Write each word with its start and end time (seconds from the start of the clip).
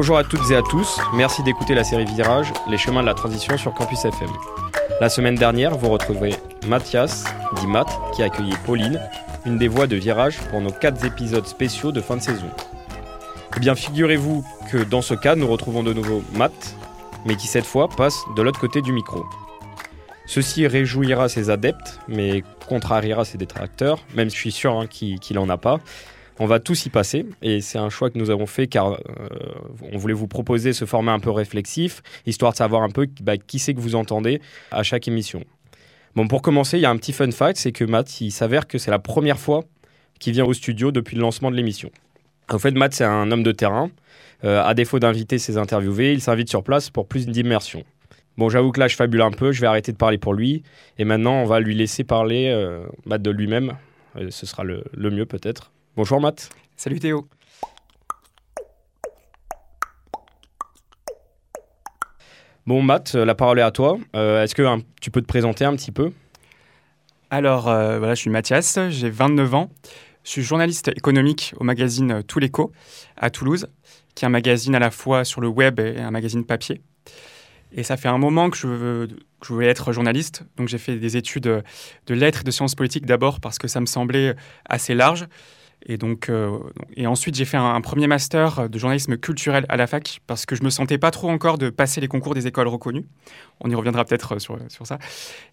Bonjour 0.00 0.16
à 0.16 0.22
toutes 0.22 0.52
et 0.52 0.54
à 0.54 0.62
tous, 0.62 1.00
merci 1.12 1.42
d'écouter 1.42 1.74
la 1.74 1.82
série 1.82 2.04
Virage, 2.04 2.52
les 2.70 2.78
chemins 2.78 3.00
de 3.00 3.06
la 3.06 3.14
transition 3.14 3.58
sur 3.58 3.74
Campus 3.74 4.04
FM. 4.04 4.28
La 5.00 5.08
semaine 5.08 5.34
dernière, 5.34 5.76
vous 5.76 5.88
retrouvez 5.88 6.36
Mathias, 6.68 7.24
dit 7.56 7.66
Matt, 7.66 7.88
qui 8.14 8.22
a 8.22 8.26
accueilli 8.26 8.52
Pauline, 8.64 9.00
une 9.44 9.58
des 9.58 9.66
voix 9.66 9.88
de 9.88 9.96
Virage 9.96 10.38
pour 10.50 10.60
nos 10.60 10.70
quatre 10.70 11.04
épisodes 11.04 11.48
spéciaux 11.48 11.90
de 11.90 12.00
fin 12.00 12.16
de 12.16 12.22
saison. 12.22 12.48
Eh 13.56 13.58
bien, 13.58 13.74
figurez-vous 13.74 14.44
que 14.70 14.84
dans 14.84 15.02
ce 15.02 15.14
cas, 15.14 15.34
nous 15.34 15.48
retrouvons 15.48 15.82
de 15.82 15.92
nouveau 15.92 16.22
Matt, 16.32 16.76
mais 17.26 17.34
qui 17.34 17.48
cette 17.48 17.66
fois 17.66 17.88
passe 17.88 18.20
de 18.36 18.42
l'autre 18.42 18.60
côté 18.60 18.82
du 18.82 18.92
micro. 18.92 19.26
Ceci 20.26 20.68
réjouira 20.68 21.28
ses 21.28 21.50
adeptes, 21.50 21.98
mais 22.06 22.44
contrariera 22.68 23.24
ses 23.24 23.36
détracteurs, 23.36 23.98
même 24.14 24.30
si 24.30 24.36
je 24.36 24.42
suis 24.42 24.52
sûr 24.52 24.78
hein, 24.78 24.86
qu'il 24.86 25.18
n'en 25.34 25.48
a 25.48 25.56
pas. 25.56 25.80
On 26.40 26.46
va 26.46 26.60
tous 26.60 26.86
y 26.86 26.88
passer 26.88 27.26
et 27.42 27.60
c'est 27.60 27.78
un 27.78 27.90
choix 27.90 28.10
que 28.10 28.18
nous 28.18 28.30
avons 28.30 28.46
fait 28.46 28.68
car 28.68 28.92
euh, 28.92 28.98
on 29.92 29.98
voulait 29.98 30.14
vous 30.14 30.28
proposer 30.28 30.72
ce 30.72 30.84
format 30.84 31.12
un 31.12 31.18
peu 31.18 31.30
réflexif, 31.30 32.00
histoire 32.26 32.52
de 32.52 32.56
savoir 32.56 32.82
un 32.82 32.90
peu 32.90 33.08
bah, 33.20 33.36
qui 33.36 33.58
c'est 33.58 33.74
que 33.74 33.80
vous 33.80 33.96
entendez 33.96 34.40
à 34.70 34.84
chaque 34.84 35.08
émission. 35.08 35.42
Bon, 36.14 36.28
pour 36.28 36.40
commencer, 36.40 36.78
il 36.78 36.82
y 36.82 36.86
a 36.86 36.90
un 36.90 36.96
petit 36.96 37.12
fun 37.12 37.30
fact, 37.32 37.58
c'est 37.58 37.72
que 37.72 37.84
Matt, 37.84 38.20
il 38.20 38.30
s'avère 38.30 38.68
que 38.68 38.78
c'est 38.78 38.92
la 38.92 39.00
première 39.00 39.38
fois 39.38 39.64
qu'il 40.20 40.32
vient 40.32 40.44
au 40.44 40.52
studio 40.52 40.92
depuis 40.92 41.16
le 41.16 41.22
lancement 41.22 41.50
de 41.50 41.56
l'émission. 41.56 41.90
En 42.48 42.58
fait, 42.58 42.70
Matt, 42.70 42.94
c'est 42.94 43.04
un 43.04 43.30
homme 43.30 43.42
de 43.42 43.52
terrain. 43.52 43.90
Euh, 44.44 44.62
à 44.62 44.74
défaut 44.74 45.00
d'inviter 45.00 45.38
ses 45.38 45.58
interviewés, 45.58 46.12
il 46.12 46.20
s'invite 46.20 46.48
sur 46.48 46.62
place 46.62 46.88
pour 46.88 47.08
plus 47.08 47.26
d'immersion. 47.26 47.82
Bon, 48.36 48.48
j'avoue 48.48 48.70
que 48.70 48.78
là, 48.78 48.86
je 48.86 48.94
fabule 48.94 49.22
un 49.22 49.32
peu, 49.32 49.50
je 49.50 49.60
vais 49.60 49.66
arrêter 49.66 49.90
de 49.90 49.96
parler 49.96 50.18
pour 50.18 50.34
lui. 50.34 50.62
Et 50.98 51.04
maintenant, 51.04 51.34
on 51.42 51.44
va 51.44 51.58
lui 51.58 51.74
laisser 51.74 52.04
parler 52.04 52.48
euh, 52.48 52.86
Matt 53.06 53.22
de 53.22 53.30
lui-même. 53.30 53.74
Ce 54.30 54.46
sera 54.46 54.64
le 54.64 55.10
mieux 55.10 55.26
peut-être. 55.26 55.72
Bonjour 55.98 56.20
Matt. 56.20 56.50
Salut 56.76 57.00
Théo. 57.00 57.26
Bon 62.68 62.82
Matt, 62.82 63.16
la 63.16 63.34
parole 63.34 63.58
est 63.58 63.62
à 63.62 63.72
toi. 63.72 63.98
Euh, 64.14 64.44
Est-ce 64.44 64.54
que 64.54 64.62
hein, 64.62 64.78
tu 65.00 65.10
peux 65.10 65.20
te 65.20 65.26
présenter 65.26 65.64
un 65.64 65.74
petit 65.74 65.90
peu? 65.90 66.12
Alors 67.30 67.66
euh, 67.66 67.98
voilà, 67.98 68.14
je 68.14 68.20
suis 68.20 68.30
Mathias, 68.30 68.78
j'ai 68.90 69.10
29 69.10 69.54
ans. 69.54 69.70
Je 70.22 70.30
suis 70.30 70.42
journaliste 70.42 70.86
économique 70.86 71.52
au 71.56 71.64
magazine 71.64 72.22
Tout 72.22 72.38
l'écho 72.38 72.70
à 73.16 73.30
Toulouse, 73.30 73.66
qui 74.14 74.24
est 74.24 74.28
un 74.28 74.30
magazine 74.30 74.76
à 74.76 74.78
la 74.78 74.92
fois 74.92 75.24
sur 75.24 75.40
le 75.40 75.48
web 75.48 75.80
et 75.80 75.98
un 75.98 76.12
magazine 76.12 76.44
papier. 76.44 76.80
Et 77.72 77.82
ça 77.82 77.96
fait 77.96 78.08
un 78.08 78.18
moment 78.18 78.50
que 78.50 78.56
je, 78.56 78.68
veux, 78.68 79.06
que 79.08 79.48
je 79.48 79.52
voulais 79.52 79.66
être 79.66 79.90
journaliste. 79.90 80.44
Donc 80.58 80.68
j'ai 80.68 80.78
fait 80.78 80.94
des 80.94 81.16
études 81.16 81.42
de 82.06 82.14
lettres 82.14 82.42
et 82.42 82.44
de 82.44 82.52
sciences 82.52 82.76
politiques 82.76 83.04
d'abord 83.04 83.40
parce 83.40 83.58
que 83.58 83.66
ça 83.66 83.80
me 83.80 83.86
semblait 83.86 84.36
assez 84.64 84.94
large. 84.94 85.26
Et, 85.86 85.96
donc, 85.96 86.28
euh, 86.28 86.58
et 86.96 87.06
ensuite, 87.06 87.34
j'ai 87.34 87.44
fait 87.44 87.56
un, 87.56 87.80
premier 87.80 88.06
master 88.06 88.68
de 88.68 88.78
journalisme 88.78 89.16
culturel 89.16 89.64
à 89.68 89.76
la 89.76 89.86
fac 89.86 90.20
parce 90.26 90.44
que 90.44 90.56
je 90.56 90.62
me 90.62 90.70
sentais 90.70 90.98
pas 90.98 91.10
trop 91.10 91.30
encore 91.30 91.58
de 91.58 91.70
passer 91.70 92.00
les 92.00 92.08
concours 92.08 92.34
des 92.34 92.46
écoles 92.46 92.68
reconnues. 92.68 93.06
On 93.60 93.70
y 93.70 93.74
reviendra 93.74 94.04
peut-être 94.04 94.38
sur, 94.38 94.58
sur 94.68 94.86
ça. 94.86 94.98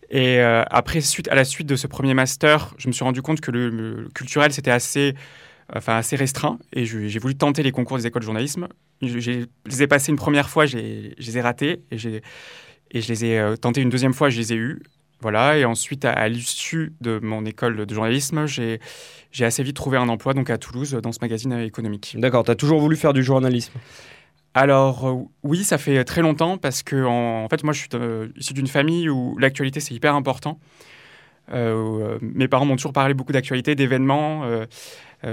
Et 0.09 0.39
euh, 0.39 0.63
après, 0.69 1.01
suite, 1.01 1.27
à 1.29 1.35
la 1.35 1.45
suite 1.45 1.67
de 1.67 1.75
ce 1.75 1.87
premier 1.87 2.13
master, 2.13 2.73
je 2.77 2.87
me 2.87 2.93
suis 2.93 3.03
rendu 3.03 3.21
compte 3.21 3.41
que 3.41 3.51
le, 3.51 4.09
culturel, 4.13 4.51
c'était 4.51 4.71
assez, 4.71 5.15
enfin, 5.73 5.97
assez 5.97 6.15
restreint. 6.15 6.59
Et 6.73 6.85
j'ai 6.85 7.19
voulu 7.19 7.35
tenter 7.35 7.63
les 7.63 7.71
concours 7.71 7.97
des 7.97 8.07
écoles 8.07 8.21
de 8.21 8.25
journalisme. 8.25 8.67
Je, 9.01 9.45
les 9.65 9.83
ai 9.83 9.87
passés 9.87 10.11
une 10.11 10.17
première 10.17 10.49
fois, 10.49 10.65
je 10.65 10.77
les 10.77 11.37
ai 11.37 11.41
ratés. 11.41 11.83
Et, 11.91 11.97
et 12.91 13.01
je 13.01 13.07
les 13.09 13.25
ai 13.25 13.39
euh, 13.39 13.55
tentés 13.55 13.81
une 13.81 13.89
deuxième 13.89 14.13
fois, 14.13 14.29
je 14.29 14.37
les 14.37 14.53
ai 14.53 14.55
eus. 14.55 14.81
Voilà, 15.21 15.57
et 15.57 15.65
ensuite, 15.65 16.05
à, 16.05 16.11
à 16.11 16.27
l'issue 16.27 16.93
de 17.01 17.19
mon 17.23 17.45
école 17.45 17.85
de 17.85 17.93
journalisme, 17.93 18.45
j'ai 18.45 18.79
assez 19.41 19.63
vite 19.63 19.75
trouvé 19.75 19.97
un 19.97 20.09
emploi 20.09 20.33
donc 20.33 20.49
à 20.49 20.57
Toulouse 20.57 20.93
dans 21.01 21.11
ce 21.11 21.19
magazine 21.21 21.53
économique. 21.53 22.15
D'accord, 22.19 22.43
tu 22.43 22.51
as 22.51 22.55
toujours 22.55 22.79
voulu 22.79 22.95
faire 22.95 23.13
du 23.13 23.23
journalisme? 23.23 23.73
Alors 24.53 25.07
euh, 25.07 25.23
oui, 25.43 25.63
ça 25.63 25.77
fait 25.77 26.03
très 26.05 26.21
longtemps 26.21 26.57
parce 26.57 26.81
que 26.83 27.03
en, 27.03 27.43
en 27.43 27.49
fait 27.49 27.63
moi 27.63 27.73
je 27.73 27.79
suis 27.79 27.89
euh, 27.93 28.27
issu 28.37 28.53
d'une 28.53 28.67
famille 28.67 29.09
où 29.09 29.37
l'actualité 29.37 29.81
c'est 29.81 29.93
hyper 29.93 30.15
important. 30.15 30.59
Euh, 31.51 32.17
mes 32.21 32.47
parents 32.47 32.65
m'ont 32.65 32.77
toujours 32.77 32.93
parlé 32.93 33.13
beaucoup 33.13 33.33
d'actualité, 33.33 33.75
d'événements, 33.75 34.45
euh, 34.45 34.65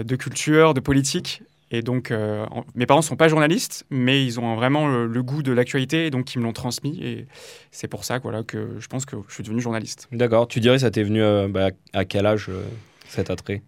de 0.02 0.16
culture, 0.16 0.74
de 0.74 0.80
politique. 0.80 1.42
Et 1.72 1.82
donc, 1.82 2.10
euh, 2.10 2.44
en, 2.50 2.64
mes 2.74 2.86
parents 2.86 3.00
ne 3.00 3.04
sont 3.04 3.16
pas 3.16 3.28
journalistes, 3.28 3.84
mais 3.90 4.24
ils 4.24 4.38
ont 4.38 4.54
vraiment 4.54 4.86
le, 4.86 5.06
le 5.06 5.22
goût 5.22 5.42
de 5.42 5.52
l'actualité, 5.52 6.06
et 6.06 6.10
donc 6.10 6.34
ils 6.34 6.38
me 6.38 6.44
l'ont 6.44 6.52
transmis. 6.52 7.02
Et 7.02 7.26
c'est 7.70 7.88
pour 7.88 8.04
ça 8.04 8.18
voilà, 8.18 8.42
que 8.42 8.76
je 8.78 8.86
pense 8.86 9.06
que 9.06 9.16
je 9.28 9.34
suis 9.34 9.42
devenu 9.42 9.60
journaliste. 9.60 10.06
D'accord. 10.12 10.46
Tu 10.46 10.60
dirais, 10.60 10.78
ça 10.78 10.90
t'est 10.90 11.02
venu 11.02 11.22
euh, 11.22 11.48
bah, 11.48 11.70
à 11.92 12.04
quel 12.04 12.26
âge 12.26 12.46
euh, 12.50 12.62
cet 13.08 13.30
attrait? 13.30 13.62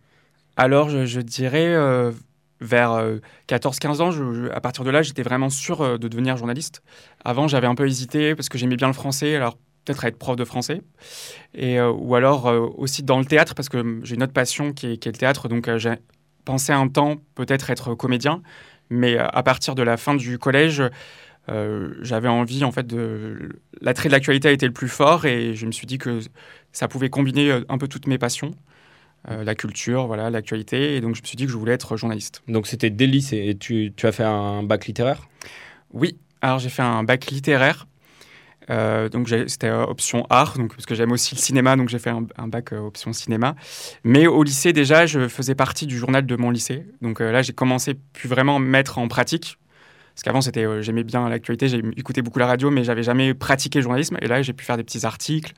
Alors, 0.57 0.91
je, 0.91 1.07
je 1.07 1.21
dirais 1.21 1.75
vers 2.61 3.05
14-15 3.49 4.01
ans. 4.01 4.11
Je, 4.13 4.49
à 4.53 4.61
partir 4.61 4.85
de 4.85 4.91
là, 4.91 5.03
j'étais 5.03 5.23
vraiment 5.25 5.51
sûr 5.51 5.99
de 5.99 6.07
devenir 6.07 6.37
journaliste. 6.37 6.81
Avant, 7.25 7.49
j'avais 7.49 7.67
un 7.67 7.75
peu 7.75 7.89
hésité 7.89 8.37
parce 8.37 8.49
que 8.49 8.57
j'aimais 8.57 8.77
bien 8.77 8.87
le 8.87 8.93
français. 8.93 9.35
Alors, 9.35 9.59
peut-être 9.85 10.05
être 10.05 10.19
prof 10.19 10.37
de 10.37 10.45
français. 10.45 10.81
Et, 11.55 11.79
euh, 11.79 11.91
ou 11.91 12.15
alors 12.15 12.47
euh, 12.47 12.67
aussi 12.77 13.03
dans 13.03 13.19
le 13.19 13.25
théâtre, 13.25 13.55
parce 13.55 13.69
que 13.69 14.01
j'ai 14.03 14.15
une 14.15 14.23
autre 14.23 14.33
passion 14.33 14.73
qui 14.73 14.93
est, 14.93 14.97
qui 14.97 15.09
est 15.09 15.13
le 15.13 15.19
théâtre. 15.19 15.49
Donc, 15.49 15.69
euh, 15.69 15.79
pensé 16.45 16.73
un 16.73 16.89
temps 16.89 17.17
peut-être 17.35 17.71
être 17.71 17.95
comédien. 17.95 18.43
Mais 18.91 19.19
euh, 19.19 19.27
à 19.27 19.43
partir 19.43 19.75
de 19.75 19.83
la 19.83 19.97
fin 19.97 20.15
du 20.15 20.39
collège, 20.39 20.83
euh, 21.51 21.95
j'avais 22.01 22.29
envie, 22.29 22.65
en 22.65 22.73
fait, 22.73 22.87
de. 22.87 23.61
L'attrait 23.81 24.09
de 24.09 24.15
l'actualité 24.15 24.49
a 24.49 24.53
été 24.53 24.67
le 24.67 24.73
plus 24.73 24.89
fort 24.89 25.27
et 25.27 25.55
je 25.55 25.67
me 25.67 25.73
suis 25.73 25.87
dit 25.87 25.99
que 25.99 26.21
ça 26.73 26.89
pouvait 26.89 27.11
combiner 27.11 27.51
euh, 27.51 27.61
un 27.69 27.79
peu 27.79 27.89
toutes 27.89 28.07
mes 28.07 28.19
passions. 28.19 28.55
Euh, 29.31 29.45
la 29.45 29.55
culture, 29.55 30.07
voilà, 30.07 30.31
l'actualité. 30.31 30.97
Et 30.97 31.01
donc, 31.01 31.15
je 31.15 31.23
me 31.23 31.27
suis 31.27 31.37
dit 31.37 31.47
que 31.47 31.53
je 31.53 31.57
voulais 31.57 31.73
être 31.73 31.97
journaliste. 31.97 32.43
Donc, 32.49 32.67
c'était 32.67 32.91
dès 32.91 33.07
le 33.07 33.13
lycée. 33.13 33.45
Et 33.47 33.57
tu, 33.57 33.93
tu 33.97 34.07
as 34.07 34.13
fait 34.13 34.25
un 34.25 34.63
bac 34.63 34.87
littéraire? 34.87 35.29
Oui, 35.93 36.19
alors 36.43 36.59
j'ai 36.59 36.69
fait 36.69 36.83
un 36.83 37.05
bac 37.05 37.27
littéraire. 37.31 37.87
Euh, 38.71 39.09
donc 39.09 39.29
c'était 39.47 39.69
euh, 39.69 39.85
option 39.85 40.27
art, 40.31 40.57
donc, 40.57 40.75
parce 40.75 40.87
que 40.87 40.95
j'aime 40.95 41.13
aussi 41.13 41.35
le 41.35 41.41
cinéma, 41.41 41.77
donc 41.77 41.89
j'ai 41.89 41.99
fait 41.99 42.11
un, 42.11 42.49
bac 42.49 42.73
euh, 42.73 42.79
option 42.79 43.13
cinéma. 43.13 43.55
Mais 44.05 44.27
au 44.27 44.43
lycée 44.43 44.73
déjà, 44.73 45.07
je 45.07 45.29
faisais 45.29 45.55
partie 45.55 45.87
du 45.87 45.99
journal 45.99 46.25
de 46.25 46.37
mon 46.37 46.51
lycée. 46.51 46.87
Donc 47.03 47.21
là, 47.21 47.43
j'ai 47.43 47.53
commencé 47.53 47.95
puis 48.13 48.29
vraiment 48.29 48.59
mettre 48.59 48.99
en 48.99 49.09
pratique. 49.09 49.59
Parce 50.15 50.23
qu'avant, 50.23 50.41
c'était, 50.41 50.65
j'aimais 50.81 51.03
bien 51.03 51.29
l'actualité, 51.29 51.67
écouté 51.97 52.23
beaucoup 52.23 52.39
la 52.39 52.47
radio, 52.47 52.71
mais 52.71 52.85
j'avais 52.85 53.03
jamais 53.03 53.35
pratiqué 53.35 53.81
le 53.81 53.83
journalisme. 53.83 54.17
Et 54.23 54.29
là, 54.29 54.43
j'ai 54.43 54.53
pu 54.53 54.65
faire 54.65 54.77
des 54.77 54.85
petits 54.85 55.05
articles. 55.05 55.53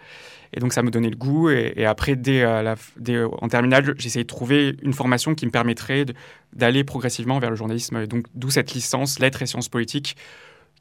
Et 0.55 0.61
donc, 0.61 0.73
ça 0.73 0.83
me 0.83 0.91
donnait 0.91 1.11
le 1.11 1.17
goût. 1.17 1.51
Et, 1.51 1.85
après, 1.85 2.17
dès, 2.17 2.41
la, 2.41 2.75
dès, 2.97 3.23
en 3.23 3.49
terminale, 3.49 3.95
essayé 4.03 4.25
de 4.25 4.29
trouver 4.29 4.75
une 4.81 4.95
formation 4.95 5.35
qui 5.35 5.45
me 5.45 5.51
permettrait 5.51 6.07
d'aller 6.55 6.85
progressivement 6.85 7.39
vers 7.39 7.51
le 7.51 7.57
journalisme. 7.57 8.07
Donc, 8.07 8.29
d'où 8.35 8.49
cette 8.49 8.73
licence 8.73 9.19
lettres 9.19 9.43
et 9.43 9.47
sciences 9.47 9.69
politiques 9.69 10.17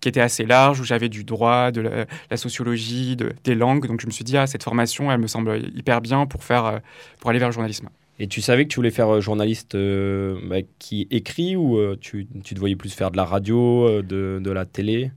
qui 0.06 0.10
était 0.10 0.22
assez 0.22 0.46
large, 0.46 0.80
où 0.80 0.84
j'avais 0.84 1.10
du 1.10 1.24
droit, 1.24 1.72
de 1.72 1.82
la, 1.82 2.06
la 2.30 2.38
sociologie, 2.38 3.16
de, 3.16 3.34
des 3.44 3.56
langues. 3.56 3.88
Donc 3.88 4.02
je 4.02 4.06
me 4.06 4.12
suis 4.12 4.24
dit, 4.24 4.38
ah, 4.38 4.46
cette 4.46 4.62
formation, 4.62 5.12
elle 5.12 5.20
me 5.20 5.26
semble 5.26 5.60
hyper 5.76 6.00
bien 6.00 6.28
pour, 6.28 6.44
faire, 6.44 6.66
euh, 6.66 6.78
pour 7.20 7.32
aller 7.32 7.40
vers 7.40 7.48
le 7.48 7.54
journalisme. 7.54 7.90
Et 8.20 8.28
tu 8.28 8.40
savais 8.40 8.66
que 8.66 8.70
tu 8.70 8.76
voulais 8.76 8.92
faire 8.92 9.20
journaliste 9.20 9.74
euh, 9.74 10.40
bah, 10.48 10.58
qui 10.78 11.08
écrit 11.10 11.56
ou 11.56 11.80
euh, 11.80 11.98
tu, 12.00 12.28
tu 12.44 12.54
te 12.54 12.60
voyais 12.60 12.76
plus 12.76 12.94
faire 12.94 13.10
de 13.10 13.18
la 13.18 13.26
radio, 13.26 13.88
euh, 13.88 14.04
de, 14.04 14.40
de 14.40 14.52
la 14.52 14.66
télé? 14.66 15.12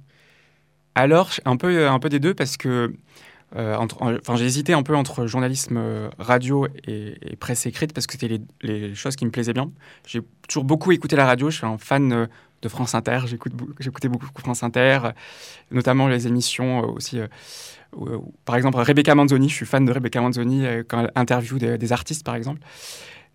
Alors, 0.95 1.33
un 1.45 1.59
peu, 1.59 1.87
un 1.87 1.99
peu 1.99 2.09
des 2.09 2.19
deux, 2.19 2.33
parce 2.33 2.57
que 2.57 2.95
euh, 3.57 3.77
entre, 3.77 4.03
enfin, 4.03 4.37
j'ai 4.37 4.47
hésité 4.47 4.73
un 4.73 4.83
peu 4.83 4.97
entre 4.97 5.27
journalisme 5.27 6.09
radio 6.19 6.67
et, 6.87 7.15
et 7.21 7.37
presse 7.37 7.67
écrite, 7.67 7.93
parce 7.93 8.07
que 8.07 8.15
c'était 8.15 8.29
les, 8.29 8.41
les, 8.63 8.95
choses 8.95 9.17
qui 9.17 9.27
me 9.27 9.31
plaisaient 9.31 9.53
bien. 9.53 9.71
J'ai 10.07 10.23
toujours 10.49 10.65
beaucoup 10.65 10.93
écouté 10.93 11.15
la 11.15 11.27
radio, 11.27 11.51
je 11.51 11.59
suis 11.59 11.67
un 11.67 11.77
fan 11.77 12.27
de 12.63 12.69
France 12.69 12.95
Inter. 12.95 13.21
J'écoutais 13.27 14.09
beaucoup 14.09 14.29
France 14.41 14.63
Inter, 14.63 15.01
notamment 15.71 16.09
les 16.09 16.27
émissions 16.27 16.81
aussi. 16.81 17.21
Euh, 17.21 17.27
où, 17.97 18.35
par 18.45 18.57
exemple, 18.57 18.79
Rebecca 18.79 19.15
Manzoni, 19.15 19.49
je 19.49 19.55
suis 19.55 19.67
fan 19.67 19.85
de 19.85 19.93
Rebecca 19.93 20.21
Manzoni 20.21 20.67
euh, 20.67 20.83
quand 20.87 21.01
elle 21.01 21.11
interview 21.15 21.59
des, 21.59 21.79
des, 21.79 21.93
artistes, 21.93 22.25
par 22.25 22.35
exemple. 22.35 22.61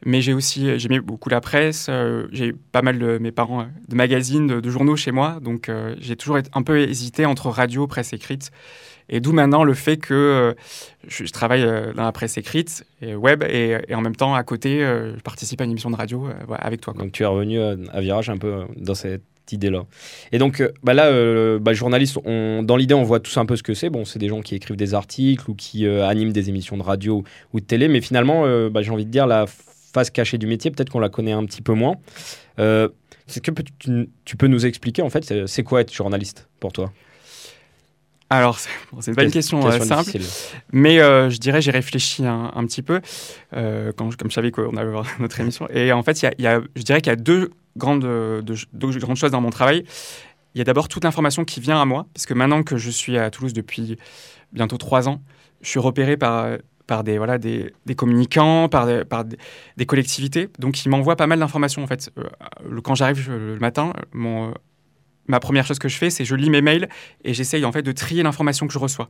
Mais 0.05 0.21
j'ai 0.21 0.33
aussi 0.33 0.77
j'aimais 0.79 0.99
beaucoup 0.99 1.29
la 1.29 1.39
presse. 1.39 1.89
j'ai 2.31 2.51
pas 2.51 2.81
mal 2.81 2.99
de 2.99 3.17
mes 3.19 3.31
parents 3.31 3.67
de 3.87 3.95
magazines, 3.95 4.47
de, 4.59 4.69
journaux 4.69 4.97
chez 4.97 5.11
moi. 5.11 5.39
Donc 5.41 5.71
j'ai 5.97 6.17
toujours 6.17 6.39
un 6.53 6.61
peu 6.61 6.77
hésité 6.81 7.25
entre 7.25 7.47
radio, 7.47 7.87
presse 7.87 8.11
écrite. 8.11 8.51
Et 9.09 9.19
d'où 9.19 9.31
maintenant 9.31 9.63
le 9.63 9.73
fait 9.73 9.97
que 9.97 10.55
je, 11.07 11.31
travaille 11.31 11.63
dans 11.63 12.03
la 12.03 12.11
presse 12.11 12.37
écrite 12.37 12.85
et 13.01 13.15
web 13.15 13.43
et, 13.43 13.77
en 13.93 14.01
même 14.01 14.15
temps 14.15 14.33
à 14.33 14.43
côté, 14.43 14.79
je 14.79 15.21
participe 15.21 15.61
à 15.61 15.65
une 15.65 15.71
émission 15.71 15.91
de 15.91 15.95
radio 15.95 16.27
avec 16.49 16.81
toi. 16.81 16.93
Donc 16.97 17.11
tu 17.11 17.23
es 17.23 17.25
revenu 17.25 17.59
à 17.59 18.01
Virage 18.01 18.29
un 18.29 18.37
peu 18.37 18.63
dans 18.77 18.95
cette 18.95 19.23
idée-là. 19.51 19.85
Et 20.31 20.37
donc 20.37 20.61
euh, 20.61 20.71
bah 20.83 20.93
là, 20.93 21.07
euh, 21.07 21.59
bah, 21.59 21.73
journaliste, 21.73 22.17
dans 22.23 22.77
l'idée, 22.77 22.93
on 22.93 23.03
voit 23.03 23.19
tous 23.19 23.37
un 23.37 23.45
peu 23.45 23.55
ce 23.55 23.63
que 23.63 23.73
c'est. 23.73 23.89
Bon, 23.89 24.05
c'est 24.05 24.19
des 24.19 24.29
gens 24.29 24.41
qui 24.41 24.55
écrivent 24.55 24.77
des 24.77 24.93
articles 24.93 25.49
ou 25.49 25.55
qui 25.55 25.85
euh, 25.85 26.07
animent 26.07 26.31
des 26.31 26.49
émissions 26.49 26.77
de 26.77 26.83
radio 26.83 27.23
ou 27.51 27.59
de 27.59 27.65
télé, 27.65 27.87
mais 27.87 28.01
finalement, 28.01 28.43
bah, 28.69 28.81
j'ai 28.81 28.91
envie 28.91 29.05
de 29.05 29.11
dire, 29.11 29.27
la 29.27 29.45
face 29.47 30.09
cachée 30.09 30.37
du 30.37 30.47
métier, 30.47 30.71
peut-être 30.71 30.89
qu'on 30.89 30.99
la 30.99 31.09
connaît 31.09 31.33
un 31.33 31.45
petit 31.45 31.61
peu 31.61 31.73
moins. 31.73 31.95
Est-ce 32.57 33.39
que 33.39 33.51
tu, 34.25 34.37
peux 34.37 34.47
nous 34.47 34.65
expliquer, 34.65 35.01
en 35.01 35.09
fait, 35.09 35.47
c'est 35.47 35.63
quoi 35.63 35.81
être 35.81 35.93
journaliste 35.93 36.47
pour 36.59 36.73
toi? 36.73 36.91
Alors, 38.37 38.59
c'est 38.99 39.13
pas 39.13 39.23
une 39.23 39.31
question, 39.31 39.61
simple, 39.81 40.11
mais 40.71 40.97
je 40.97 41.37
dirais 41.37 41.61
j'ai 41.61 41.71
réfléchi 41.71 42.25
un, 42.25 42.65
petit 42.65 42.81
peu 42.81 43.01
quand, 43.51 44.15
comme 44.15 44.29
je 44.29 44.33
savais 44.33 44.51
qu'on 44.51 44.75
allait 44.75 44.91
voir 44.91 45.05
notre 45.19 45.39
émission. 45.39 45.67
Et 45.69 45.91
en 45.91 46.03
fait, 46.03 46.21
y 46.21 46.47
a, 46.47 46.61
je 46.75 46.81
dirais 46.81 47.01
qu'il 47.01 47.11
y 47.11 47.13
a 47.13 47.17
deux 47.17 47.51
grandes, 47.77 48.03
de, 48.03 48.99
grandes 48.99 49.17
choses 49.17 49.31
dans 49.31 49.41
mon 49.41 49.49
travail. 49.49 49.83
Il 50.55 50.59
y 50.59 50.61
a 50.61 50.63
d'abord 50.63 50.87
toute 50.87 51.03
l'information 51.03 51.45
qui 51.45 51.59
vient 51.59 51.81
à 51.81 51.85
moi, 51.85 52.05
parce 52.13 52.25
que 52.25 52.33
maintenant 52.33 52.61
que 52.61 52.77
je 52.77 52.91
suis 52.91 53.17
à 53.17 53.31
Toulouse 53.31 53.53
depuis 53.53 53.97
bientôt 54.51 54.77
trois 54.77 55.09
ans, 55.09 55.21
je 55.61 55.69
suis 55.69 55.79
repéré 55.79 56.15
par, 56.15 56.57
par 56.85 57.03
des, 57.03 57.17
voilà, 57.17 57.37
des, 57.37 57.73
des 57.85 57.95
communicants, 57.95 58.69
par, 58.69 58.85
des, 58.85 59.03
par 59.05 59.25
des, 59.25 59.85
collectivités. 59.85 60.49
Donc, 60.59 60.85
ils 60.85 60.89
m'envoient 60.89 61.15
pas 61.15 61.27
mal 61.27 61.39
d'informations, 61.39 61.83
en 61.83 61.87
fait. 61.87 62.11
Euh, 62.17 62.81
quand 62.83 62.95
j'arrive 62.95 63.31
le 63.31 63.57
matin, 63.59 63.93
mon, 64.13 64.53
ma 65.27 65.39
première 65.39 65.65
chose 65.65 65.79
que 65.79 65.87
je 65.87 65.97
fais, 65.97 66.09
c'est 66.09 66.25
je 66.25 66.35
lis 66.35 66.49
mes 66.49 66.61
mails 66.61 66.89
et 67.23 67.33
j'essaye, 67.33 67.65
en 67.65 67.71
fait, 67.71 67.81
de 67.81 67.91
trier 67.91 68.23
l'information 68.23 68.67
que 68.67 68.73
je 68.73 68.79
reçois. 68.79 69.09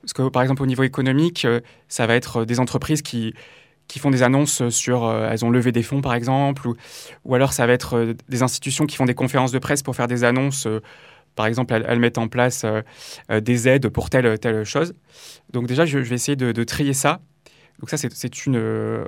Parce 0.00 0.12
que, 0.12 0.28
par 0.28 0.42
exemple, 0.42 0.62
au 0.62 0.66
niveau 0.66 0.82
économique, 0.82 1.44
euh, 1.44 1.60
ça 1.88 2.06
va 2.06 2.14
être 2.14 2.44
des 2.44 2.60
entreprises 2.60 3.02
qui, 3.02 3.34
qui 3.88 3.98
font 3.98 4.10
des 4.10 4.22
annonces 4.22 4.68
sur, 4.68 5.04
euh, 5.04 5.28
elles 5.30 5.44
ont 5.44 5.50
levé 5.50 5.72
des 5.72 5.82
fonds 5.82 6.00
par 6.00 6.14
exemple, 6.14 6.66
ou, 6.68 6.76
ou 7.24 7.34
alors 7.34 7.52
ça 7.52 7.66
va 7.66 7.72
être 7.72 7.96
euh, 7.96 8.14
des 8.28 8.42
institutions 8.42 8.86
qui 8.86 8.96
font 8.96 9.04
des 9.04 9.14
conférences 9.14 9.52
de 9.52 9.58
presse 9.58 9.82
pour 9.82 9.94
faire 9.94 10.08
des 10.08 10.24
annonces. 10.24 10.66
Euh, 10.66 10.80
par 11.34 11.46
exemple, 11.46 11.74
elles, 11.74 11.98
mettent 11.98 12.16
en 12.16 12.28
place 12.28 12.64
des 13.28 13.68
aides 13.68 13.90
pour 13.90 14.08
telle 14.08 14.38
telle 14.38 14.64
chose. 14.64 14.94
Donc 15.52 15.66
déjà, 15.66 15.84
je, 15.84 15.98
vais 15.98 16.14
essayer 16.14 16.34
de, 16.34 16.64
trier 16.64 16.94
ça. 16.94 17.20
Donc 17.78 17.90
ça, 17.90 17.98
c'est 17.98 18.46
une 18.46 19.04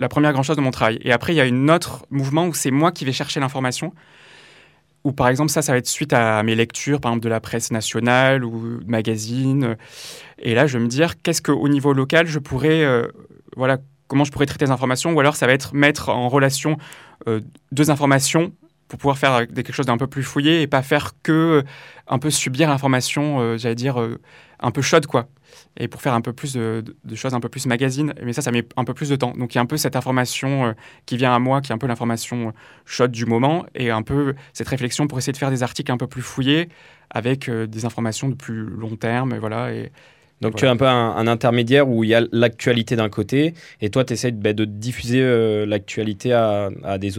la 0.00 0.08
première 0.08 0.32
grande 0.32 0.42
chose 0.42 0.56
de 0.56 0.60
mon 0.62 0.72
travail. 0.72 0.98
Et 1.02 1.12
après, 1.12 1.34
il 1.34 1.36
y 1.36 1.40
a 1.40 1.44
un 1.44 1.68
autre 1.68 2.04
mouvement 2.10 2.48
où 2.48 2.54
c'est 2.54 2.72
moi 2.72 2.90
qui 2.90 3.04
vais 3.04 3.12
chercher 3.12 3.38
l'information. 3.38 3.94
Ou 5.04 5.12
par 5.12 5.28
exemple, 5.28 5.50
ça, 5.50 5.62
ça 5.62 5.72
va 5.72 5.78
être 5.78 5.86
suite 5.86 6.12
à 6.12 6.42
mes 6.42 6.54
lectures, 6.54 7.00
par 7.00 7.12
exemple 7.12 7.24
de 7.24 7.28
la 7.28 7.40
presse 7.40 7.70
nationale 7.70 8.44
ou 8.44 8.80
de 8.80 8.90
magazines. 8.90 9.76
Et 10.38 10.54
là, 10.54 10.66
je 10.66 10.76
vais 10.76 10.84
me 10.84 10.88
dire, 10.88 11.20
qu'est-ce 11.22 11.40
qu'au 11.40 11.68
niveau 11.68 11.92
local, 11.92 12.26
je 12.26 12.38
pourrais 12.38 12.84
voilà, 13.56 13.78
comment 14.06 14.24
je 14.24 14.32
pourrais 14.32 14.46
traiter 14.46 14.64
les 14.64 14.70
informations, 14.70 15.12
ou 15.12 15.20
alors 15.20 15.36
ça 15.36 15.46
va 15.46 15.52
être 15.52 15.74
mettre 15.74 16.08
en 16.08 16.28
relation 16.28 16.78
euh, 17.28 17.40
deux 17.72 17.90
informations 17.90 18.52
pour 18.88 18.98
pouvoir 18.98 19.18
faire 19.18 19.46
quelque 19.46 19.72
chose 19.72 19.86
d'un 19.86 19.98
peu 19.98 20.06
plus 20.06 20.22
fouillé 20.22 20.62
et 20.62 20.66
pas 20.66 20.82
faire 20.82 21.12
que 21.22 21.32
euh, 21.32 21.62
un 22.06 22.18
peu 22.18 22.30
subir 22.30 22.68
l'information, 22.68 23.40
euh, 23.40 23.58
j'allais 23.58 23.74
dire, 23.74 24.02
un 24.60 24.70
peu 24.70 24.82
chaude, 24.82 25.06
quoi. 25.06 25.28
Et 25.78 25.88
pour 25.88 26.02
faire 26.02 26.14
un 26.14 26.20
peu 26.20 26.32
plus 26.32 26.54
de, 26.54 26.84
choses, 27.14 27.34
un 27.34 27.40
peu 27.40 27.48
plus 27.48 27.66
magazine. 27.66 28.14
Mais 28.22 28.32
ça, 28.32 28.42
ça 28.42 28.50
met 28.50 28.66
un 28.76 28.84
peu 28.84 28.94
plus 28.94 29.08
de 29.08 29.16
temps. 29.16 29.32
Donc 29.32 29.54
il 29.54 29.56
y 29.56 29.58
a 29.58 29.62
un 29.62 29.66
peu 29.66 29.76
cette 29.76 29.96
information 29.96 30.74
qui 31.06 31.16
vient 31.16 31.34
à 31.34 31.38
moi, 31.38 31.60
qui 31.60 31.72
est 31.72 31.74
un 31.74 31.78
peu 31.78 31.86
l'information 31.86 32.52
chaude 32.84 33.12
du 33.12 33.26
moment, 33.26 33.66
et 33.74 33.90
un 33.90 34.02
peu 34.02 34.34
cette 34.52 34.68
réflexion 34.68 35.06
pour 35.06 35.18
essayer 35.18 35.32
de 35.32 35.38
faire 35.38 35.50
des 35.50 35.62
articles 35.62 35.92
un 35.92 35.96
peu 35.96 36.06
plus 36.06 36.22
fouillés, 36.22 36.68
avec 37.10 37.50
des 37.50 37.84
informations 37.84 38.28
de 38.28 38.34
plus 38.34 38.64
long 38.64 38.96
terme, 38.96 39.34
et 39.34 39.38
voilà. 39.38 39.70
Donc 40.40 40.54
tu 40.54 40.64
es 40.64 40.68
un 40.68 40.76
peu 40.76 40.86
un, 40.86 41.26
intermédiaire 41.26 41.88
où 41.88 42.04
il 42.04 42.10
y 42.10 42.14
a 42.14 42.22
l'actualité 42.30 42.94
d'un 42.96 43.08
côté 43.08 43.54
et 43.80 43.90
toi 43.90 44.04
tu 44.04 44.12
essaies 44.12 44.30
de, 44.30 44.40
bah, 44.40 44.52
de 44.52 44.64
diffuser 44.64 45.20
euh, 45.20 45.66
l'actualité 45.66 46.32
à, 46.32 46.70
des 46.98 47.14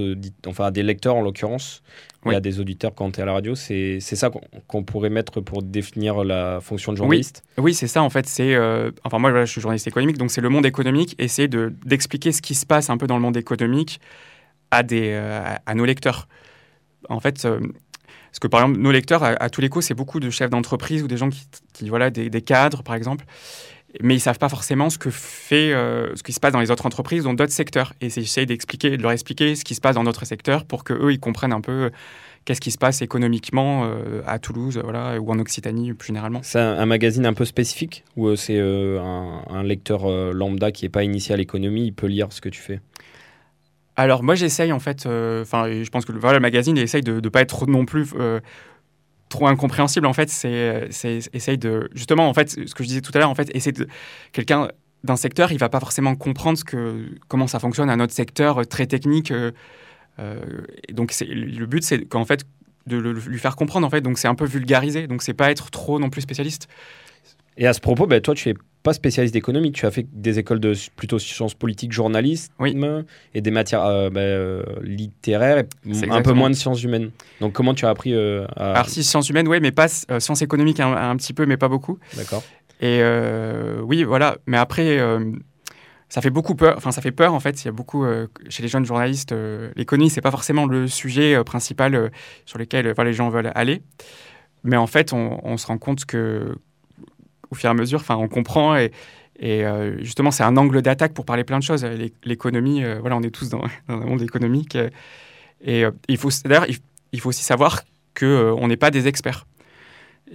enfin 0.47 0.65
à 0.65 0.71
des 0.71 0.83
lecteurs 0.83 1.15
en 1.15 1.21
l'occurrence 1.21 1.83
et 2.25 2.35
à 2.35 2.39
des 2.39 2.59
auditeurs 2.59 2.93
quand 2.95 3.11
tu 3.11 3.19
es 3.19 3.23
à 3.23 3.25
la 3.25 3.33
radio. 3.33 3.55
C'est 3.55 3.99
ça 3.99 4.29
qu'on 4.67 4.83
pourrait 4.83 5.09
mettre 5.09 5.41
pour 5.41 5.63
définir 5.63 6.23
la 6.23 6.59
fonction 6.61 6.91
de 6.91 6.97
journaliste? 6.97 7.43
Oui, 7.57 7.73
c'est 7.73 7.87
ça 7.87 8.03
en 8.03 8.09
fait. 8.09 8.25
C'est 8.27 8.55
euh, 8.55 8.91
enfin 9.03 9.19
moi 9.19 9.45
je 9.45 9.51
suis 9.51 9.61
journaliste 9.61 9.87
économique 9.87 10.17
donc 10.17 10.31
c'est 10.31 10.41
le 10.41 10.49
monde 10.49 10.65
économique 10.65 11.15
essayer 11.17 11.47
d'expliquer 11.47 12.31
ce 12.31 12.41
qui 12.41 12.55
se 12.55 12.65
passe 12.65 12.89
un 12.89 12.97
peu 12.97 13.07
dans 13.07 13.15
le 13.15 13.21
monde 13.21 13.37
économique 13.37 13.99
à, 14.71 14.83
des, 14.83 15.11
euh, 15.13 15.55
à 15.65 15.75
nos 15.75 15.85
lecteurs. 15.85 16.27
En 17.07 17.19
fait, 17.19 17.47
parce 18.31 18.39
que 18.39 18.47
par 18.47 18.61
exemple, 18.61 18.79
nos 18.79 18.91
lecteurs, 18.91 19.23
à, 19.23 19.49
tous 19.49 19.61
les 19.61 19.69
coups, 19.69 19.85
c'est 19.85 19.93
beaucoup 19.93 20.19
de 20.19 20.29
chefs 20.29 20.49
d'entreprise 20.49 21.03
ou 21.03 21.07
des 21.07 21.17
gens 21.17 21.29
qui, 21.73 21.89
voilà, 21.89 22.09
des, 22.09 22.41
cadres, 22.41 22.83
par 22.83 22.95
exemple. 22.95 23.25
Mais 24.03 24.15
ils 24.15 24.19
savent 24.19 24.37
pas 24.37 24.49
forcément 24.49 24.91
ce 24.91 24.99
que 24.99 25.09
fait, 25.09 25.73
euh, 25.73 26.15
ce 26.15 26.21
qui 26.21 26.31
se 26.31 26.39
passe 26.39 26.53
dans 26.53 26.59
les 26.59 26.69
autres 26.69 26.85
entreprises, 26.85 27.23
dans 27.23 27.33
d'autres 27.33 27.51
secteurs. 27.51 27.93
Et 28.01 28.09
j'essaie 28.09 28.45
d'expliquer, 28.45 28.97
de 28.97 29.01
leur 29.01 29.11
expliquer 29.11 29.55
ce 29.55 29.63
qui 29.63 29.73
se 29.73 29.81
passe 29.81 29.95
dans 29.95 30.03
notre 30.03 30.25
secteur 30.25 30.65
pour 30.65 30.83
que 30.83 30.93
eux, 30.93 31.11
ils 31.11 31.19
comprennent 31.19 31.53
un 31.53 31.61
peu 31.61 31.71
euh, 31.71 31.89
qu'est-ce 32.45 32.61
qui 32.61 32.69
se 32.69 32.77
passe 32.77 33.01
économiquement 33.01 33.85
euh, 33.85 34.21
à 34.27 34.37
Toulouse, 34.37 34.79
voilà, 34.83 35.19
ou 35.19 35.31
en 35.31 35.39
Occitanie 35.39 35.93
plus 35.93 36.07
généralement. 36.09 36.41
C'est 36.43 36.59
un, 36.59 36.85
magazine 36.85 37.25
un 37.25 37.33
peu 37.33 37.45
spécifique 37.45 38.03
ou 38.15 38.35
c'est 38.35 38.59
un, 38.59 39.41
un, 39.49 39.63
lecteur 39.63 40.07
lambda 40.33 40.71
qui 40.71 40.85
n'est 40.85 40.89
pas 40.89 41.03
initié 41.03 41.33
à 41.33 41.37
l'économie, 41.37 41.87
il 41.87 41.93
peut 41.93 42.07
lire 42.07 42.27
ce 42.29 42.41
que 42.41 42.49
tu 42.49 42.61
fais? 42.61 42.81
Alors 43.99 44.23
moi 44.23 44.35
j'essaye 44.35 44.71
en 44.71 44.79
fait, 44.79 45.05
euh, 45.05 45.41
enfin 45.41 45.69
je 45.69 45.89
pense 45.89 46.05
que 46.05 46.11
le, 46.11 46.19
le 46.19 46.39
magazine 46.39 46.77
essaye 46.77 47.01
de 47.01 47.19
ne 47.19 47.29
pas 47.29 47.41
être 47.41 47.67
non 47.67 47.85
plus 47.85 48.07
euh, 48.15 48.39
trop 49.29 49.47
incompréhensible 49.47 50.07
en 50.07 50.13
fait, 50.13 50.29
c'est 50.29 50.89
essaye 51.33 51.57
de 51.57 51.89
justement 51.93 52.29
en 52.29 52.33
fait 52.33 52.49
ce 52.49 52.73
que 52.73 52.83
je 52.83 52.87
disais 52.87 53.01
tout 53.01 53.11
à 53.15 53.19
l'heure 53.19 53.29
en 53.29 53.35
fait 53.35 53.53
essayer 53.55 53.71
de 53.71 53.87
quelqu'un 54.31 54.69
d'un 55.03 55.15
secteur 55.15 55.51
il 55.51 55.57
va 55.57 55.69
pas 55.69 55.79
forcément 55.79 56.15
comprendre 56.15 56.59
comment 57.27 57.47
ça 57.47 57.59
fonctionne 57.59 57.89
à 57.89 57.95
notre 57.95 58.13
secteur 58.13 58.61
euh, 58.61 58.63
très 58.63 58.87
technique. 58.87 59.33
donc 60.91 61.13
le 61.21 61.65
but 61.65 61.83
c'est 61.83 62.05
qu'en 62.05 62.25
fait 62.25 62.45
de 62.87 62.97
lui 62.97 63.39
faire 63.39 63.55
comprendre 63.55 63.85
en 63.85 63.89
fait 63.89 64.01
donc 64.01 64.17
c'est 64.17 64.27
un 64.27 64.35
peu 64.35 64.45
vulgarisé 64.45 65.07
donc 65.07 65.21
c'est 65.21 65.33
pas 65.33 65.51
être 65.51 65.71
trop 65.71 65.99
non 65.99 66.09
plus 66.09 66.21
spécialiste. 66.21 66.67
Et 67.59 67.67
à 67.67 67.73
ce 67.73 67.81
propos, 67.81 68.07
ben, 68.07 68.21
toi, 68.21 68.33
tu 68.33 68.49
es 68.49 68.53
pas 68.83 68.93
spécialiste 68.93 69.33
d'économie, 69.33 69.71
tu 69.71 69.85
as 69.85 69.91
fait 69.91 70.07
des 70.11 70.39
écoles 70.39 70.59
de 70.59 70.73
plutôt 70.95 71.19
sciences 71.19 71.53
politiques, 71.53 71.91
journalisme 71.91 72.53
et 73.33 73.41
des 73.41 73.51
matières 73.51 73.83
euh, 73.83 74.09
bah, 74.09 74.21
euh, 74.21 74.63
littéraires, 74.81 75.57
et 75.85 76.09
un 76.09 76.21
peu 76.21 76.31
moins 76.31 76.49
de 76.49 76.55
sciences 76.55 76.81
humaines. 76.83 77.11
Donc 77.41 77.53
comment 77.53 77.73
tu 77.73 77.85
as 77.85 77.89
appris 77.89 78.13
euh, 78.13 78.45
à... 78.55 78.73
Alors 78.73 78.89
si, 78.89 79.03
sciences 79.03 79.29
humaines, 79.29 79.47
oui, 79.47 79.59
mais 79.61 79.71
pas 79.71 79.87
sciences 79.89 80.41
économiques 80.41 80.79
un, 80.79 81.15
petit 81.17 81.33
peu, 81.33 81.45
mais 81.45 81.57
pas 81.57 81.67
beaucoup. 81.67 81.99
D'accord. 82.15 82.43
Et 82.81 83.01
oui, 83.83 84.03
voilà. 84.03 84.37
Mais 84.45 84.57
après, 84.57 84.99
ça 86.07 86.21
fait 86.21 86.29
beaucoup 86.29 86.55
peur. 86.55 86.75
Enfin, 86.77 86.91
ça 86.91 87.01
fait 87.01 87.11
peur 87.11 87.33
en 87.33 87.41
fait. 87.41 87.61
Il 87.61 87.65
y 87.65 87.69
a 87.69 87.73
beaucoup 87.73 88.05
chez 88.47 88.63
les 88.63 88.69
jeunes 88.69 88.85
journalistes, 88.85 89.35
l'économie, 89.75 90.09
c'est 90.09 90.21
pas 90.21 90.31
forcément 90.31 90.65
le 90.65 90.87
sujet 90.87 91.43
principal 91.43 92.11
sur 92.45 92.57
lequel 92.57 92.93
les 92.97 93.13
gens 93.13 93.29
veulent 93.29 93.51
aller. 93.55 93.81
Mais 94.63 94.77
en 94.77 94.87
fait, 94.87 95.13
on, 95.13 95.39
on 95.43 95.57
se 95.57 95.67
rend 95.67 95.77
compte 95.77 96.05
que 96.05 96.55
au 97.51 97.55
fur 97.55 97.69
et 97.69 97.71
à 97.71 97.73
mesure. 97.73 97.99
Enfin, 97.99 98.15
on 98.15 98.27
comprend 98.27 98.75
et, 98.75 98.91
et 99.39 99.65
euh, 99.65 99.97
justement, 100.03 100.31
c'est 100.31 100.43
un 100.43 100.57
angle 100.57 100.81
d'attaque 100.81 101.13
pour 101.13 101.25
parler 101.25 101.45
plein 101.45 101.59
de 101.59 101.63
choses. 101.63 101.85
L'économie, 102.23 102.83
euh, 102.83 102.99
voilà, 102.99 103.15
on 103.15 103.21
est 103.21 103.31
tous 103.31 103.49
dans, 103.49 103.61
un 103.87 103.95
monde 103.97 104.21
économique. 104.21 104.77
et 105.61 105.85
euh, 105.85 105.91
il 106.09 106.17
faut 106.17 106.29
d'ailleurs, 106.43 106.67
il, 107.13 107.21
faut 107.21 107.29
aussi 107.29 107.43
savoir 107.43 107.83
que 108.13 108.53
on 108.57 108.67
n'est 108.67 108.77
pas 108.77 108.91
des 108.91 109.07
experts. 109.07 109.47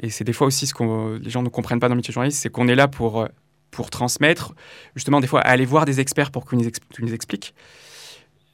Et 0.03 0.11
c'est 0.11 0.25
des 0.25 0.33
fois 0.33 0.47
aussi 0.47 0.67
ce 0.67 0.75
que 0.75 1.19
les 1.19 1.31
gens 1.31 1.43
ne 1.43 1.51
comprennent 1.51 1.81
pas 1.81 1.89
dans 1.89 1.95
le 1.95 1.99
métier 1.99 2.13
journaliste, 2.13 2.41
c'est 2.41 2.49
qu'on 2.49 2.67
est 2.67 2.75
là 2.75 2.89
pour 2.89 3.29
pour 3.71 3.91
transmettre, 3.91 4.55
justement, 4.95 5.19
des 5.19 5.27
fois, 5.27 5.41
aller 5.41 5.65
voir 5.65 5.85
des 5.85 5.99
experts 5.99 6.31
pour 6.31 6.49
qu'ils 6.49 6.61
nous, 6.61 6.71
nous, 7.01 7.13
expliquent. 7.13 7.55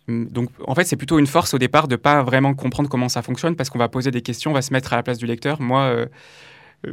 Hum, 0.08 0.26
donc, 0.28 0.48
en 0.66 0.74
fait, 0.74 0.84
c'est 0.84 0.96
plutôt 0.96 1.18
une 1.18 1.26
force 1.26 1.52
au 1.52 1.58
départ 1.58 1.88
de 1.88 1.96
pas 1.96 2.22
vraiment 2.22 2.54
comprendre 2.54 2.88
comment 2.88 3.10
ça 3.10 3.20
fonctionne 3.20 3.54
parce 3.54 3.68
qu'on 3.68 3.78
va 3.78 3.90
poser 3.90 4.10
des 4.10 4.22
questions, 4.22 4.50
on 4.50 4.54
va 4.54 4.62
se 4.62 4.72
mettre 4.72 4.94
à 4.94 4.96
la 4.96 5.02
place 5.02 5.18
du 5.18 5.26
lecteur. 5.26 5.60
Moi, 5.60 6.06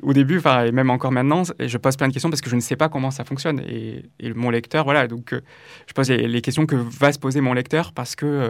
au 0.02 0.14
début, 0.14 0.42
et 0.66 0.72
même 0.72 0.90
encore 0.90 1.12
maintenant, 1.12 1.44
je 1.60 1.78
pose 1.78 1.96
plein 1.96 2.08
de 2.08 2.14
questions 2.14 2.30
parce 2.30 2.42
que 2.42 2.50
je 2.50 2.56
ne 2.56 2.62
sais 2.62 2.76
pas 2.76 2.90
comment 2.90 3.12
ça 3.12 3.24
fonctionne. 3.24 3.62
Et, 3.62 4.04
mon 4.36 4.50
lecteur, 4.50 4.84
voilà, 4.84 5.08
donc 5.08 5.34
euh, 5.34 5.42
je 5.88 5.94
pose 5.94 6.10
les, 6.10 6.42
questions 6.42 6.66
que 6.66 6.76
va 6.76 7.12
se 7.14 7.20
poser 7.20 7.40
mon 7.40 7.54
lecteur 7.54 7.94
parce 7.94 8.16
que, 8.16 8.26
euh, 8.26 8.48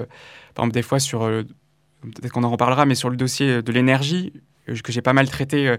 par 0.55 0.65
exemple, 0.65 0.73
des 0.73 0.81
fois 0.81 0.99
sur, 0.99 1.23
euh, 1.23 1.43
peut-être 2.01 2.31
qu'on 2.31 2.43
en 2.43 2.49
reparlera, 2.49 2.85
mais 2.85 2.95
sur 2.95 3.09
le 3.09 3.17
dossier 3.17 3.61
de 3.61 3.71
l'énergie, 3.71 4.33
que 4.83 4.91
j'ai 4.91 5.01
pas 5.01 5.13
mal 5.13 5.29
traité 5.29 5.77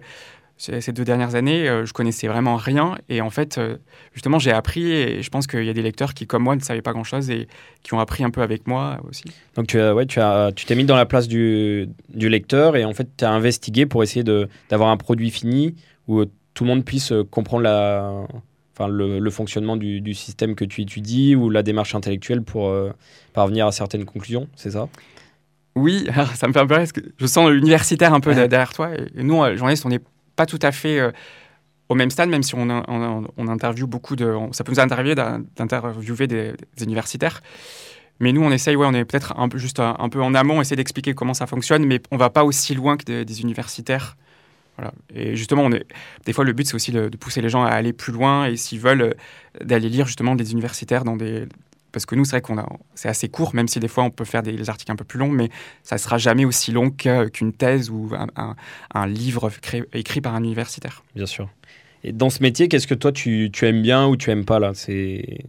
ces 0.58 0.92
deux 0.92 1.04
dernières 1.04 1.36
années, 1.36 1.68
euh, 1.68 1.86
je 1.86 1.92
connaissais 1.92 2.26
vraiment 2.26 2.56
rien. 2.56 2.98
Et 3.08 3.20
en 3.20 3.30
fait, 3.30 3.58
euh, 3.58 3.76
justement, 4.12 4.40
j'ai 4.40 4.50
appris. 4.50 4.90
Et 4.90 5.22
je 5.22 5.30
pense 5.30 5.46
qu'il 5.46 5.64
y 5.64 5.70
a 5.70 5.72
des 5.72 5.82
lecteurs 5.82 6.14
qui, 6.14 6.26
comme 6.26 6.42
moi, 6.42 6.56
ne 6.56 6.60
savaient 6.60 6.82
pas 6.82 6.92
grand-chose 6.92 7.30
et 7.30 7.46
qui 7.82 7.94
ont 7.94 8.00
appris 8.00 8.24
un 8.24 8.30
peu 8.30 8.42
avec 8.42 8.66
moi 8.66 8.98
aussi. 9.08 9.24
Donc, 9.54 9.68
tu 9.68 9.78
as, 9.78 9.94
ouais, 9.94 10.06
tu 10.06 10.20
as, 10.20 10.50
tu 10.52 10.66
t'es 10.66 10.74
mis 10.74 10.84
dans 10.84 10.96
la 10.96 11.06
place 11.06 11.28
du, 11.28 11.88
du 12.12 12.28
lecteur 12.28 12.76
et 12.76 12.84
en 12.84 12.92
fait, 12.92 13.08
tu 13.16 13.24
as 13.24 13.30
investigué 13.30 13.86
pour 13.86 14.02
essayer 14.02 14.24
de, 14.24 14.48
d'avoir 14.68 14.90
un 14.90 14.96
produit 14.96 15.30
fini 15.30 15.76
où 16.08 16.20
euh, 16.20 16.26
tout 16.54 16.64
le 16.64 16.68
monde 16.68 16.84
puisse 16.84 17.12
comprendre 17.30 17.62
la, 17.62 18.26
enfin, 18.74 18.88
le, 18.88 19.30
fonctionnement 19.30 19.76
du, 19.76 20.14
système 20.14 20.56
que 20.56 20.64
tu 20.64 20.82
étudies 20.82 21.36
ou 21.36 21.50
la 21.50 21.62
démarche 21.62 21.94
intellectuelle 21.94 22.42
pour 22.42 22.74
parvenir 23.32 23.68
à 23.68 23.70
certaines 23.70 24.04
conclusions, 24.04 24.48
c'est 24.56 24.72
ça? 24.72 24.88
Oui, 25.76 26.08
ça 26.34 26.48
me 26.48 26.52
fait 26.52 26.58
un 26.58 26.66
peu 26.66 26.74
rire, 26.74 26.92
que 26.92 27.00
je 27.16 27.26
sens 27.26 27.48
l'universitaire 27.48 28.12
un 28.12 28.18
peu 28.18 28.34
derrière 28.34 28.72
toi. 28.72 28.90
Et 28.92 29.22
nous, 29.22 29.36
journalistes, 29.54 29.86
on 29.86 29.90
n'est 29.90 30.00
pas 30.38 30.46
tout 30.46 30.60
à 30.62 30.72
fait 30.72 31.12
au 31.88 31.94
même 31.94 32.10
stade, 32.10 32.28
même 32.28 32.42
si 32.42 32.54
on, 32.54 32.68
on, 32.68 33.48
interviewe 33.48 33.86
beaucoup 33.86 34.16
de. 34.16 34.34
ça 34.52 34.64
peut 34.64 34.72
nous 34.72 34.80
arriver 34.80 35.14
d'interviewer 35.14 36.26
des, 36.26 36.54
universitaires. 36.80 37.42
Mais 38.20 38.32
nous, 38.32 38.42
on 38.42 38.50
essaye, 38.50 38.76
ouais, 38.76 38.86
on 38.86 38.94
est 38.94 39.04
peut-être 39.04 39.34
juste 39.54 39.80
un, 39.80 40.08
peu 40.08 40.22
en 40.22 40.34
amont, 40.34 40.60
essayer 40.60 40.76
d'expliquer 40.76 41.14
comment 41.14 41.34
ça 41.34 41.46
fonctionne, 41.46 41.84
mais 41.86 42.00
on 42.10 42.16
va 42.16 42.30
pas 42.30 42.44
aussi 42.44 42.74
loin 42.74 42.96
que 42.96 43.22
des, 43.22 43.40
universitaires. 43.40 44.16
Voilà. 44.76 44.92
Et 45.12 45.34
justement, 45.34 45.64
on 45.64 45.70
des 45.70 46.32
fois, 46.32 46.44
le 46.44 46.52
but, 46.52 46.66
c'est 46.66 46.74
aussi 46.74 46.92
de, 46.92 47.08
pousser 47.08 47.40
les 47.40 47.48
gens 47.48 47.64
à 47.64 47.70
aller 47.70 47.92
plus 47.92 48.12
loin 48.12 48.46
et 48.46 48.56
s'ils 48.56 48.80
veulent, 48.80 49.02
euh, 49.02 49.12
d'aller 49.64 49.88
lire 49.88 50.06
justement 50.06 50.34
des 50.36 50.52
universitaires 50.52 51.04
dans 51.04 51.16
des. 51.16 51.46
Parce 51.92 52.04
que 52.04 52.14
nous, 52.14 52.24
c'est 52.24 52.32
vrai 52.32 52.40
qu'on 52.42 52.58
a, 52.58 52.68
c'est 52.94 53.08
assez 53.08 53.28
court, 53.28 53.54
même 53.54 53.66
si 53.66 53.80
des 53.80 53.88
fois 53.88 54.04
on 54.04 54.10
peut 54.10 54.24
faire 54.24 54.42
des, 54.42 54.68
articles 54.68 54.92
un 54.92 54.96
peu 54.96 55.04
plus 55.04 55.18
longs, 55.18 55.30
mais 55.30 55.48
ça 55.82 55.96
sera 55.96 56.18
jamais 56.18 56.44
aussi 56.44 56.70
long 56.70 56.90
qu'une 56.90 57.52
thèse 57.52 57.90
ou 57.90 58.10
un, 58.14 58.56
un 58.94 59.06
livre 59.06 59.50
écrit 59.94 60.20
par 60.20 60.34
un 60.34 60.44
universitaire. 60.44 61.02
Bien 61.14 61.26
sûr. 61.26 61.48
Et 62.04 62.12
dans 62.12 62.30
ce 62.30 62.42
métier, 62.42 62.68
qu'est-ce 62.68 62.86
que 62.86 62.94
toi 62.94 63.12
tu, 63.12 63.50
tu, 63.52 63.66
aimes 63.66 63.82
bien 63.82 64.06
ou 64.06 64.16
tu 64.16 64.30
aimes 64.30 64.44
pas 64.44 64.58
là? 64.58 64.72
C'est 64.74 65.44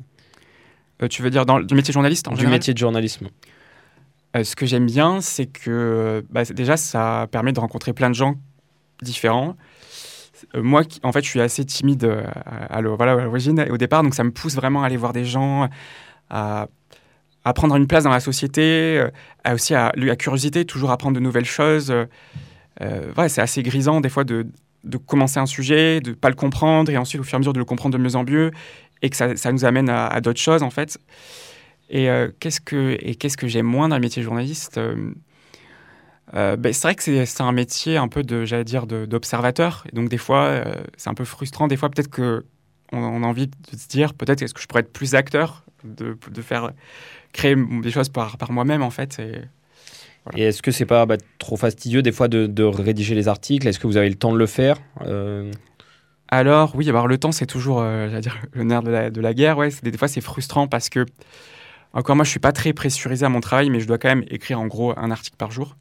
euh, 1.04 1.08
Tu 1.08 1.22
veux 1.22 1.30
dire 1.30 1.46
dans 1.46 1.60
du 1.60 1.76
métier 1.76 1.92
de 1.92 1.94
journaliste 1.94 2.28
en 2.28 2.34
Du 2.34 2.48
métier 2.48 2.74
de 2.74 2.78
journalisme. 2.78 3.28
Euh, 4.36 4.44
ce 4.44 4.56
que 4.56 4.66
j'aime 4.66 4.86
bien, 4.86 5.22
c'est 5.22 5.48
que 5.48 6.26
bah, 6.30 6.44
déjà 6.46 6.78
ça 6.78 7.28
permet 7.32 7.52
de 7.52 7.60
rencontrer 7.60 7.94
plein 7.94 8.10
de 8.10 8.16
gens 8.16 8.36
différents. 9.02 9.56
Euh, 10.56 10.64
moi, 10.64 10.84
en 11.04 11.12
fait, 11.12 11.24
je 11.24 11.30
suis 11.30 11.42
assez 11.42 11.66
timide 11.66 12.12
à, 12.46 12.82
voilà, 12.82 13.16
l'origine 13.16 13.60
et 13.60 13.72
au 13.72 13.78
départ, 13.78 14.04
donc 14.04 14.16
ça 14.16 14.24
me 14.24 14.32
pousse 14.32 14.56
vraiment 14.56 14.84
à 14.84 14.88
aller 14.88 14.98
voir 14.98 15.14
des 15.14 15.26
gens, 15.26 15.70
à, 16.30 16.68
prendre 17.56 17.76
une 17.76 17.88
place 17.88 18.04
dans 18.04 18.12
la 18.12 18.20
société, 18.20 19.04
à 19.44 19.56
aussi 19.56 19.74
à 19.74 19.92
la 19.96 20.16
curiosité, 20.16 20.66
toujours 20.66 20.92
apprendre 20.92 21.16
de 21.16 21.20
nouvelles 21.20 21.46
choses. 21.46 21.92
ouais, 22.80 23.30
c'est 23.30 23.42
assez 23.42 23.64
grisant 23.64 24.02
des 24.02 24.10
fois 24.10 24.24
de 24.24 24.46
de 24.84 24.98
commencer 24.98 25.40
un 25.40 25.46
sujet, 25.46 26.00
de 26.00 26.14
pas 26.14 26.30
le 26.30 26.36
comprendre, 26.36 26.92
et 26.92 26.98
ensuite 26.98 27.22
au 27.22 27.24
fur 27.24 27.36
et 27.36 27.38
à 27.38 27.40
mesure 27.40 27.54
de 27.54 27.60
le 27.60 27.66
comprendre 27.66 27.98
de 27.98 28.02
mieux 28.02 28.16
en 28.16 28.24
mieux, 28.24 28.52
et 29.02 29.10
que 29.10 29.16
ça, 29.16 29.52
nous 29.52 29.66
amène 29.66 29.90
à, 29.90 30.20
d'autres 30.22 30.40
choses 30.40 30.64
en 30.64 30.70
fait. 30.70 30.98
Et 31.90 32.10
euh, 32.10 32.30
qu'est-ce 32.40 32.62
que 32.62 32.96
qu'est-ce 33.14 33.38
que 33.38 33.48
j'aime 33.48 33.66
moins 33.66 33.90
dans 33.90 33.96
le 33.96 34.02
métier 34.02 34.22
de 34.22 34.26
journaliste 34.26 34.78
euh, 34.78 35.12
euh, 36.36 36.56
ben, 36.56 36.72
c'est 36.72 36.88
vrai 36.88 36.94
que 36.94 37.26
c'est 37.26 37.42
un 37.42 37.52
métier 37.52 37.98
un 37.98 38.08
peu 38.08 38.22
de 38.22 38.46
j'allais 38.46 38.64
dire 38.64 38.86
d'observateur, 38.86 39.84
et 39.92 39.96
donc 39.96 40.10
des 40.10 40.18
fois 40.18 40.64
c'est 40.98 41.10
un 41.10 41.16
peu 41.16 41.26
frustrant. 41.26 41.68
Des 41.68 41.78
fois 41.78 41.90
peut-être 41.90 42.10
que 42.10 42.46
on, 42.92 43.24
a 43.24 43.28
envie 43.28 43.48
de 43.48 43.78
se 43.78 43.88
dire 43.88 44.14
peut-être 44.14 44.42
est-ce 44.42 44.54
que 44.54 44.62
je 44.62 44.68
pourrais 44.68 44.82
être 44.82 44.94
plus 44.94 45.16
acteur, 45.16 45.64
de, 45.84 46.18
de 46.30 46.42
faire 46.42 46.72
créer 47.34 47.56
des 47.56 47.92
choses 47.92 48.10
par, 48.10 48.38
par 48.38 48.52
moi-même 48.52 48.82
en 48.82 48.90
fait. 48.90 49.20
Et, 49.20 49.42
et 50.36 50.44
est-ce 50.44 50.62
que 50.62 50.72
c'est 50.72 50.86
pas 50.86 51.06
bah, 51.06 51.18
trop 51.38 51.58
fastidieux 51.58 52.02
des 52.02 52.12
fois 52.12 52.28
de, 52.28 52.64
rédiger 52.64 53.16
les 53.16 53.28
articles? 53.28 53.68
Est-ce 53.68 53.80
que 53.80 53.88
vous 53.88 53.98
avez 53.98 54.10
le 54.10 54.16
temps 54.16 54.32
de 54.32 54.38
le 54.38 54.46
faire 54.46 54.78
euh? 55.02 55.52
Alors 56.32 56.76
oui, 56.76 56.88
avoir 56.90 57.08
le 57.08 57.18
temps, 57.18 57.32
c'est 57.32 57.48
toujours 57.48 57.82
euh, 57.82 58.20
dire, 58.20 58.38
le 58.54 58.64
nerf 58.64 58.84
de 58.84 59.22
la, 59.22 59.34
guerre. 59.34 59.58
Ouais, 59.58 59.70
des, 59.82 59.98
fois, 59.98 60.08
c'est 60.08 60.22
frustrant 60.22 60.68
parce 60.68 60.90
que, 60.90 61.06
encore 61.94 62.16
moi, 62.16 62.24
je 62.24 62.30
suis 62.30 62.40
pas 62.40 62.52
très 62.52 62.74
pressurisé 62.74 63.26
à 63.26 63.30
mon 63.30 63.40
travail, 63.40 63.70
mais 63.72 63.80
je 63.80 63.88
dois 63.88 63.98
quand 63.98 64.10
même 64.10 64.24
écrire 64.30 64.60
en 64.60 64.68
gros 64.68 64.94
un 64.98 65.10
article 65.10 65.38
par 65.38 65.50
jour. 65.50 65.76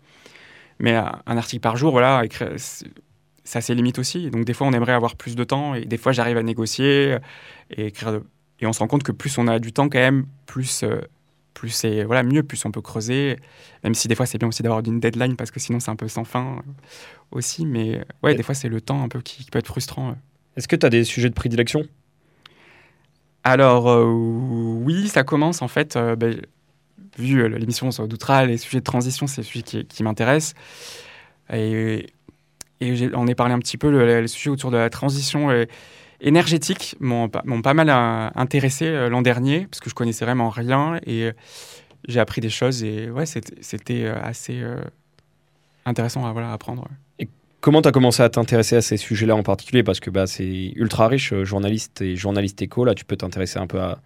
Mais 0.78 0.96
euh, 0.96 1.02
un 1.26 1.36
article 1.36 1.60
par 1.60 1.76
jour, 1.76 1.92
voilà, 1.92 2.22
ça 3.48 3.60
c'est 3.60 3.74
limite 3.74 3.98
aussi. 3.98 4.30
Donc 4.30 4.44
des 4.44 4.52
fois, 4.52 4.66
on 4.66 4.72
aimerait 4.72 4.92
avoir 4.92 5.16
plus 5.16 5.36
de 5.36 5.44
temps, 5.44 5.74
et 5.74 5.84
des 5.84 5.98
fois, 5.98 6.12
j'arrive 6.12 6.36
à 6.36 6.42
négocier 6.42 7.16
et 7.70 7.86
écrire. 7.86 8.20
Et 8.60 8.66
on 8.66 8.72
se 8.72 8.80
rend 8.80 8.88
compte 8.88 9.04
que 9.04 9.12
plus 9.12 9.38
on 9.38 9.46
a 9.46 9.58
du 9.58 9.72
temps, 9.72 9.88
quand 9.88 9.98
même, 9.98 10.26
plus 10.46 10.84
plus 11.58 11.70
c'est 11.70 12.04
voilà 12.04 12.22
mieux, 12.22 12.42
plus 12.42 12.64
on 12.64 12.70
peut 12.70 12.80
creuser. 12.80 13.36
Même 13.82 13.94
si 13.94 14.06
des 14.06 14.14
fois 14.14 14.26
c'est 14.26 14.38
bien 14.38 14.48
aussi 14.48 14.62
d'avoir 14.62 14.80
une 14.84 15.00
deadline 15.00 15.36
parce 15.36 15.50
que 15.50 15.58
sinon 15.58 15.80
c'est 15.80 15.90
un 15.90 15.96
peu 15.96 16.08
sans 16.08 16.24
fin 16.24 16.56
euh, 16.58 16.72
aussi. 17.32 17.66
Mais 17.66 18.04
ouais, 18.22 18.34
des 18.34 18.42
fois 18.42 18.54
c'est 18.54 18.68
le 18.68 18.80
temps 18.80 19.02
un 19.02 19.08
peu 19.08 19.20
qui, 19.20 19.44
peut 19.50 19.58
être 19.58 19.66
frustrant. 19.66 20.10
Euh. 20.10 20.14
Est-ce 20.56 20.68
que 20.68 20.76
tu 20.76 20.86
as 20.86 20.90
des 20.90 21.04
sujets 21.04 21.28
de 21.28 21.34
prédilection? 21.34 21.84
Alors 23.42 23.88
euh, 23.88 24.04
oui, 24.04 25.08
ça 25.08 25.24
commence 25.24 25.60
en 25.60 25.68
fait. 25.68 25.98
Ben, 25.98 26.40
vu 27.18 27.48
l'émission 27.48 27.90
sur 27.90 28.06
Doutra, 28.06 28.46
les 28.46 28.58
sujets 28.58 28.78
de 28.78 28.84
transition, 28.84 29.26
c'est 29.26 29.42
celui 29.42 29.64
qui, 29.64 29.84
qui 29.84 30.04
m'intéresse. 30.04 30.54
Et, 31.52 32.06
et 32.80 33.10
on 33.14 33.26
est 33.26 33.34
parlé 33.34 33.54
un 33.54 33.58
petit 33.58 33.76
peu 33.76 33.90
le, 33.90 34.20
le, 34.20 34.26
sujet 34.26 34.50
autour 34.50 34.70
de 34.70 34.76
la 34.76 34.90
transition 34.90 35.50
énergétiques 36.20 36.96
m'ont 37.00 37.28
pas 37.28 37.74
mal 37.74 37.90
euh, 37.90 38.28
intéressé 38.34 38.86
euh, 38.86 39.08
l'an 39.08 39.22
dernier, 39.22 39.66
parce 39.66 39.80
que 39.80 39.90
je 39.90 39.94
connaissais 39.94 40.24
vraiment 40.24 40.50
rien 40.50 40.98
et 41.06 41.24
euh, 41.24 41.32
j'ai 42.06 42.20
appris 42.20 42.40
des 42.40 42.50
choses 42.50 42.82
et 42.84 43.10
ouais, 43.10 43.26
c'était 43.26 44.06
assez 44.06 44.62
intéressant 45.84 46.26
à 46.26 46.32
voilà, 46.32 46.52
apprendre. 46.52 46.86
Et 47.18 47.28
comment 47.60 47.82
tu 47.82 47.88
as 47.88 47.92
commencé 47.92 48.22
à 48.22 48.28
t'intéresser 48.28 48.76
à 48.76 48.82
ces 48.82 48.96
sujets-là 48.96 49.34
en 49.34 49.42
particulier? 49.42 49.82
Parce 49.82 49.98
que 49.98 50.08
bah, 50.08 50.26
c'est 50.28 50.72
ultra 50.76 51.08
riche, 51.08 51.34
journaliste 51.42 52.00
et 52.00 52.14
journaliste 52.14 52.62
éco, 52.62 52.84
là 52.84 52.94
tu 52.94 53.04
peux 53.04 53.16
t'intéresser 53.16 53.58
un 53.58 53.66
peu 53.66 53.80
à, 53.80 53.98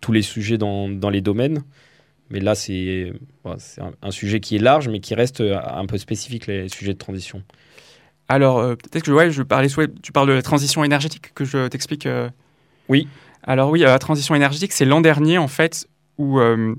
tous 0.00 0.12
les 0.12 0.22
sujets 0.22 0.58
dans, 0.58 0.88
les 1.10 1.20
domaines. 1.20 1.62
Mais 2.30 2.40
là, 2.40 2.54
c'est 2.54 3.12
un, 3.44 4.10
sujet 4.10 4.40
qui 4.40 4.56
est 4.56 4.60
large, 4.60 4.88
mais 4.88 5.00
qui 5.00 5.14
reste 5.14 5.40
un 5.40 5.86
peu 5.86 5.98
spécifique, 5.98 6.46
les 6.46 6.68
sujets 6.68 6.94
de 6.94 6.98
transition. 6.98 7.42
Alors, 8.32 8.60
euh, 8.60 8.76
peut-être 8.76 9.04
que 9.04 9.10
ouais, 9.10 9.30
je 9.30 9.42
parlais, 9.42 9.68
tu 10.02 10.10
parles 10.10 10.28
de 10.28 10.32
la 10.32 10.40
transition 10.40 10.82
énergétique, 10.84 11.34
que 11.34 11.44
je 11.44 11.68
t'explique. 11.68 12.06
Euh. 12.06 12.30
Oui. 12.88 13.06
Alors 13.42 13.68
oui, 13.68 13.80
la 13.80 13.98
transition 13.98 14.34
énergétique, 14.34 14.72
c'est 14.72 14.86
l'an 14.86 15.02
dernier, 15.02 15.36
en 15.36 15.48
fait, 15.48 15.86
où 16.16 16.40
euh, 16.40 16.74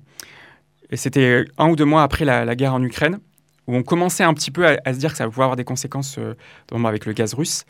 c'était 0.94 1.46
un 1.60 1.70
ou 1.70 1.76
deux 1.76 1.86
mois 1.86 2.02
après 2.02 2.26
la, 2.26 2.56
guerre 2.56 2.74
en 2.74 2.82
Ukraine, 2.82 3.20
où 3.68 3.76
on 3.76 3.84
commençait 3.84 4.24
un 4.24 4.34
petit 4.34 4.50
peu 4.50 4.66
à, 4.66 4.94
se 4.94 4.98
dire 4.98 5.12
que 5.12 5.18
ça 5.18 5.26
pouvait 5.26 5.44
avoir 5.44 5.56
des 5.56 5.64
conséquences 5.64 6.18
avec 6.72 7.06
le 7.06 7.14
gaz 7.14 7.36
russe. 7.36 7.66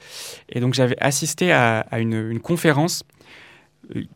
Et 0.47 0.61
donc 0.61 0.75
j'avais 0.75 0.97
assisté 1.01 1.51
à, 1.51 1.85
une, 1.99 2.39
conférence 2.39 3.03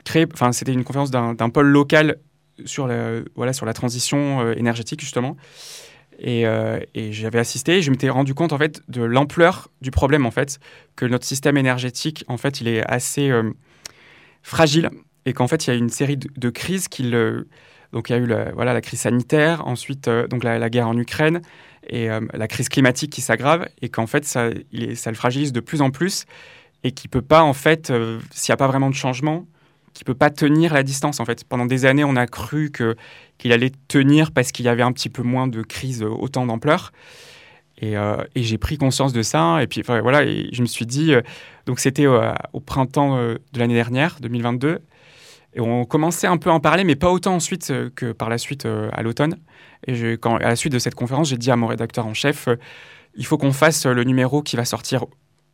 créée, 0.05 0.27
enfin 0.33 0.53
c'était 0.53 0.71
une 0.71 0.85
conférence 0.85 1.11
d'un 1.11 1.49
pôle 1.49 1.67
local 1.67 2.19
sur, 2.63 2.89
voilà, 3.35 3.51
sur 3.51 3.65
la 3.65 3.73
transition 3.73 4.49
énergétique, 4.53 5.01
justement. 5.01 5.35
Euh, 6.25 6.79
et, 6.95 7.13
j'avais 7.13 7.39
assisté, 7.39 7.77
et 7.77 7.81
je 7.81 7.91
m'étais 7.91 8.09
rendu 8.09 8.33
compte 8.33 8.51
en 8.53 8.57
fait 8.57 8.81
de 8.87 9.03
l'ampleur 9.03 9.69
du 9.81 9.91
problème 9.91 10.25
en 10.25 10.31
fait, 10.31 10.59
que 10.95 11.05
notre 11.05 11.25
système 11.25 11.57
énergétique 11.57 12.23
en 12.27 12.37
fait 12.37 12.59
il 12.59 12.67
est 12.67 12.83
assez 12.85 13.29
euh, 13.29 13.51
fragile 14.41 14.89
et 15.25 15.33
qu'en 15.33 15.47
fait 15.47 15.67
il 15.67 15.69
y 15.69 15.73
a 15.73 15.75
une 15.75 15.89
série 15.89 16.17
de, 16.17 16.49
crises 16.49 16.87
qui 16.87 17.11
donc 17.93 18.09
il 18.09 18.13
y 18.13 18.15
a 18.15 18.17
eu 18.17 18.25
la, 18.25 18.51
voilà 18.53 18.73
la 18.73 18.81
crise 18.81 19.01
sanitaire, 19.01 19.67
ensuite 19.67 20.07
euh, 20.07 20.27
donc 20.27 20.43
la, 20.43 20.69
guerre 20.69 20.87
en 20.87 20.97
Ukraine 20.97 21.41
et 21.89 22.09
la 22.09 22.47
crise 22.49 22.67
climatique 22.67 23.13
qui 23.13 23.21
s'aggrave 23.21 23.69
et 23.81 23.87
qu'en 23.87 24.07
fait 24.07 24.25
ça, 24.25 24.49
le 24.49 25.13
fragilise 25.13 25.53
de 25.53 25.61
plus 25.61 25.81
en 25.81 25.89
plus 25.89 26.25
et 26.83 26.91
qui 26.91 27.07
peut 27.07 27.21
pas 27.21 27.43
en 27.43 27.53
fait 27.53 27.93
s'il 28.31 28.51
n'y 28.51 28.53
a 28.53 28.57
pas 28.57 28.67
vraiment 28.67 28.89
de 28.89 28.95
changement 28.95 29.45
qui 29.97 30.03
peut 30.03 30.13
pas 30.13 30.29
tenir 30.29 30.73
la 30.73 30.83
distance 30.83 31.19
en 31.19 31.25
fait. 31.25 31.43
Pendant 31.43 31.65
des 31.65 31.85
années, 31.85 32.03
on 32.03 32.15
a 32.15 32.27
cru 32.27 32.69
que 32.69 32.95
qu'il 33.37 33.51
allait 33.51 33.71
tenir 33.87 34.31
parce 34.31 34.51
qu'il 34.51 34.65
y 34.65 34.69
avait 34.69 34.83
un 34.83 34.91
petit 34.91 35.09
peu 35.09 35.23
moins 35.23 35.47
de 35.47 35.61
crises 35.61 36.03
euh, 36.03 36.09
autant 36.09 36.45
d'ampleur. 36.45 36.91
Euh, 37.83 38.23
et, 38.33 38.41
j'ai 38.41 38.57
pris 38.57 38.77
conscience 38.77 39.13
de 39.13 39.21
ça. 39.21 39.61
Et 39.61 39.67
puis 39.67 39.81
voilà, 39.81 40.25
je 40.25 40.61
me 40.61 40.67
suis 40.67 40.85
dit, 40.85 41.13
euh, 41.13 41.21
donc 41.65 41.79
c'était 41.79 42.07
au 42.07 42.59
printemps 42.59 43.17
de 43.17 43.59
l'année 43.59 43.75
dernière, 43.75 44.17
2022. 44.21 44.79
Et 45.53 45.61
on 45.61 45.85
commençait 45.85 46.27
un 46.27 46.37
peu 46.37 46.49
à 46.49 46.53
en 46.53 46.59
parler, 46.59 46.83
mais 46.83 46.95
pas 46.95 47.11
autant 47.11 47.35
ensuite 47.35 47.73
que 47.95 48.11
par 48.11 48.29
la 48.29 48.37
suite 48.37 48.65
à 48.65 49.01
l'automne. 49.01 49.37
Et 49.87 50.17
à 50.23 50.49
la 50.49 50.55
suite 50.55 50.73
de 50.73 50.79
cette 50.79 50.95
conférence, 50.95 51.29
j'ai 51.29 51.37
dit 51.37 51.51
à 51.51 51.55
mon 51.55 51.67
rédacteur 51.67 52.05
en 52.05 52.13
chef, 52.13 52.47
il 53.15 53.25
faut 53.25 53.37
qu'on 53.37 53.53
fasse 53.53 53.85
le 53.85 54.03
numéro 54.03 54.41
qui 54.41 54.55
va 54.55 54.65
sortir 54.65 55.05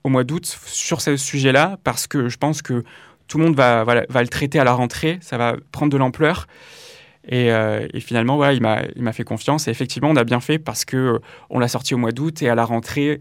au 0.03 0.09
mois 0.09 0.23
d'août 0.23 0.45
sur 0.65 1.01
ce 1.01 1.17
sujet-là, 1.17 1.77
parce 1.83 2.07
que 2.07 2.29
je 2.29 2.37
pense 2.37 2.61
que 2.61 2.83
tout 3.27 3.37
le 3.37 3.45
monde 3.45 3.55
va, 3.55 3.83
le 3.85 4.27
traiter 4.27 4.59
à 4.59 4.63
la 4.63 4.73
rentrée, 4.73 5.17
ça 5.21 5.37
va 5.37 5.55
prendre 5.71 5.91
de 5.91 5.97
l'ampleur. 5.97 6.47
Euh, 7.31 7.87
et, 7.93 7.99
finalement, 7.99 8.35
voilà, 8.35 8.53
il 8.53 9.03
m'a 9.03 9.13
fait 9.13 9.23
confiance. 9.23 9.67
Et 9.67 9.71
effectivement, 9.71 10.09
on 10.09 10.15
a 10.15 10.23
bien 10.23 10.39
fait 10.39 10.59
parce 10.59 10.85
que 10.85 10.97
euh, 10.97 11.19
on 11.49 11.59
l'a 11.59 11.67
sorti 11.67 11.93
au 11.93 11.97
mois 11.97 12.11
d'août 12.11 12.41
et 12.41 12.49
à 12.49 12.55
la 12.55 12.65
rentrée, 12.65 13.19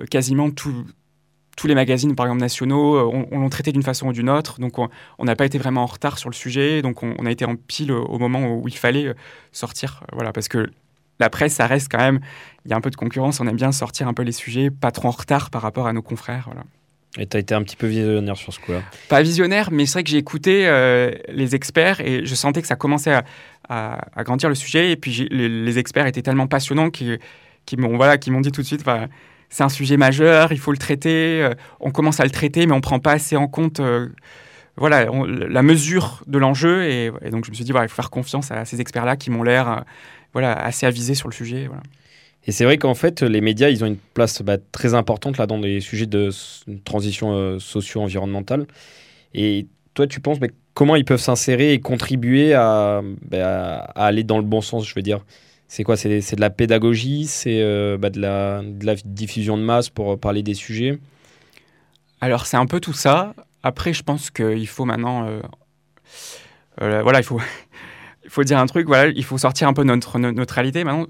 euh, 0.00 0.04
quasiment 0.06 0.50
tous 0.50 0.84
les 1.64 1.74
magazines, 1.74 2.16
par 2.16 2.26
exemple 2.26 2.40
nationaux, 2.40 2.98
on, 3.30 3.38
l'ont 3.38 3.48
traité 3.48 3.70
d'une 3.70 3.84
façon 3.84 4.08
ou 4.08 4.12
d'une 4.12 4.28
autre. 4.28 4.58
Donc, 4.60 4.78
on 4.78 5.24
n'a 5.24 5.36
pas 5.36 5.46
été 5.46 5.56
vraiment 5.56 5.84
en 5.84 5.86
retard 5.86 6.18
sur 6.18 6.28
le 6.28 6.34
sujet. 6.34 6.82
Donc, 6.82 7.02
on, 7.02 7.26
a 7.26 7.30
été 7.30 7.44
en 7.44 7.54
pile 7.54 7.92
au 7.92 8.18
moment 8.18 8.56
où 8.56 8.66
il 8.66 8.76
fallait 8.76 9.14
sortir. 9.52 10.02
Voilà, 10.12 10.32
parce 10.32 10.48
que 10.48 10.68
la 11.20 11.30
presse, 11.30 11.54
ça 11.54 11.68
reste 11.68 11.88
quand 11.90 11.98
même. 11.98 12.18
Il 12.64 12.72
y 12.72 12.74
a 12.74 12.76
un 12.76 12.80
peu 12.80 12.90
de 12.90 12.96
concurrence. 12.96 13.38
On 13.38 13.46
aime 13.46 13.56
bien 13.56 13.70
sortir 13.70 14.08
un 14.08 14.14
peu 14.14 14.22
les 14.22 14.32
sujets, 14.32 14.70
pas 14.70 14.90
trop 14.90 15.08
en 15.08 15.12
retard 15.12 15.50
par 15.50 15.62
rapport 15.62 15.86
à 15.86 15.92
nos 15.92 16.02
confrères. 16.02 16.50
Et 17.18 17.26
tu 17.26 17.36
as 17.36 17.40
été 17.40 17.54
un 17.54 17.62
petit 17.62 17.76
peu 17.76 17.86
visionnaire 17.86 18.36
sur 18.36 18.52
ce 18.52 18.58
coup-là 18.58 18.82
Pas 19.08 19.22
visionnaire, 19.22 19.70
mais 19.70 19.86
c'est 19.86 19.94
vrai 19.94 20.04
que 20.04 20.10
j'ai 20.10 20.18
écouté 20.18 20.66
euh, 20.66 21.12
les 21.28 21.54
experts 21.54 22.00
et 22.00 22.26
je 22.26 22.34
sentais 22.34 22.60
que 22.60 22.66
ça 22.66 22.74
commençait 22.74 23.20
à, 23.68 23.98
grandir 24.24 24.48
le 24.48 24.54
sujet. 24.54 24.90
Et 24.90 24.96
puis 24.96 25.28
les, 25.30 25.78
experts 25.78 26.06
étaient 26.06 26.22
tellement 26.22 26.48
passionnants 26.48 26.90
qu'ils 26.90 27.20
qui 27.66 27.76
m'ont 27.76 27.96
voilà, 27.96 28.16
dit 28.16 28.30
tout 28.52 28.60
de 28.60 28.66
suite 28.66 28.84
c'est 29.48 29.62
un 29.62 29.68
sujet 29.68 29.96
majeur, 29.96 30.50
il 30.50 30.58
faut 30.58 30.72
le 30.72 30.78
traiter. 30.78 31.40
Euh, 31.42 31.54
on 31.78 31.92
commence 31.92 32.18
à 32.18 32.24
le 32.24 32.30
traiter, 32.30 32.66
mais 32.66 32.72
on 32.72 32.78
ne 32.78 32.82
prend 32.82 32.98
pas 32.98 33.12
assez 33.12 33.36
en 33.36 33.46
compte 33.46 33.78
euh, 33.78 34.08
voilà, 34.76 35.06
la 35.06 35.62
mesure 35.62 36.24
de 36.26 36.38
l'enjeu. 36.38 36.82
Et, 36.84 37.10
donc, 37.30 37.44
je 37.44 37.50
me 37.50 37.54
suis 37.54 37.64
dit, 37.64 37.70
il 37.72 37.88
faut 37.88 37.94
faire 37.94 38.10
confiance 38.10 38.50
à 38.50 38.64
ces 38.64 38.80
experts-là 38.80 39.16
qui 39.16 39.30
m'ont 39.30 39.44
l'air 39.44 39.84
assez 40.34 40.86
avisés 40.86 41.14
sur 41.14 41.28
le 41.28 41.34
sujet. 41.34 41.68
Et 42.46 42.52
c'est 42.52 42.64
vrai 42.64 42.76
qu'en 42.78 42.94
fait, 42.94 43.22
les 43.22 43.40
médias, 43.40 43.70
ils 43.70 43.82
ont 43.84 43.86
une 43.86 43.96
place 43.96 44.42
bah, 44.42 44.58
très 44.72 44.94
importante 44.94 45.38
là 45.38 45.46
dans 45.46 45.58
les 45.58 45.80
sujets 45.80 46.06
de 46.06 46.30
transition 46.84 47.32
euh, 47.32 47.58
socio-environnementale. 47.58 48.66
Et 49.32 49.66
toi, 49.94 50.06
tu 50.06 50.20
penses 50.20 50.38
comment 50.74 50.96
ils 50.96 51.04
peuvent 51.04 51.20
s'insérer 51.20 51.72
et 51.72 51.80
contribuer 51.80 52.52
bah, 52.52 53.02
à, 53.32 54.06
aller 54.06 54.24
dans 54.24 54.38
le 54.38 54.44
bon 54.44 54.60
sens, 54.60 54.86
je 54.86 54.94
veux 54.94 55.02
dire? 55.02 55.24
C'est 55.68 55.82
quoi? 55.82 55.96
C'est 55.96 56.36
de 56.36 56.40
la 56.40 56.50
pédagogie? 56.50 57.26
C'est 57.26 57.60
euh, 57.60 57.96
bah, 57.98 58.10
de, 58.10 58.20
la, 58.20 58.62
diffusion 59.04 59.56
de 59.56 59.62
masse 59.62 59.88
pour 59.88 60.18
parler 60.18 60.42
des 60.42 60.54
sujets? 60.54 60.98
Alors, 62.20 62.46
c'est 62.46 62.56
un 62.56 62.66
peu 62.66 62.80
tout 62.80 62.92
ça. 62.92 63.34
Après, 63.62 63.92
je 63.92 64.02
pense 64.02 64.30
qu'il 64.30 64.68
faut 64.68 64.84
maintenant. 64.84 65.26
Euh, 65.26 65.40
euh, 66.82 67.02
voilà, 67.02 67.20
il 67.20 67.24
faut, 67.24 67.40
il 68.24 68.30
faut 68.30 68.44
dire 68.44 68.58
un 68.58 68.66
truc. 68.66 68.86
Voilà, 68.86 69.10
il 69.10 69.24
faut 69.24 69.38
sortir 69.38 69.66
un 69.66 69.72
peu 69.72 69.84
notre, 69.84 70.18
notre 70.18 70.36
neutralité. 70.36 70.84
Maintenant, 70.84 71.06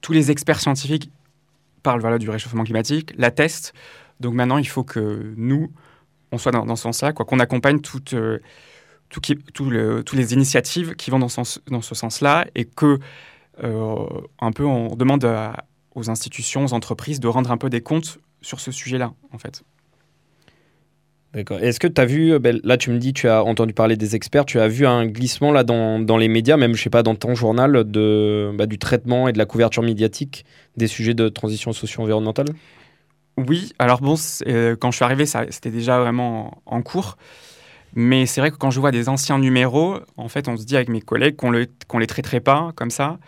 tous 0.00 0.12
les 0.12 0.30
experts 0.30 0.60
scientifiques 0.60 1.10
parlent 1.82 2.00
voilà, 2.00 2.18
du 2.18 2.28
réchauffement 2.30 2.64
climatique, 2.64 3.12
l'attestent. 3.16 3.72
Donc 4.20 4.34
maintenant, 4.34 4.58
il 4.58 4.68
faut 4.68 4.84
que 4.84 5.32
nous, 5.36 5.72
on 6.32 6.38
soit 6.38 6.52
dans, 6.52 6.76
ce 6.76 6.82
sens-là, 6.82 7.12
qu'on 7.12 7.38
accompagne 7.38 7.80
toutes, 7.80 8.14
euh, 8.14 8.40
les 10.12 10.34
initiatives 10.34 10.94
qui 10.94 11.10
vont 11.10 11.18
dans, 11.18 11.28
ce 11.28 11.94
sens-là 11.94 12.46
et 12.54 12.64
que, 12.64 12.98
un 13.62 14.52
peu, 14.52 14.64
on 14.64 14.94
demande 14.94 15.26
aux 15.94 16.10
institutions, 16.10 16.64
aux 16.64 16.72
entreprises 16.72 17.20
de 17.20 17.28
rendre 17.28 17.50
un 17.50 17.56
peu 17.56 17.70
des 17.70 17.80
comptes 17.80 18.18
sur 18.42 18.60
ce 18.60 18.70
sujet-là, 18.72 19.12
en 19.32 19.38
fait. 19.38 19.62
D'accord. 21.32 21.60
Est-ce 21.60 21.78
que 21.78 21.86
tu 21.86 22.00
as 22.00 22.06
vu, 22.06 22.32
euh, 22.32 22.38
ben, 22.40 22.60
là 22.64 22.76
tu 22.76 22.90
me 22.90 22.98
dis, 22.98 23.12
tu 23.12 23.28
as 23.28 23.44
entendu 23.44 23.72
parler 23.72 23.96
des 23.96 24.16
experts, 24.16 24.44
tu 24.44 24.58
as 24.58 24.66
vu 24.66 24.84
un 24.84 25.06
glissement 25.06 25.52
là 25.52 25.62
dans, 25.62 26.00
dans 26.00 26.16
les 26.16 26.26
médias, 26.26 26.56
même 26.56 26.74
je 26.74 26.82
sais 26.82 26.90
pas, 26.90 27.04
dans 27.04 27.14
ton 27.14 27.36
journal, 27.36 27.84
de, 27.84 28.50
bah, 28.54 28.66
du 28.66 28.78
traitement 28.78 29.28
et 29.28 29.32
de 29.32 29.38
la 29.38 29.46
couverture 29.46 29.84
médiatique 29.84 30.44
des 30.76 30.88
sujets 30.88 31.14
de 31.14 31.28
transition 31.28 31.72
socio-environnementale? 31.72 32.48
Oui, 33.36 33.72
alors 33.78 34.00
bon, 34.00 34.16
euh, 34.48 34.74
quand 34.76 34.90
je 34.90 34.96
suis 34.96 35.04
arrivé, 35.04 35.24
c'était 35.24 35.70
déjà 35.70 36.00
vraiment 36.00 36.62
en, 36.66 36.82
cours. 36.82 37.16
Mais 37.94 38.26
c'est 38.26 38.40
vrai 38.40 38.50
que 38.50 38.56
quand 38.56 38.70
je 38.70 38.80
vois 38.80 38.90
des 38.90 39.08
anciens 39.08 39.38
numéros, 39.38 39.98
en 40.16 40.28
fait, 40.28 40.48
on 40.48 40.56
se 40.56 40.64
dit 40.64 40.76
avec 40.76 40.88
mes 40.88 41.00
collègues 41.00 41.36
qu'on 41.36 41.52
ne 41.52 41.64
qu'on 41.88 41.98
les 41.98 42.06
traiterait 42.06 42.40
pas 42.40 42.72
comme 42.74 42.90
ça. 42.90 43.18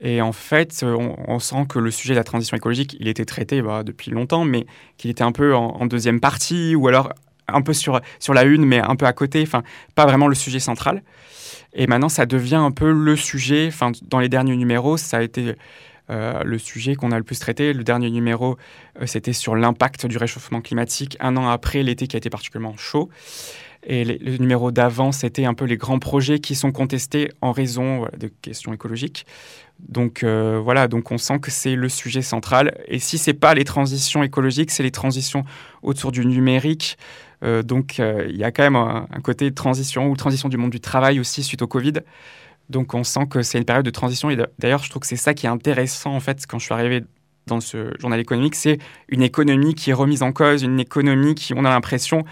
Et 0.00 0.22
en 0.22 0.32
fait, 0.32 0.84
on, 0.84 1.38
sent 1.40 1.66
que 1.68 1.78
le 1.78 1.90
sujet 1.90 2.14
de 2.14 2.18
la 2.18 2.24
transition 2.24 2.56
écologique, 2.56 2.96
il 3.00 3.08
était 3.08 3.24
traité 3.24 3.62
bah, 3.62 3.82
depuis 3.82 4.10
longtemps, 4.12 4.44
mais 4.44 4.66
qu'il 4.96 5.10
était 5.10 5.24
un 5.24 5.32
peu 5.32 5.54
en, 5.54 5.86
deuxième 5.86 6.20
partie, 6.20 6.76
ou 6.76 6.86
alors 6.86 7.12
un 7.48 7.62
peu 7.62 7.72
sur, 7.72 8.00
la 8.28 8.42
une, 8.44 8.64
mais 8.64 8.78
un 8.78 8.94
peu 8.94 9.06
à 9.06 9.12
côté, 9.12 9.42
enfin, 9.42 9.62
pas 9.96 10.06
vraiment 10.06 10.28
le 10.28 10.36
sujet 10.36 10.60
central. 10.60 11.02
Et 11.74 11.86
maintenant, 11.86 12.08
ça 12.08 12.26
devient 12.26 12.56
un 12.56 12.70
peu 12.70 12.92
le 12.92 13.16
sujet, 13.16 13.66
enfin, 13.68 13.90
dans 14.02 14.20
les 14.20 14.28
derniers 14.28 14.56
numéros, 14.56 14.96
ça 14.96 15.18
a 15.18 15.22
été 15.22 15.54
euh, 16.10 16.42
le 16.44 16.58
sujet 16.58 16.94
qu'on 16.94 17.10
a 17.10 17.18
le 17.18 17.24
plus 17.24 17.38
traité. 17.38 17.72
Le 17.72 17.84
dernier 17.84 18.10
numéro, 18.10 18.56
euh, 19.00 19.06
c'était 19.06 19.32
sur 19.32 19.56
l'impact 19.56 20.06
du 20.06 20.16
réchauffement 20.16 20.60
climatique, 20.60 21.16
un 21.20 21.36
an 21.36 21.48
après 21.48 21.82
l'été 21.82 22.06
qui 22.06 22.16
a 22.16 22.18
été 22.18 22.30
particulièrement 22.30 22.76
chaud. 22.76 23.10
Et 23.84 24.04
le 24.04 24.36
numéro 24.38 24.70
d'avant, 24.70 25.12
c'était 25.12 25.44
un 25.44 25.54
peu 25.54 25.64
les 25.64 25.76
grands 25.76 26.00
projets 26.00 26.40
qui 26.40 26.54
sont 26.54 26.72
contestés 26.72 27.30
en 27.40 27.52
raison 27.52 28.06
de 28.18 28.28
questions 28.42 28.72
écologiques. 28.72 29.24
Donc 29.78 30.22
euh, 30.22 30.60
voilà, 30.62 30.88
donc 30.88 31.12
on 31.12 31.18
sent 31.18 31.38
que 31.38 31.50
c'est 31.50 31.76
le 31.76 31.88
sujet 31.88 32.22
central. 32.22 32.76
Et 32.88 32.98
si 32.98 33.16
c'est 33.16 33.34
pas 33.34 33.54
les 33.54 33.64
transitions 33.64 34.22
écologiques, 34.22 34.70
c'est 34.70 34.82
les 34.82 34.90
transitions 34.90 35.44
autour 35.82 36.12
du 36.12 36.26
numérique. 36.26 36.98
Euh, 37.44 37.62
donc 37.62 38.00
euh, 38.00 38.26
il 38.28 38.36
y 38.36 38.44
a 38.44 38.50
quand 38.50 38.64
même 38.64 38.76
un, 38.76 39.06
côté 39.22 39.52
transition 39.52 40.10
ou 40.10 40.16
transition 40.16 40.48
du 40.48 40.56
monde 40.56 40.70
du 40.70 40.80
travail 40.80 41.20
aussi 41.20 41.42
suite 41.42 41.62
au 41.62 41.68
Covid. 41.68 41.94
Donc 42.68 42.92
on 42.94 43.04
sent 43.04 43.26
que 43.30 43.42
c'est 43.42 43.58
une 43.58 43.64
période 43.64 43.84
de 43.84 43.90
transition. 43.90 44.30
Et 44.30 44.36
d'ailleurs, 44.58 44.82
je 44.82 44.90
trouve 44.90 45.00
que 45.00 45.06
c'est 45.06 45.16
ça 45.16 45.32
qui 45.32 45.46
est 45.46 45.50
intéressant 45.50 46.14
en 46.14 46.20
fait 46.20 46.44
quand 46.46 46.58
je 46.58 46.64
suis 46.64 46.74
arrivé 46.74 47.04
dans 47.46 47.60
ce 47.60 47.92
journal 47.98 48.20
économique, 48.20 48.54
c'est 48.54 48.78
une 49.08 49.22
économie 49.22 49.74
qui 49.74 49.88
est 49.88 49.94
remise 49.94 50.22
en 50.22 50.32
cause, 50.32 50.62
une 50.62 50.78
économie 50.78 51.34
qui, 51.34 51.54
on 51.54 51.64
a 51.64 51.70
l'impression, 51.70 52.24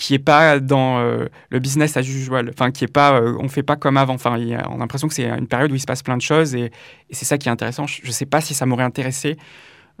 qui 0.00 0.14
est 0.14 0.18
pas 0.18 0.60
dans 0.60 0.98
euh, 0.98 1.26
le 1.50 1.58
business 1.58 1.94
as 1.98 2.00
usual, 2.00 2.48
enfin 2.48 2.70
qui 2.70 2.84
est 2.84 2.92
pas, 2.92 3.20
euh, 3.20 3.36
on 3.38 3.48
fait 3.48 3.62
pas 3.62 3.76
comme 3.76 3.98
avant. 3.98 4.14
Enfin, 4.14 4.38
on 4.70 4.76
a 4.76 4.78
l'impression 4.78 5.08
que 5.08 5.14
c'est 5.14 5.28
une 5.28 5.46
période 5.46 5.70
où 5.70 5.74
il 5.74 5.80
se 5.80 5.84
passe 5.84 6.02
plein 6.02 6.16
de 6.16 6.22
choses 6.22 6.54
et, 6.54 6.72
c'est 7.10 7.26
ça 7.26 7.36
qui 7.36 7.48
est 7.48 7.52
intéressant. 7.52 7.86
Je, 7.86 8.06
ne 8.06 8.10
sais 8.10 8.24
pas 8.24 8.40
si 8.40 8.54
ça 8.54 8.64
m'aurait 8.64 8.84
intéressé 8.84 9.36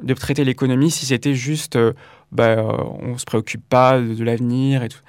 de 0.02 0.14
traiter 0.14 0.42
l'économie 0.42 0.90
si 0.90 1.04
c'était 1.04 1.34
juste, 1.34 1.76
euh, 1.76 1.92
bah, 2.32 2.56
on 3.02 3.18
se 3.18 3.26
préoccupe 3.26 3.62
pas 3.68 4.00
de, 4.00 4.24
l'avenir 4.24 4.82
et 4.82 4.88
tout. 4.88 5.00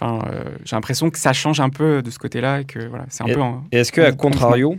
Enfin, 0.00 0.26
j'ai 0.64 0.76
l'impression 0.76 1.10
que 1.10 1.18
ça 1.18 1.34
change 1.34 1.60
un 1.60 1.68
peu 1.68 2.00
de 2.00 2.10
ce 2.10 2.18
côté-là 2.18 2.62
et 2.62 2.64
que 2.64 2.78
voilà, 2.88 3.04
c'est 3.10 3.22
un 3.22 3.26
et, 3.26 3.34
peu. 3.34 3.40
et 3.70 3.78
est-ce 3.78 3.92
que, 3.92 4.00
à 4.00 4.12
contrario, 4.12 4.76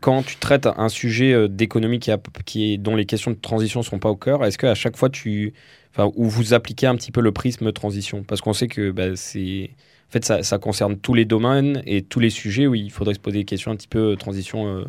quand 0.00 0.22
tu 0.22 0.36
traites 0.36 0.66
un 0.66 0.88
sujet 0.90 1.48
d'économie 1.48 1.98
qui, 1.98 2.10
qui 2.44 2.74
est, 2.74 2.76
dont 2.76 2.94
les 2.94 3.06
questions 3.06 3.30
de 3.30 3.36
transition 3.36 3.82
sont 3.82 3.98
pas 3.98 4.10
au 4.10 4.16
cœur, 4.16 4.44
est-ce 4.44 4.58
que 4.58 4.66
à 4.66 4.74
chaque 4.74 4.96
fois 4.96 5.08
tu 5.08 5.54
enfin, 5.96 6.10
où 6.16 6.28
vous 6.28 6.54
appliquez 6.54 6.86
un 6.86 6.96
petit 6.96 7.12
peu 7.12 7.20
le 7.20 7.32
prisme 7.32 7.72
transition? 7.72 8.22
Parce 8.22 8.40
qu'on 8.40 8.52
sait 8.52 8.68
que 8.68 8.90
bah, 8.90 9.16
c'est. 9.16 9.70
En 10.08 10.12
fait, 10.14 10.24
ça, 10.24 10.42
ça, 10.42 10.58
concerne 10.58 10.96
tous 10.96 11.14
les 11.14 11.24
domaines 11.24 11.82
et 11.86 12.02
tous 12.02 12.20
les 12.20 12.30
sujets 12.30 12.66
où 12.66 12.74
il 12.74 12.90
faudrait 12.90 13.14
se 13.14 13.18
poser 13.18 13.38
des 13.38 13.44
questions 13.44 13.72
un 13.72 13.76
petit 13.76 13.88
peu 13.88 14.12
euh, 14.12 14.16
transition 14.16 14.66
euh, 14.66 14.84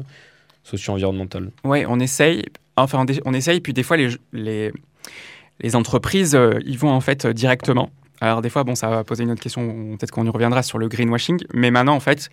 socio-environnementale. 0.64 1.52
Oui, 1.64 1.84
on 1.88 2.00
essaye. 2.00 2.44
Enfin, 2.78 3.06
on, 3.26 3.34
essaye, 3.34 3.62
puis 3.62 3.74
des 3.74 3.82
fois, 3.82 3.98
les, 3.98 4.10
les, 4.34 4.72
les 5.62 5.76
entreprises, 5.76 6.36
euh, 6.36 6.60
ils 6.66 6.78
vont 6.78 6.92
en 6.92 7.02
fait 7.02 7.26
directement. 7.26 7.90
Alors 8.26 8.42
des 8.42 8.50
fois, 8.50 8.64
bon, 8.64 8.76
ça 8.76 8.90
va 8.90 9.04
poser 9.04 9.24
une 9.24 9.32
autre 9.32 9.42
question, 9.42 9.96
peut-être 9.98 10.12
qu'on 10.12 10.26
y 10.26 10.30
reviendra 10.30 10.64
sur 10.64 10.78
le 10.78 10.88
greenwashing, 10.88 11.44
mais 11.54 11.70
maintenant, 11.70 11.96
en 11.96 12.00
fait, 12.00 12.30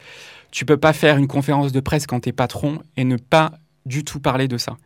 tu 0.51 0.65
peux 0.65 0.77
pas 0.77 0.93
faire 0.93 1.19
une 1.19 1.29
conférence 1.29 1.73
de 1.73 1.81
presse 1.81 2.07
quand 2.07 2.21
tu 2.21 2.31
es 2.31 2.33
patron 2.33 2.81
et 2.97 3.05
ne 3.05 3.17
pas 3.17 3.53
du 3.85 4.05
tout 4.05 4.21
parler 4.21 4.49
de 4.49 4.57
ça. 4.57 4.77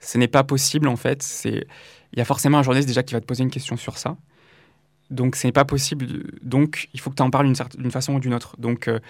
Ce 0.00 0.18
n'est 0.18 0.28
pas 0.28 0.44
possible, 0.44 0.88
en 0.88 0.96
fait. 0.96 1.22
C'est 1.22 1.66
il 2.12 2.18
y 2.18 2.22
a 2.22 2.24
forcément 2.24 2.58
un 2.58 2.62
journaliste 2.62 2.88
déjà 2.88 3.02
qui 3.02 3.14
va 3.14 3.20
te 3.20 3.26
poser 3.26 3.42
une 3.42 3.50
question 3.50 3.76
sur 3.76 3.98
ça. 3.98 4.16
Donc, 5.10 5.36
ce 5.36 5.46
n'est 5.46 5.52
pas 5.52 5.64
possible. 5.64 6.06
Donc, 6.42 6.88
il 6.94 7.00
faut 7.00 7.10
que 7.10 7.16
tu 7.16 7.22
en 7.22 7.30
parles 7.30 7.52
d'une 7.76 7.90
façon 7.90 8.14
ou 8.14 8.20
d'une 8.20 8.34
autre. 8.34 8.54
Donc, 8.58 8.88
euh, 8.88 9.00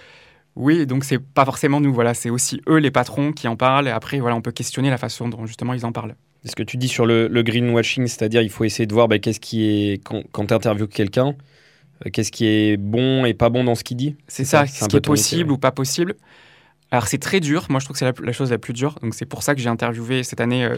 oui, 0.55 0.85
donc 0.85 1.03
c'est 1.03 1.19
pas 1.19 1.45
forcément 1.45 1.81
nous. 1.81 1.93
Voilà, 1.93 2.13
c'est 2.13 2.29
aussi 2.29 2.61
eux, 2.67 2.77
les 2.77 2.91
patrons, 2.91 3.31
qui 3.31 3.47
en 3.47 3.55
parlent. 3.55 3.87
Et 3.87 3.91
après, 3.91 4.19
voilà, 4.19 4.35
on 4.35 4.41
peut 4.41 4.51
questionner 4.51 4.89
la 4.89 4.97
façon 4.97 5.29
dont 5.29 5.45
justement 5.45 5.73
ils 5.73 5.85
en 5.85 5.91
parlent. 5.91 6.15
Ce 6.45 6.55
que 6.55 6.63
tu 6.63 6.77
dis 6.77 6.89
sur 6.89 7.05
le, 7.05 7.27
greenwashing, 7.41 8.07
c'est-à-dire 8.07 8.41
il 8.41 8.49
faut 8.49 8.65
essayer 8.65 8.85
de 8.85 8.93
voir 8.93 9.07
ben, 9.07 9.19
qu'est-ce 9.19 9.39
qui 9.39 9.63
est 9.63 10.03
quand, 10.03 10.23
quand 10.31 10.47
tu 10.47 10.53
interviews 10.53 10.87
quelqu'un, 10.87 11.35
euh, 12.05 12.09
qu'est-ce 12.11 12.31
qui 12.31 12.45
est 12.45 12.77
bon 12.77 13.25
et 13.25 13.33
pas 13.33 13.49
bon 13.49 13.63
dans 13.63 13.75
ce 13.75 13.83
qu'il 13.83 13.97
dit. 13.97 14.15
C'est 14.27 14.43
ça, 14.43 14.65
ce 14.65 14.85
qui 14.87 14.97
est 14.97 15.01
possible 15.01 15.51
ou 15.51 15.57
pas 15.57 15.71
possible. 15.71 16.15
Alors 16.91 17.07
c'est 17.07 17.17
très 17.17 17.39
dur. 17.39 17.65
Moi, 17.69 17.79
je 17.79 17.85
trouve 17.85 17.97
que 17.97 17.99
c'est 17.99 18.21
la, 18.21 18.31
chose 18.33 18.51
la 18.51 18.57
plus 18.57 18.73
dure. 18.73 18.99
Donc 19.01 19.15
c'est 19.15 19.25
pour 19.25 19.41
ça 19.41 19.55
que 19.55 19.61
j'ai 19.61 19.69
interviewé 19.69 20.23
cette 20.23 20.41
année 20.41 20.65
euh, 20.65 20.75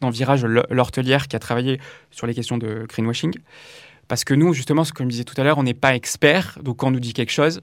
dans 0.00 0.10
Virage 0.10 0.44
l'hortelière 0.44 1.28
qui 1.28 1.36
a 1.36 1.38
travaillé 1.38 1.78
sur 2.10 2.26
les 2.26 2.34
questions 2.34 2.58
de 2.58 2.84
greenwashing. 2.88 3.32
Parce 4.08 4.24
que 4.24 4.34
nous, 4.34 4.52
justement, 4.52 4.84
ce 4.84 4.92
que 4.92 5.04
je 5.04 5.08
disais 5.08 5.24
tout 5.24 5.40
à 5.40 5.44
l'heure, 5.44 5.58
on 5.58 5.62
n'est 5.62 5.72
pas 5.72 5.94
expert. 5.94 6.58
Donc 6.62 6.78
quand 6.78 6.88
on 6.88 6.90
nous 6.90 7.00
dit 7.00 7.12
quelque 7.12 7.30
chose, 7.30 7.60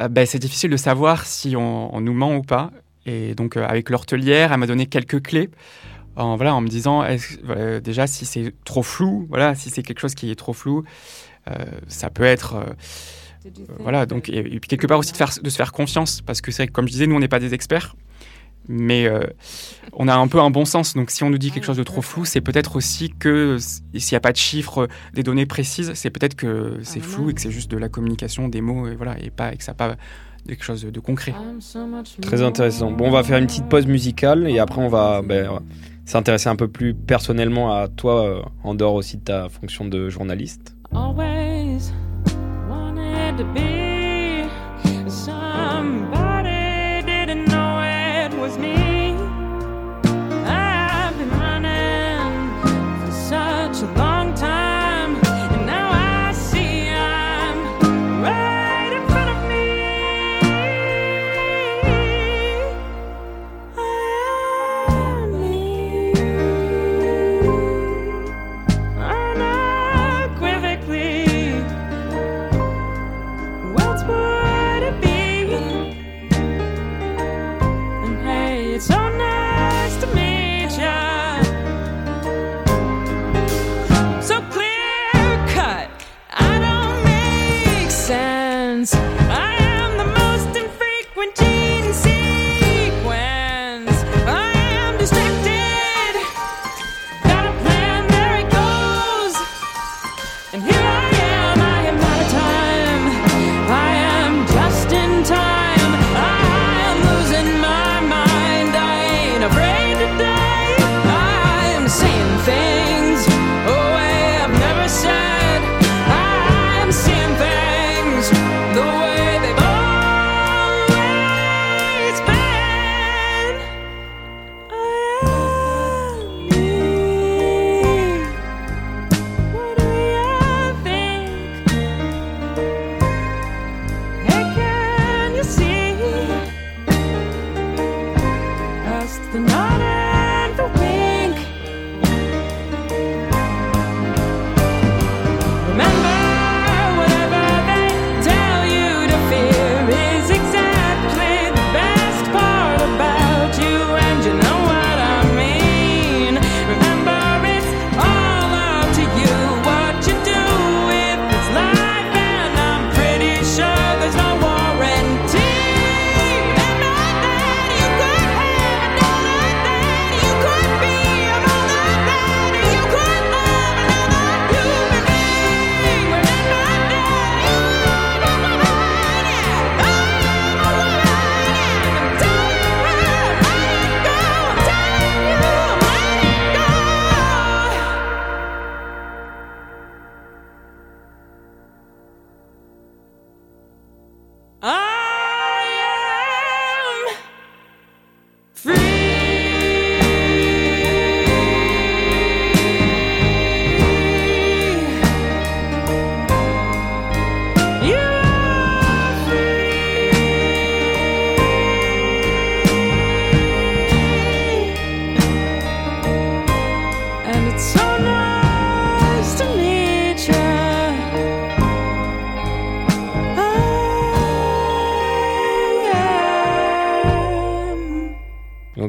euh, 0.00 0.08
ben, 0.08 0.26
c'est 0.26 0.38
difficile 0.38 0.70
de 0.70 0.76
savoir 0.76 1.24
si 1.24 1.56
on, 1.56 2.00
nous 2.00 2.12
ment 2.12 2.34
ou 2.34 2.42
pas. 2.42 2.70
Et 3.06 3.34
donc 3.34 3.56
euh, 3.56 3.64
avec 3.64 3.88
l'hortelière, 3.88 4.52
elle 4.52 4.58
m'a 4.58 4.66
donné 4.66 4.86
quelques 4.86 5.22
clés. 5.22 5.50
En, 6.16 6.36
voilà, 6.36 6.54
en 6.54 6.60
me 6.60 6.68
disant 6.68 7.04
euh, 7.04 7.80
déjà 7.80 8.06
si 8.06 8.24
c'est 8.24 8.54
trop 8.64 8.82
flou, 8.82 9.26
voilà, 9.28 9.54
si 9.54 9.70
c'est 9.70 9.82
quelque 9.82 10.00
chose 10.00 10.14
qui 10.14 10.30
est 10.30 10.36
trop 10.36 10.52
flou, 10.52 10.84
ça 11.86 12.10
peut 12.10 12.24
être 12.24 12.56
voilà 13.78 14.04
donc 14.06 14.28
et, 14.28 14.42
puis 14.42 14.68
quelque 14.68 14.88
part 14.88 14.98
aussi 14.98 15.12
de, 15.12 15.16
faire, 15.16 15.30
de 15.40 15.48
se 15.48 15.56
faire 15.56 15.70
confiance 15.70 16.20
parce 16.20 16.40
que 16.40 16.50
c'est 16.50 16.66
comme 16.66 16.88
je 16.88 16.92
disais 16.92 17.06
nous 17.06 17.14
on 17.14 17.20
n'est 17.20 17.28
pas 17.28 17.38
des 17.38 17.54
experts 17.54 17.94
mais 18.68 19.06
euh, 19.06 19.20
on 19.92 20.08
a 20.08 20.14
un 20.14 20.28
peu 20.28 20.40
un 20.40 20.50
bon 20.50 20.64
sens. 20.64 20.94
Donc 20.94 21.10
si 21.10 21.24
on 21.24 21.30
nous 21.30 21.38
dit 21.38 21.50
quelque 21.50 21.64
chose 21.64 21.76
de 21.76 21.82
trop 21.82 22.02
flou, 22.02 22.24
c'est 22.24 22.40
peut-être 22.40 22.76
aussi 22.76 23.10
que 23.10 23.58
s'il 23.58 24.14
n'y 24.14 24.16
a 24.16 24.20
pas 24.20 24.32
de 24.32 24.36
chiffres, 24.36 24.88
des 25.14 25.22
données 25.22 25.46
précises, 25.46 25.92
c'est 25.94 26.10
peut-être 26.10 26.34
que 26.34 26.78
c'est 26.82 27.00
flou 27.00 27.30
et 27.30 27.34
que 27.34 27.40
c'est 27.40 27.50
juste 27.50 27.70
de 27.70 27.76
la 27.76 27.88
communication, 27.88 28.48
des 28.48 28.60
mots, 28.60 28.88
et 28.88 28.94
voilà, 28.94 29.16
et 29.20 29.30
pas 29.30 29.52
et 29.52 29.56
que 29.56 29.64
ça 29.64 29.72
n'a 29.72 29.76
pas 29.76 29.96
quelque 30.46 30.64
chose 30.64 30.84
de 30.84 31.00
concret. 31.00 31.34
Très 32.22 32.42
intéressant. 32.42 32.90
Bon, 32.90 33.08
on 33.08 33.10
va 33.10 33.22
faire 33.22 33.38
une 33.38 33.46
petite 33.46 33.68
pause 33.68 33.86
musicale 33.86 34.48
et 34.48 34.58
après 34.58 34.80
on 34.80 34.88
va 34.88 35.22
ben, 35.22 35.60
s'intéresser 36.04 36.48
un 36.48 36.56
peu 36.56 36.68
plus 36.68 36.94
personnellement 36.94 37.74
à 37.74 37.88
toi 37.88 38.24
euh, 38.24 38.42
en 38.62 38.74
dehors 38.74 38.94
aussi 38.94 39.18
de 39.18 39.24
ta 39.24 39.48
fonction 39.48 39.84
de 39.84 40.08
journaliste. 40.08 40.76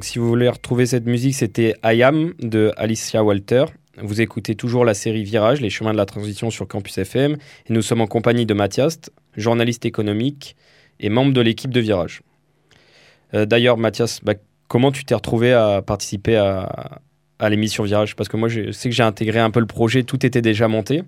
Si 0.08 0.20
vous 0.20 0.28
voulez 0.28 0.48
retrouver 0.48 0.86
cette 0.86 1.06
musique, 1.06 1.36
c'était 1.36 1.76
I 1.84 2.02
Am 2.02 2.34
de 2.40 2.72
Alicia 2.78 3.24
Walter. 3.24 3.66
Vous 3.98 4.22
écoutez 4.22 4.56
toujours 4.56 4.86
la 4.86 4.94
série 4.94 5.24
Virage, 5.24 5.60
les 5.60 5.70
chemins 5.70 5.92
de 5.92 5.98
la 5.98 6.06
transition 6.06 6.50
sur 6.50 6.66
Campus 6.66 6.98
FM. 6.98 7.34
Et 7.34 7.74
nous 7.74 7.82
sommes 7.82 8.00
en 8.00 8.08
compagnie 8.08 8.46
de 8.46 8.54
Mathias, 8.54 9.02
journaliste 9.36 9.86
économique 9.86 10.56
et 11.02 11.10
membre 11.10 11.34
de 11.34 11.42
l'équipe 11.42 11.72
de 11.72 11.82
Virage. 11.82 12.22
Euh, 13.34 13.46
D'ailleurs, 13.46 13.78
Mathias, 13.78 14.22
bah, 14.24 14.36
comment 14.70 14.94
tu 14.94 15.04
t'es 15.04 15.14
retrouvé 15.14 15.52
à 15.52 15.82
participer 15.82 16.38
à, 16.38 17.02
l'émission 17.50 17.84
Virage? 17.84 18.16
Parce 18.16 18.30
que 18.30 18.38
moi, 18.38 18.48
je 18.48 18.72
sais 18.72 18.90
que 18.90 18.96
j'ai 18.96 19.04
intégré 19.04 19.40
un 19.40 19.52
peu 19.52 19.60
le 19.60 19.66
projet, 19.66 20.04
tout 20.04 20.26
était 20.26 20.42
déjà 20.42 20.70
monté. 20.70 21.04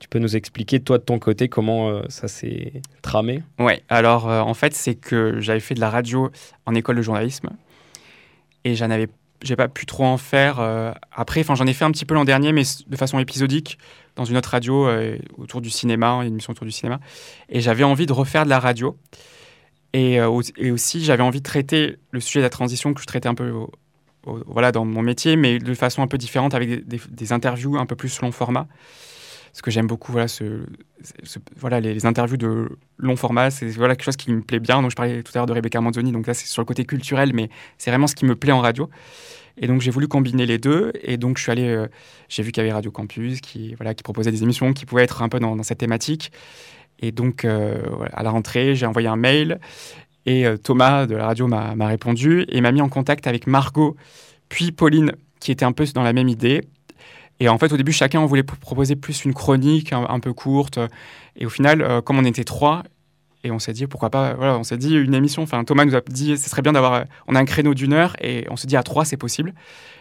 Tu 0.00 0.08
peux 0.08 0.18
nous 0.18 0.36
expliquer, 0.36 0.80
toi, 0.80 0.98
de 0.98 1.04
ton 1.04 1.18
côté, 1.18 1.48
comment 1.48 1.88
euh, 1.88 2.02
ça 2.10 2.28
s'est 2.28 2.82
tramé? 3.00 3.42
Ouais, 3.58 3.80
alors 3.88 4.28
euh, 4.28 4.40
en 4.40 4.52
fait, 4.52 4.74
c'est 4.74 4.96
que 4.96 5.40
j'avais 5.40 5.60
fait 5.60 5.74
de 5.74 5.80
la 5.80 5.88
radio 5.88 6.30
en 6.66 6.74
école 6.74 6.96
de 6.96 7.02
journalisme 7.02 7.48
et 8.64 8.74
j'en 8.74 8.90
avais 8.90 9.08
j'ai 9.42 9.56
pas 9.56 9.68
pu 9.68 9.84
trop 9.84 10.04
en 10.04 10.16
faire 10.16 10.58
euh, 10.60 10.92
après 11.12 11.40
enfin 11.40 11.54
j'en 11.54 11.66
ai 11.66 11.74
fait 11.74 11.84
un 11.84 11.90
petit 11.90 12.06
peu 12.06 12.14
l'an 12.14 12.24
dernier 12.24 12.52
mais 12.52 12.62
de 12.86 12.96
façon 12.96 13.18
épisodique 13.18 13.78
dans 14.16 14.24
une 14.24 14.36
autre 14.38 14.50
radio 14.50 14.86
euh, 14.88 15.18
autour 15.36 15.60
du 15.60 15.68
cinéma 15.70 16.12
une 16.22 16.28
émission 16.32 16.52
autour 16.52 16.64
du 16.64 16.72
cinéma. 16.72 16.98
Et 17.50 17.60
j'avais 17.60 17.84
envie 17.84 18.06
de 18.06 18.12
refaire 18.12 18.44
de 18.44 18.50
la 18.50 18.60
radio. 18.60 18.96
Et, 19.92 20.18
euh, 20.20 20.28
aussi 20.30 21.04
j'avais 21.04 21.22
envie 21.22 21.40
de 21.40 21.44
traiter 21.44 21.96
le 22.10 22.20
sujet 22.20 22.40
de 22.40 22.44
la 22.44 22.50
transition 22.50 22.94
que 22.94 23.00
je 23.00 23.06
traitais 23.06 23.28
un 23.28 23.34
peu 23.34 23.52
voilà 24.24 24.72
dans 24.72 24.84
mon 24.86 25.02
métier 25.02 25.36
mais 25.36 25.58
de 25.58 25.74
façon 25.74 26.00
un 26.02 26.06
peu 26.06 26.16
différente 26.16 26.54
avec 26.54 26.86
des- 26.88 27.00
des 27.10 27.32
interviews 27.32 27.76
un 27.76 27.86
peu 27.86 27.94
plus 27.96 28.20
long 28.22 28.32
format 28.32 28.66
parce 29.54 29.62
que 29.62 29.70
j'aime 29.70 29.86
beaucoup 29.86 30.10
voilà 30.10 30.26
ce, 30.26 30.64
ce- 31.22 31.38
voilà 31.56 31.78
les, 31.78 32.06
interviews 32.06 32.36
de 32.36 32.70
long 32.98 33.14
format 33.14 33.52
c'est 33.52 33.68
voilà 33.68 33.94
quelque 33.94 34.04
chose 34.04 34.16
qui 34.16 34.32
me 34.32 34.40
plaît 34.40 34.58
bien. 34.58 34.82
Donc 34.82 34.90
je 34.90 34.96
parlais 34.96 35.22
tout 35.22 35.30
à 35.36 35.38
l'heure 35.38 35.46
de 35.46 35.52
Rebecca 35.52 35.80
Manzoni 35.80 36.10
donc 36.10 36.26
là 36.26 36.34
c'est 36.34 36.48
sur 36.48 36.60
le 36.60 36.66
côté 36.66 36.84
culturel 36.84 37.30
mais 37.32 37.48
c'est 37.78 37.92
vraiment 37.92 38.08
ce 38.08 38.16
qui 38.16 38.24
me 38.24 38.34
plaît 38.34 38.50
en 38.50 38.58
radio. 38.58 38.90
Et 39.56 39.68
donc 39.68 39.80
j'ai 39.80 39.92
voulu 39.92 40.08
combiner 40.08 40.44
les 40.44 40.58
deux. 40.58 40.90
Et 41.04 41.18
donc 41.18 41.38
je 41.38 41.44
suis 41.44 41.52
allé 41.52 41.68
euh, 41.68 41.86
j'ai 42.28 42.42
vu 42.42 42.50
qu'il 42.50 42.62
y 42.62 42.66
avait 42.66 42.72
Radio 42.72 42.90
Campus 42.90 43.40
qui 43.40 43.76
voilà 43.76 43.94
qui 43.94 44.02
proposait 44.02 44.32
des 44.32 44.42
émissions 44.42 44.72
qui 44.72 44.86
pouvaient 44.86 45.04
être 45.04 45.22
un 45.22 45.28
peu 45.28 45.38
dans, 45.38 45.54
dans 45.54 45.62
cette 45.62 45.78
thématique. 45.78 46.32
Et 46.98 47.12
donc 47.12 47.44
euh, 47.44 47.80
à 48.12 48.24
la 48.24 48.30
rentrée 48.30 48.74
j'ai 48.74 48.86
envoyé 48.86 49.06
un 49.06 49.14
mail. 49.16 49.60
Et 50.26 50.48
euh, 50.48 50.56
Thomas 50.56 51.06
de 51.06 51.14
la 51.14 51.26
radio 51.26 51.46
m'a 51.46 51.86
répondu 51.86 52.44
et 52.48 52.60
m'a 52.60 52.72
mis 52.72 52.80
en 52.80 52.88
contact 52.88 53.28
avec 53.28 53.46
Margot 53.46 53.94
puis 54.48 54.72
Pauline 54.72 55.12
qui 55.38 55.52
était 55.52 55.64
un 55.64 55.70
peu 55.70 55.84
dans 55.94 56.02
la 56.02 56.12
même 56.12 56.28
idée 56.28 56.62
et 57.40 57.48
en 57.48 57.58
fait, 57.58 57.72
au 57.72 57.76
début, 57.76 57.92
chacun 57.92 58.20
on 58.20 58.26
voulait 58.26 58.42
proposer 58.44 58.96
plus 58.96 59.24
une 59.24 59.34
chronique 59.34 59.92
un, 59.92 60.20
peu 60.20 60.32
courte. 60.32 60.78
Et 61.36 61.46
au 61.46 61.50
final, 61.50 61.82
euh, 61.82 62.00
comme 62.00 62.18
on 62.18 62.24
était 62.24 62.44
trois, 62.44 62.84
et 63.46 63.50
on 63.50 63.58
s'est 63.58 63.74
dit 63.74 63.86
pourquoi 63.86 64.08
pas, 64.08 64.32
voilà, 64.34 64.56
on 64.56 64.62
s'est 64.62 64.78
dit 64.78 64.94
une 64.94 65.12
émission. 65.14 65.42
Enfin, 65.42 65.64
Thomas 65.64 65.84
nous 65.84 65.94
a 65.94 66.00
dit 66.00 66.38
ce 66.38 66.48
serait 66.48 66.62
bien 66.62 66.72
d'avoir. 66.72 66.94
euh, 66.94 67.04
On 67.26 67.34
a 67.34 67.40
un 67.40 67.44
créneau 67.44 67.74
d'une 67.74 67.92
heure 67.92 68.16
et 68.22 68.46
on 68.50 68.56
se 68.56 68.66
dit 68.66 68.76
à 68.76 68.82
trois 68.82 69.04
c'est 69.04 69.18
possible. 69.18 69.52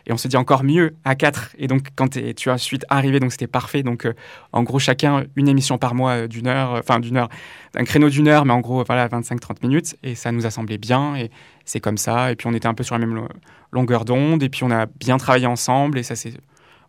Et 0.06 0.13
on 0.13 0.17
se 0.17 0.28
dit 0.28 0.38
encore 0.38 0.63
mieux 0.63 0.96
à 1.06 1.15
quatre. 1.15 1.50
Et 1.58 1.67
donc, 1.67 1.88
quand 1.96 2.17
tu 2.36 2.50
as 2.50 2.54
ensuite 2.54 2.86
arrivé, 2.89 3.19
donc 3.19 3.32
c'était 3.32 3.48
parfait. 3.48 3.84
Donc, 3.84 4.06
euh, 4.06 4.13
en 4.52 4.63
gros, 4.63 4.80
chacun 4.80 5.24
une 5.36 5.48
émission 5.48 5.78
par 5.78 5.96
mois 5.96 6.28
d'une 6.28 6.48
heure, 6.48 6.72
enfin 6.74 7.00
d'une 7.00 7.17
heure, 7.17 7.30
un 7.76 7.84
créneau 7.86 8.10
d'une 8.10 8.28
heure, 8.28 8.46
mais 8.46 8.54
en 8.54 8.60
gros, 8.60 8.84
voilà, 8.86 9.08
25-30 9.08 9.58
minutes. 9.63 9.96
Et 10.04 10.15
ça 10.15 10.32
nous 10.32 10.46
a 10.46 10.52
semblé 10.52 10.78
bien. 10.78 11.15
Et 11.15 11.32
c'est 11.65 11.80
comme 11.80 11.98
ça. 11.98 12.32
Et 12.32 12.36
puis, 12.36 12.48
on 12.48 12.54
était 12.54 12.67
un 12.67 12.74
peu 12.74 12.84
sur 12.84 12.96
la 12.96 13.00
même 13.06 13.15
lo- 13.15 13.28
longueur 13.72 14.06
d'onde. 14.06 14.43
Et 14.43 14.50
puis, 14.50 14.63
on 14.63 14.72
a 14.72 14.86
bien 14.86 15.17
travaillé 15.17 15.48
ensemble. 15.48 15.98
Et 15.98 16.04
ça, 16.04 16.15
c'est 16.17 16.34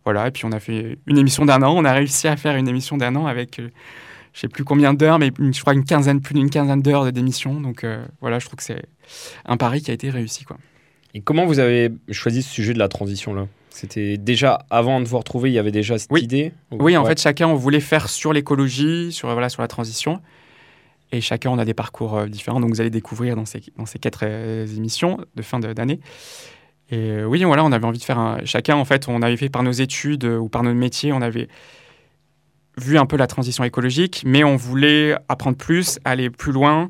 voilà, 0.05 0.27
et 0.27 0.31
puis 0.31 0.45
on 0.45 0.51
a 0.51 0.59
fait 0.59 0.97
une 1.07 1.17
émission 1.17 1.45
d'un 1.45 1.61
an. 1.63 1.73
On 1.75 1.83
a 1.83 1.91
réussi 1.93 2.27
à 2.27 2.37
faire 2.37 2.55
une 2.55 2.67
émission 2.67 2.95
d'un 2.97 3.15
an 3.15 3.25
avec, 3.25 3.59
euh, 3.59 3.69
je 4.33 4.39
sais 4.41 4.47
plus 4.47 4.63
combien 4.63 4.93
d'heures, 4.93 5.19
mais 5.19 5.31
une- 5.39 5.53
je 5.53 5.61
crois 5.61 5.73
une 5.73 5.83
quinzaine, 5.85 6.21
plus 6.21 6.33
d'une 6.35 6.49
quinzaine 6.49 6.81
d'heures 6.81 7.05
de 7.05 7.11
d'émission. 7.11 7.59
Donc 7.59 7.83
euh, 7.83 8.05
voilà, 8.21 8.39
je 8.39 8.45
trouve 8.45 8.57
que 8.57 8.63
c'est 8.63 8.83
un 9.45 9.57
pari 9.57 9.81
qui 9.81 9.91
a 9.91 9.93
été 9.93 10.09
réussi. 10.09 10.43
Quoi. 10.45 10.57
Et 11.13 11.21
comment 11.21 11.45
vous 11.45 11.59
avez 11.59 11.91
choisi 12.11 12.41
ce 12.43 12.49
sujet 12.49 12.73
de 12.73 12.79
la 12.79 12.87
transition 12.87 13.33
là? 13.33 13.47
C'était 13.69 14.17
déjà 14.17 14.59
avant 14.69 15.01
de 15.01 15.05
vous 15.05 15.17
retrouver, 15.17 15.49
il 15.49 15.53
y 15.53 15.59
avait 15.59 15.71
déjà 15.71 15.97
cette 15.97 16.09
Oui. 16.11 16.21
idée? 16.21 16.53
Oui, 16.71 16.95
en 16.95 17.03
Ouais. 17.03 17.09
fait, 17.09 17.19
chacun, 17.21 17.47
on 17.49 17.55
voulait 17.55 17.81
faire 17.81 18.07
sur 18.07 18.31
l'écologie, 18.31 19.11
sur, 19.11 19.29
voilà, 19.33 19.49
sur 19.49 19.61
la 19.61 19.67
transition. 19.67 20.21
Et 21.11 21.19
chacun, 21.19 21.49
on 21.49 21.57
a 21.59 21.65
des 21.65 21.73
parcours 21.73 22.17
euh, 22.17 22.27
différents. 22.27 22.59
Donc 22.61 22.69
vous 22.69 22.79
allez 22.79 22.89
découvrir 22.89 23.35
dans 23.35 23.43
ces, 23.45 23.61
dans 23.77 23.85
ces 23.85 23.99
quatre 23.99 24.21
euh, 24.23 24.65
émissions 24.77 25.17
de 25.35 25.41
fin 25.41 25.59
d'année. 25.59 25.99
Et 26.91 27.11
euh, 27.11 27.25
oui, 27.25 27.43
voilà, 27.43 27.63
on 27.63 27.71
avait 27.71 27.85
envie 27.85 27.99
de 27.99 28.03
faire 28.03 28.19
un... 28.19 28.37
Chacun, 28.45 28.75
en 28.75 28.85
fait, 28.85 29.07
on 29.07 29.21
avait 29.21 29.37
fait 29.37 29.49
par 29.49 29.63
nos 29.63 29.71
études 29.71 30.25
euh, 30.25 30.37
ou 30.37 30.49
par 30.49 30.63
notre 30.63 30.77
métier, 30.77 31.11
on 31.13 31.21
avait 31.21 31.47
vu 32.77 32.97
un 32.97 33.05
peu 33.05 33.17
la 33.17 33.27
transition 33.27 33.63
écologique, 33.63 34.23
mais 34.25 34.43
on 34.43 34.55
voulait 34.55 35.15
apprendre 35.29 35.57
plus, 35.57 35.99
aller 36.05 36.29
plus 36.29 36.51
loin, 36.51 36.89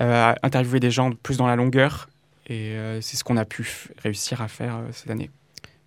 euh, 0.00 0.34
interviewer 0.42 0.80
des 0.80 0.90
gens 0.90 1.12
plus 1.12 1.36
dans 1.36 1.46
la 1.46 1.56
longueur. 1.56 2.08
Et 2.46 2.72
euh, 2.72 3.00
c'est 3.00 3.16
ce 3.16 3.24
qu'on 3.24 3.36
a 3.36 3.44
pu 3.44 3.66
réussir 4.02 4.42
à 4.42 4.48
faire 4.48 4.76
euh, 4.76 4.88
cette 4.92 5.10
année. 5.10 5.30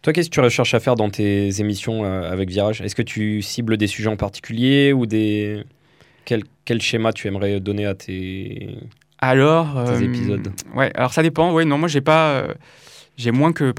Toi, 0.02 0.14
qu'est-ce 0.14 0.30
que 0.30 0.34
tu 0.36 0.40
recherches 0.40 0.74
à 0.74 0.80
faire 0.80 0.96
dans 0.96 1.10
tes 1.10 1.60
émissions 1.60 2.04
avec 2.06 2.50
Virage? 2.50 2.82
Est-ce 2.82 2.96
que 2.96 3.02
tu 3.02 3.42
cibles 3.42 3.78
des 3.78 3.88
sujets 3.88 4.10
en 4.10 4.16
particulier 4.16 4.94
ou 4.94 5.06
des 5.06 5.64
quel, 6.24 6.44
quel 6.66 6.82
schéma 6.82 7.12
tu 7.12 7.28
aimerais 7.28 7.60
donner 7.60 7.86
à 7.86 7.96
tes 7.96 8.78
Alors, 9.18 9.84
Tes 9.86 10.04
épisodes? 10.04 10.50
Ouais, 10.76 10.92
alors 10.96 11.12
ça 11.14 11.24
dépend. 11.24 11.52
Ouais, 11.52 11.66
non, 11.66 11.78
moi 11.78 11.90
j'ai 11.90 12.00
pas, 12.02 12.46
j'ai 13.18 13.32
moins 13.32 13.52
que, 13.52 13.74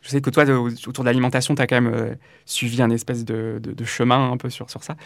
je 0.00 0.08
sais 0.08 0.20
que 0.20 0.30
toi 0.30 0.44
autour 0.44 1.02
de 1.02 1.08
l'alimentation, 1.08 1.54
tu 1.56 1.62
as 1.62 1.66
quand 1.66 1.80
même 1.80 1.92
euh, 1.92 2.14
suivi 2.44 2.80
un 2.80 2.90
espèce 2.90 3.24
de, 3.24 3.60
chemin 3.84 4.30
un 4.30 4.36
peu 4.36 4.48
sur 4.48 4.70
sur 4.70 4.84
ça. 4.84 4.96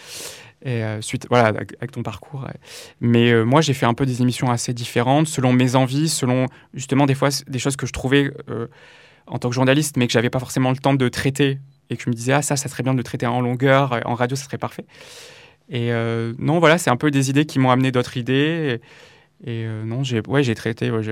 Et 0.62 0.84
euh, 0.84 1.00
suite, 1.00 1.26
voilà, 1.30 1.46
avec, 1.46 1.90
ton 1.90 2.02
parcours. 2.02 2.46
Mais 3.00 3.32
euh, 3.32 3.44
moi 3.44 3.62
j'ai 3.62 3.72
fait 3.72 3.86
un 3.86 3.94
peu 3.94 4.04
des 4.04 4.20
émissions 4.20 4.50
assez 4.50 4.74
différentes 4.74 5.26
selon 5.28 5.54
mes 5.54 5.76
envies, 5.76 6.10
selon 6.10 6.46
justement 6.74 7.06
des 7.06 7.14
fois 7.14 7.30
des 7.48 7.58
choses 7.58 7.76
que 7.76 7.86
je 7.86 7.92
trouvais 7.92 8.30
en 9.26 9.38
tant 9.38 9.48
que 9.48 9.54
journaliste, 9.54 9.96
mais 9.96 10.06
que 10.06 10.12
j'avais 10.12 10.30
pas 10.30 10.40
forcément 10.40 10.70
le 10.70 10.76
temps 10.76 10.94
de 10.94 11.08
traiter 11.08 11.58
et 11.88 11.96
que 11.96 12.02
je 12.02 12.10
me 12.10 12.14
disais 12.14 12.34
ah 12.34 12.42
ça, 12.42 12.56
ça 12.56 12.68
serait 12.68 12.82
bien 12.82 12.92
de 12.92 12.98
le 12.98 13.04
traiter 13.04 13.26
en 13.26 13.40
longueur, 13.40 13.98
en 14.04 14.14
radio, 14.14 14.36
ça 14.36 14.44
serait 14.44 14.58
parfait. 14.58 14.84
Et 15.70 15.90
non, 16.38 16.58
voilà, 16.58 16.76
c'est 16.76 16.90
un 16.90 16.96
peu 16.96 17.10
des 17.10 17.30
idées 17.30 17.46
qui 17.46 17.58
m'ont 17.58 17.70
amené 17.70 17.92
d'autres 17.92 18.18
idées. 18.18 18.80
Et, 19.44 19.64
euh, 19.64 19.84
non, 19.84 20.02
j'ai 20.02 20.20
ouais, 20.28 20.54
traité, 20.54 20.90
ouais, 20.90 21.02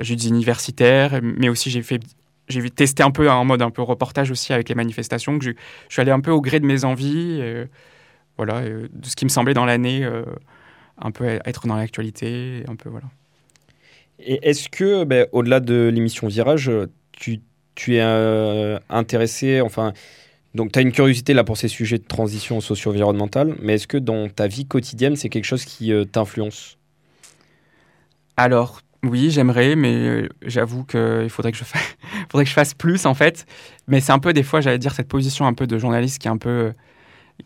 j'ai 0.00 0.16
des 0.16 0.28
universitaires, 0.28 1.20
mais 1.22 1.48
aussi 1.48 1.70
j'ai 1.70 1.82
fait, 1.82 2.00
j'ai 2.48 2.68
testé 2.70 3.02
un 3.02 3.10
peu 3.10 3.30
en 3.30 3.44
mode 3.44 3.62
un 3.62 3.70
peu 3.70 3.82
reportage 3.82 4.30
aussi 4.30 4.52
avec 4.52 4.68
les 4.68 4.74
manifestations. 4.74 5.38
Que 5.38 5.44
je, 5.44 5.50
je 5.88 5.92
suis 5.92 6.02
allé 6.02 6.10
un 6.10 6.20
peu 6.20 6.30
au 6.30 6.40
gré 6.40 6.60
de 6.60 6.66
mes 6.66 6.84
envies, 6.84 7.40
et, 7.40 7.64
voilà, 8.36 8.64
et 8.64 8.70
de 8.70 9.06
ce 9.06 9.16
qui 9.16 9.24
me 9.24 9.30
semblait 9.30 9.54
dans 9.54 9.64
l'année, 9.64 10.04
euh, 10.04 10.24
un 10.98 11.10
peu 11.10 11.24
être 11.24 11.66
dans 11.66 11.76
l'actualité, 11.76 12.62
un 12.68 12.76
peu 12.76 12.88
voilà. 12.88 13.06
Et 14.20 14.38
est-ce 14.42 14.68
que, 14.68 15.04
ben, 15.04 15.26
au-delà 15.32 15.60
de 15.60 15.90
l'émission 15.94 16.26
Virage, 16.26 16.70
tu, 17.12 17.40
tu 17.74 17.96
es 17.96 18.02
euh, 18.02 18.78
intéressé, 18.90 19.60
enfin, 19.60 19.92
donc 20.54 20.72
tu 20.72 20.78
as 20.78 20.82
une 20.82 20.92
curiosité 20.92 21.34
là 21.34 21.44
pour 21.44 21.56
ces 21.56 21.68
sujets 21.68 21.98
de 21.98 22.04
transition 22.04 22.60
socio-environnementale, 22.60 23.54
mais 23.60 23.74
est-ce 23.74 23.86
que 23.86 23.98
dans 23.98 24.28
ta 24.28 24.48
vie 24.48 24.66
quotidienne, 24.66 25.14
c'est 25.14 25.28
quelque 25.28 25.44
chose 25.44 25.64
qui 25.64 25.92
euh, 25.92 26.04
t'influence? 26.04 26.77
Alors, 28.38 28.80
oui, 29.02 29.30
j'aimerais, 29.30 29.76
mais 29.76 29.94
euh, 29.94 30.28
j'avoue 30.46 30.84
qu'il 30.84 31.28
faudrait 31.28 31.52
que, 31.52 31.58
je 31.58 31.64
fasse, 31.64 31.96
faudrait 32.30 32.44
que 32.44 32.50
je 32.50 32.54
fasse 32.54 32.74
plus, 32.74 33.04
en 33.06 33.14
fait. 33.14 33.46
Mais 33.88 34.00
c'est 34.00 34.12
un 34.12 34.18
peu, 34.20 34.32
des 34.32 34.42
fois, 34.44 34.60
j'allais 34.60 34.78
dire, 34.78 34.94
cette 34.94 35.08
position 35.08 35.46
un 35.46 35.54
peu 35.54 35.66
de 35.66 35.78
journaliste 35.78 36.18
qui 36.20 36.28
est 36.28 36.30
un 36.30 36.38
peu. 36.38 36.48
euh, 36.50 36.72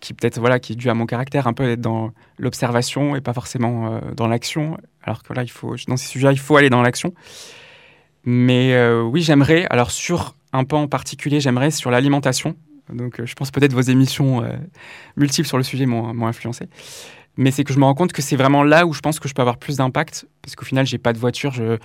qui 0.01 0.15
peut-être, 0.15 0.39
voilà, 0.41 0.61
qui 0.61 0.75
est 0.75 0.77
due 0.77 0.91
à 0.91 0.95
mon 0.95 1.07
caractère, 1.07 1.47
un 1.47 1.53
peu 1.55 1.67
d'être 1.67 1.81
dans 1.81 2.13
l'observation 2.39 3.17
et 3.17 3.21
pas 3.21 3.35
forcément 3.35 3.95
euh, 3.95 4.01
dans 4.17 4.29
l'action. 4.29 4.79
Alors 5.03 5.23
que 5.23 5.35
là, 5.35 5.43
il 5.45 5.51
faut, 5.51 5.77
dans 5.89 5.97
ces 5.99 6.07
sujets 6.09 6.33
il 6.33 6.39
faut 6.39 6.57
aller 6.57 6.71
dans 6.71 6.83
l'action. 6.83 7.15
Mais 8.25 8.75
euh, 8.75 9.03
oui, 9.03 9.23
j'aimerais, 9.23 9.67
alors 9.71 9.91
sur 9.91 10.37
un 10.53 10.65
pan 10.65 10.83
en 10.83 10.89
particulier, 10.89 11.41
j'aimerais 11.41 11.71
sur 11.71 11.91
l'alimentation. 11.91 12.57
Donc, 12.93 13.21
euh, 13.21 13.27
je 13.27 13.35
pense 13.35 13.51
peut-être 13.51 13.73
vos 13.73 13.81
émissions 13.81 14.43
euh, 14.43 14.53
multiples 15.17 15.49
sur 15.49 15.57
le 15.57 15.65
sujet 15.65 15.87
m'ont 15.87 16.27
influencé. 16.27 16.69
Mais 17.37 17.51
c'est 17.51 17.65
que 17.65 17.73
je 17.73 17.79
me 17.79 17.85
rends 17.85 17.95
compte 17.95 18.13
que 18.13 18.23
c'est 18.23 18.37
vraiment 18.37 18.63
là 18.63 18.87
où 18.87 18.93
je 18.93 19.01
pense 19.01 19.19
que 19.19 19.29
je 19.29 19.35
peux 19.35 19.43
avoir 19.43 19.57
plus 19.57 19.79
d'impact. 19.79 20.27
Parce 20.43 20.55
qu'au 20.55 20.65
final, 20.65 20.87
j'ai 20.87 20.99
pas 20.99 21.13
de 21.13 21.19
voiture. 21.19 21.53
Je, 21.53 21.79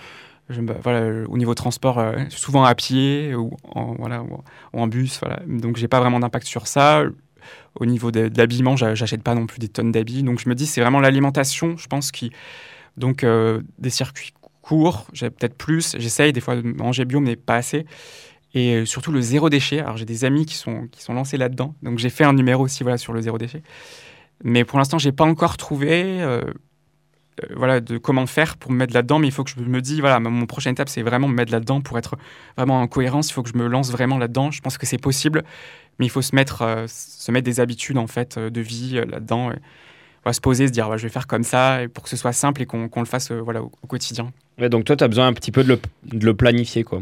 voilà, 0.82 1.28
au 1.28 1.38
niveau 1.38 1.54
transport, 1.54 2.00
euh, 2.00 2.16
souvent 2.30 2.64
à 2.64 2.74
pied 2.76 3.36
ou 3.36 3.52
en, 3.64 3.96
voilà, 3.96 4.24
ou, 4.24 4.42
en 4.74 4.88
bus. 4.88 5.20
Voilà. 5.20 5.42
Donc, 5.48 5.78
j'ai 5.78 5.88
pas 5.88 6.00
vraiment 6.00 6.20
d'impact 6.20 6.48
sur 6.48 6.68
ça. 6.68 7.04
Au 7.80 7.86
niveau 7.86 8.12
de, 8.12 8.28
de 8.28 8.38
l'habillement, 8.38 8.76
j'a- 8.76 8.96
j'achète 8.96 9.24
pas 9.24 9.36
non 9.36 9.46
plus 9.46 9.60
des 9.60 9.70
tonnes 9.70 9.92
d'habits. 9.92 10.24
Donc, 10.24 10.40
je 10.40 10.50
me 10.50 10.56
dis, 10.56 10.66
c'est 10.66 10.82
vraiment 10.82 11.00
l'alimentation, 11.00 11.78
je 11.78 11.88
pense, 11.88 12.12
qui. 12.12 12.32
Donc, 12.98 13.24
euh, 13.24 13.62
des 13.80 13.90
circuits 13.90 14.34
courts, 14.62 15.08
j'ai 15.14 15.30
peut-être 15.30 15.56
plus. 15.56 15.96
J'essaye 15.98 16.34
des 16.34 16.42
fois 16.42 16.56
de 16.56 16.62
manger 16.62 17.06
bio, 17.06 17.20
mais 17.20 17.36
pas 17.36 17.56
assez. 17.56 17.86
Et 18.54 18.76
euh, 18.76 18.86
surtout 18.86 19.12
le 19.12 19.22
zéro 19.22 19.50
déchet. 19.50 19.80
Alors, 19.80 19.98
j'ai 19.98 20.06
des 20.06 20.26
amis 20.26 20.46
qui 20.46 20.56
sont, 20.56 20.88
qui 20.92 21.02
sont 21.02 21.14
lancés 21.14 21.38
là-dedans. 21.38 21.76
Donc, 21.84 22.00
j'ai 22.00 22.10
fait 22.10 22.24
un 22.24 22.34
numéro 22.34 22.64
aussi 22.64 22.84
voilà, 22.84 22.98
sur 22.98 23.14
le 23.14 23.22
zéro 23.22 23.38
déchet. 23.38 23.62
Mais 24.44 24.64
pour 24.64 24.78
l'instant, 24.78 24.98
j'ai 24.98 25.12
pas 25.12 25.26
encore 25.26 25.58
trouvé 25.58 26.22
euh, 26.22 26.42
euh, 26.42 27.54
voilà, 27.56 27.80
de 27.80 27.98
comment 27.98 28.26
faire 28.26 28.58
pour 28.58 28.72
me 28.72 28.78
mettre 28.78 28.94
là-dedans. 28.94 29.20
Mais 29.20 29.28
il 29.28 29.32
faut 29.32 29.44
que 29.44 29.52
je 29.52 29.60
me 29.60 29.82
dise, 29.82 30.00
voilà, 30.00 30.20
mon 30.20 30.46
prochaine 30.46 30.74
étape, 30.74 30.90
c'est 30.90 31.02
vraiment 31.02 31.28
me 31.28 31.36
mettre 31.36 31.52
là-dedans 31.52 31.82
pour 31.82 31.98
être 31.98 32.18
vraiment 32.56 32.82
en 32.82 32.88
cohérence. 32.88 33.30
Il 33.30 33.34
faut 33.34 33.44
que 33.44 33.50
je 33.50 33.58
me 33.58 33.68
lance 33.68 33.92
vraiment 33.92 34.18
là-dedans. 34.18 34.52
Je 34.52 34.62
pense 34.62 34.78
que 34.78 34.86
c'est 34.86 34.98
possible, 34.98 35.44
mais 36.00 36.06
il 36.06 36.10
faut 36.10 36.22
se 36.22 36.36
mettre, 36.36 36.62
euh, 36.62 36.86
se 36.88 37.32
mettre 37.32 37.46
des 37.46 37.60
habitudes 37.60 37.98
en 37.98 38.08
fait 38.08 38.38
de 38.38 38.62
vie 38.62 39.02
là-dedans. 39.08 39.52
Et, 39.52 39.58
voilà, 40.24 40.34
se 40.34 40.42
poser, 40.42 40.68
se 40.68 40.72
dire, 40.72 40.98
je 40.98 41.04
vais 41.04 41.10
faire 41.10 41.28
comme 41.28 41.44
ça, 41.44 41.80
pour 41.94 42.04
que 42.04 42.10
ce 42.10 42.18
soit 42.18 42.34
simple 42.34 42.62
et 42.62 42.66
qu'on 42.66 42.90
le 42.96 43.06
fasse 43.06 43.32
voilà, 43.32 43.62
au, 43.62 43.70
quotidien. 43.88 44.34
Donc 44.58 44.84
toi, 44.84 44.98
tu 44.98 45.04
as 45.04 45.08
besoin 45.08 45.28
un 45.28 45.34
petit 45.34 45.52
peu 45.52 45.64
de 45.64 45.70
le, 45.70 45.80
de 46.04 46.26
le 46.26 46.34
planifier, 46.34 46.84
quoi. 46.84 47.00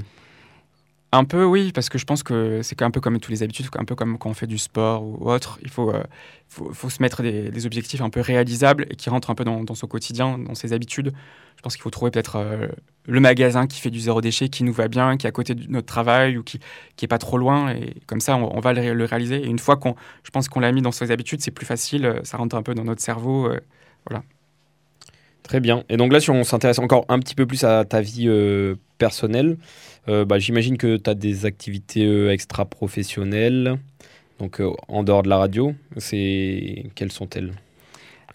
Un 1.12 1.24
peu, 1.24 1.46
oui, 1.46 1.72
parce 1.72 1.88
que 1.88 1.98
je 1.98 2.06
pense 2.06 2.24
que 2.24 2.62
c'est 2.62 2.82
un 2.82 2.92
peu 2.92 3.00
comme 3.00 3.20
tous 3.20 3.32
les 3.32 3.42
habitudes, 3.42 3.68
un 3.78 3.86
peu 3.86 3.96
comme 3.96 4.18
quand 4.18 4.30
on 4.30 4.34
fait 4.34 4.48
du 4.48 4.58
sport 4.58 5.04
ou 5.04 5.32
autre. 5.32 5.60
Il 5.62 5.70
faut, 5.70 5.92
euh, 5.94 6.04
faut, 6.50 6.90
se 6.90 7.02
mettre 7.02 7.22
des, 7.24 7.66
objectifs 7.66 8.02
un 8.02 8.10
peu 8.10 8.20
réalisables 8.20 8.86
et 8.90 8.96
qui 8.96 9.10
rentrent 9.10 9.30
un 9.30 9.36
peu 9.36 9.46
dans, 9.46 9.64
son 9.76 9.88
quotidien, 9.88 10.38
dans 10.38 10.56
ses 10.56 10.74
habitudes. 10.74 11.14
Je 11.56 11.62
pense 11.62 11.76
qu'il 11.76 11.84
faut 11.84 11.90
trouver 11.90 12.12
peut-être 12.12 12.36
euh, 12.36 12.68
le 13.06 13.20
magasin 13.22 13.66
qui 13.66 13.80
fait 13.80 13.92
du 13.92 14.00
zéro 14.00 14.20
déchet, 14.20 14.50
qui 14.50 14.66
nous 14.66 14.74
va 14.74 14.90
bien, 14.90 15.16
qui 15.16 15.26
est 15.26 15.30
à 15.30 15.32
côté 15.32 15.56
de 15.56 15.66
notre 15.72 15.88
travail 15.88 16.38
ou 16.38 16.44
qui, 16.44 16.60
qui 16.98 17.06
est 17.06 17.08
pas 17.08 17.18
trop 17.18 17.38
loin. 17.38 17.72
Et 17.72 17.96
comme 18.08 18.20
ça, 18.20 18.36
on, 18.36 18.60
va 18.60 18.74
le, 18.74 19.06
réaliser. 19.06 19.38
Et 19.38 19.48
une 19.48 19.60
fois 19.60 19.78
qu'on, 19.78 19.96
je 20.24 20.32
pense 20.32 20.50
qu'on 20.50 20.60
l'a 20.60 20.72
mis 20.74 20.82
dans 20.82 20.92
ses 20.92 21.12
habitudes, 21.12 21.42
c'est 21.42 21.52
plus 21.52 21.66
facile. 21.66 22.06
Euh, 22.06 22.20
ça 22.24 22.38
rentre 22.38 22.58
un 22.58 22.64
peu 22.64 22.76
dans 22.76 22.84
notre 22.84 23.02
cerveau. 23.02 23.50
voilà. 24.10 24.24
Très 25.48 25.60
bien. 25.60 25.84
Et 25.90 25.98
donc 25.98 26.12
là, 26.12 26.20
si 26.20 26.32
on 26.32 26.44
s'intéresse 26.44 26.80
encore 26.80 27.06
un 27.08 27.20
petit 27.20 27.36
peu 27.36 27.46
plus 27.46 27.64
à 27.64 27.86
ta 27.86 28.02
vie 28.02 28.28
personnelle, 28.98 29.58
euh, 30.08 30.26
bah, 30.26 30.40
j'imagine 30.40 30.78
que 30.78 30.98
tu 30.98 31.10
as 31.10 31.16
des 31.16 31.46
activités 31.46 32.06
euh, 32.06 32.32
extra-professionnelles, 32.32 33.80
donc 34.40 34.62
euh, 34.62 34.72
en 34.88 35.04
dehors 35.04 35.24
de 35.24 35.30
la 35.30 35.38
radio. 35.38 35.74
Quelles 35.96 37.12
sont-elles? 37.12 37.54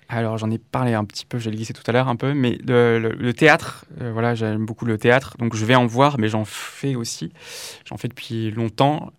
Alors 0.09 0.39
j'en 0.39 0.51
ai 0.51 0.59
parlé 0.59 0.95
un 0.95 1.05
petit 1.05 1.25
peu, 1.25 1.39
je 1.39 1.51
l'ai 1.51 1.57
glissé 1.57 1.73
tout 1.73 1.85
à 1.87 1.93
l'heure 1.93 2.09
un 2.09 2.17
peu, 2.17 2.35
mais 2.35 2.59
le, 2.67 3.31
théâtre, 3.31 3.85
voilà, 3.97 4.35
j'aime 4.35 4.67
beaucoup 4.67 4.85
le 4.85 4.99
théâtre, 4.99 5.37
donc 5.39 5.55
je 5.55 5.65
vais 5.65 5.77
en 5.77 5.87
voir, 5.87 6.19
mais 6.19 6.29
j'en 6.29 6.45
fais 6.45 6.97
aussi. 6.97 7.33
J'en 7.85 7.97
fais 7.97 8.09
depuis 8.09 8.51
longtemps, 8.51 9.13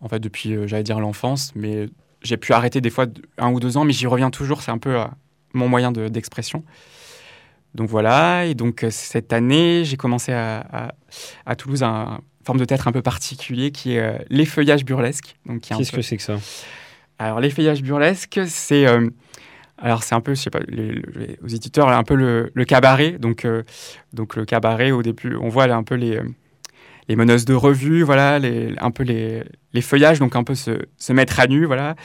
en 0.00 0.08
fait 0.08 0.18
depuis, 0.18 0.56
j'allais 0.66 0.82
dire 0.82 0.98
l'enfance, 0.98 1.52
mais 1.54 1.88
j'ai 2.20 2.36
pu 2.36 2.52
arrêter 2.52 2.80
des 2.80 2.90
fois 2.90 3.06
un 3.38 3.52
ou 3.52 3.60
deux 3.60 3.76
ans, 3.76 3.84
mais 3.84 3.92
j'y 3.92 4.08
reviens 4.08 4.30
toujours, 4.30 4.62
c'est 4.62 4.72
un 4.72 4.78
peu 4.78 4.98
mon 5.52 5.68
moyen 5.68 5.92
d'expression. 5.92 6.64
Donc 7.74 7.88
voilà, 7.88 8.46
et 8.46 8.54
donc 8.54 8.84
euh, 8.84 8.90
cette 8.90 9.32
année, 9.32 9.84
j'ai 9.84 9.96
commencé 9.96 10.32
à, 10.32 10.92
à, 11.44 11.56
Toulouse 11.56 11.82
un, 11.82 12.20
forme 12.44 12.58
de 12.58 12.64
théâtre 12.64 12.86
un 12.86 12.92
peu 12.92 13.02
particulier 13.02 13.72
qui 13.72 13.94
est 13.94 14.00
euh, 14.00 14.18
l'effeuillage 14.30 14.84
burlesque. 14.84 15.36
Qu'est-ce 15.60 15.90
que 15.90 16.02
c'est 16.02 16.16
que 16.16 16.22
ça? 16.22 16.36
Alors 17.18 17.40
l'effeuillage 17.40 17.82
burlesque, 17.82 18.40
c'est 18.46 18.86
euh, 18.86 19.08
alors 19.78 20.04
c'est 20.04 20.14
un 20.14 20.20
peu, 20.20 20.34
je 20.34 20.40
sais 20.40 20.50
pas, 20.50 20.60
les, 20.68 21.02
aux 21.42 21.48
éditeurs, 21.48 21.88
un 21.88 22.04
peu 22.04 22.14
le, 22.14 22.52
le 22.54 22.64
cabaret. 22.64 23.12
Donc 23.12 23.46
donc 24.12 24.36
le 24.36 24.44
cabaret 24.44 24.92
au 24.92 25.02
début, 25.02 25.34
on 25.34 25.48
voit 25.48 25.66
là, 25.66 25.76
un 25.76 25.82
peu 25.82 25.96
les 25.96 26.20
les 27.08 27.16
meneuses 27.16 27.44
de 27.44 27.54
revue, 27.54 28.02
voilà, 28.02 28.38
les, 28.38 28.74
un 28.78 28.90
peu 28.90 29.02
les, 29.02 29.42
les, 29.72 29.80
feuillages, 29.80 30.18
donc 30.18 30.36
un 30.36 30.44
peu 30.44 30.54
se, 30.54 30.86
se, 30.96 31.12
mettre 31.12 31.38
à 31.40 31.46
nu, 31.46 31.66
voilà. 31.66 31.96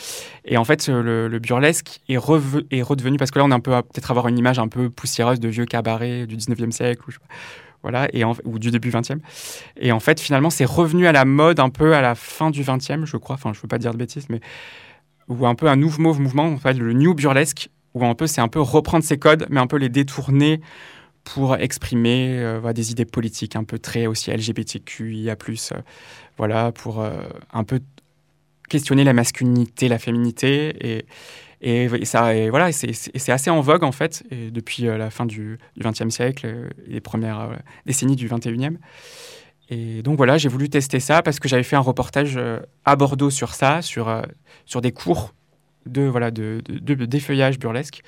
Et 0.46 0.58
en 0.58 0.66
fait, 0.66 0.88
le, 0.88 1.40
burlesque 1.40 2.02
est, 2.10 2.16
est, 2.16 2.82
redevenu, 2.82 3.18
parce 3.18 3.32
que 3.32 3.40
là, 3.40 3.46
on 3.46 3.52
a 3.52 3.56
un 3.56 3.60
peu 3.60 3.72
peut-être 3.72 4.12
avoir 4.12 4.28
une 4.28 4.38
image 4.38 4.60
un 4.60 4.68
peu 4.68 4.90
poussiéreuse 4.90 5.40
de 5.40 5.48
vieux 5.48 5.66
cabaret 5.66 6.28
du 6.28 6.36
19e 6.36 6.72
siècle, 6.72 7.02
ou, 7.08 7.12
voilà, 7.82 8.08
et 8.14 8.24
ou 8.26 8.60
du 8.60 8.72
début 8.72 8.90
20e. 8.90 9.20
Et 9.78 9.92
en 9.92 10.00
fait, 10.00 10.20
finalement, 10.20 10.50
c'est 10.50 10.66
revenu 10.66 11.08
à 11.08 11.12
la 11.12 11.26
mode 11.26 11.60
un 11.60 11.70
peu 11.70 11.96
à 11.96 12.02
la 12.02 12.16
fin 12.16 12.50
du 12.52 12.64
20e, 12.64 13.06
je 13.06 13.18
crois, 13.18 13.36
enfin, 13.36 13.54
je 13.54 13.60
ne 13.60 13.62
veux 13.62 13.68
pas 13.68 13.78
dire 13.78 13.92
de 13.92 13.98
bêtises, 13.98 14.28
mais 14.30 14.42
ou 15.30 15.46
un 15.46 15.56
peu 15.56 15.68
un 15.68 15.76
nouveau 15.76 16.14
mouvement, 16.16 16.46
en 16.46 16.58
fait, 16.58 16.74
le 16.74 16.92
new 16.94 17.14
burlesque, 17.14 17.70
où 17.94 18.06
un 18.06 18.16
peu 18.16 18.28
c'est 18.28 18.42
un 18.42 18.48
peu 18.48 18.60
reprendre 18.60 19.04
ses 19.04 19.18
codes, 19.18 19.46
mais 19.50 19.60
un 19.60 19.68
peu 19.68 19.78
les 19.78 19.90
détourner 19.90 20.60
pour 21.34 21.56
exprimer 21.58 22.39
euh, 22.39 22.74
des 22.74 22.92
idées 22.92 23.06
politiques 23.06 23.56
un 23.56 23.63
peu 23.63 23.78
très 23.78 24.08
aussi 24.08 24.32
LGBTQIA+, 24.32 25.36
euh, 25.36 25.82
voilà, 26.38 26.72
pour 26.72 27.02
euh, 27.02 27.22
un 27.54 27.63
peu 27.63 27.80
questionner 28.68 29.04
la 29.04 29.13
masculinité, 29.13 29.88
la 29.88 30.00
féminité, 30.00 30.76
et, 30.80 31.06
et, 31.62 32.06
ça, 32.06 32.32
voilà, 32.50 32.72
c'est 32.72 33.32
assez 33.32 33.50
en 33.50 33.62
vogue 33.62 33.84
en 33.84 33.92
fait, 33.92 34.24
depuis 34.32 34.84
la 34.84 35.10
fin 35.10 35.26
du 35.26 35.58
XXe 35.78 36.10
siècle, 36.10 36.70
les 36.88 37.02
premières 37.02 37.60
décennies 37.86 38.15
du 38.15 38.30
XXIe. 38.30 38.78
Et 39.70 40.04
donc 40.04 40.18
voilà, 40.18 40.38
j'ai 40.38 40.50
voulu 40.50 40.70
tester 40.70 41.00
ça 41.00 41.24
parce 41.24 41.39
que 41.39 41.50
j'avais 41.50 41.63
fait 41.63 41.76
un 41.76 41.82
reportage 41.82 42.39
à 42.86 42.96
Bordeaux 42.96 43.32
sur 43.32 43.56
ça, 43.56 43.82
sur, 43.82 44.22
sur 44.65 44.82
des 44.82 44.92
cours 44.92 45.34
de 45.88 46.04
voilà 46.04 46.30
de, 46.30 46.62
de, 46.70 46.94
de 46.94 47.06
défeuillage 47.06 47.58
burlesque, 47.58 48.02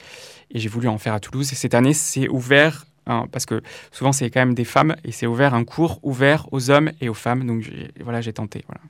et 0.51 0.59
j'ai 0.59 0.69
voulu 0.69 0.87
en 0.87 0.99
faire 0.99 1.15
à 1.15 1.19
Toulouse. 1.19 1.51
Et 1.51 1.55
cette 1.55 1.73
année, 1.73 1.93
c'est 1.93 2.29
ouvert 2.29 2.85
Hein, 3.11 3.27
parce 3.31 3.45
que 3.45 3.61
souvent 3.91 4.11
c'est 4.11 4.29
quand 4.29 4.39
même 4.39 4.53
des 4.53 4.65
femmes 4.65 4.95
et 5.03 5.11
c'est 5.11 5.27
ouvert 5.27 5.53
un 5.53 5.63
cours 5.63 5.99
ouvert 6.03 6.47
aux 6.51 6.71
hommes 6.71 6.91
et 7.01 7.09
aux 7.09 7.13
femmes. 7.13 7.45
Donc 7.45 7.69
voilà, 8.01 8.21
j'ai 8.21 8.33
tenté. 8.33 8.63
Voilà. 8.67 8.81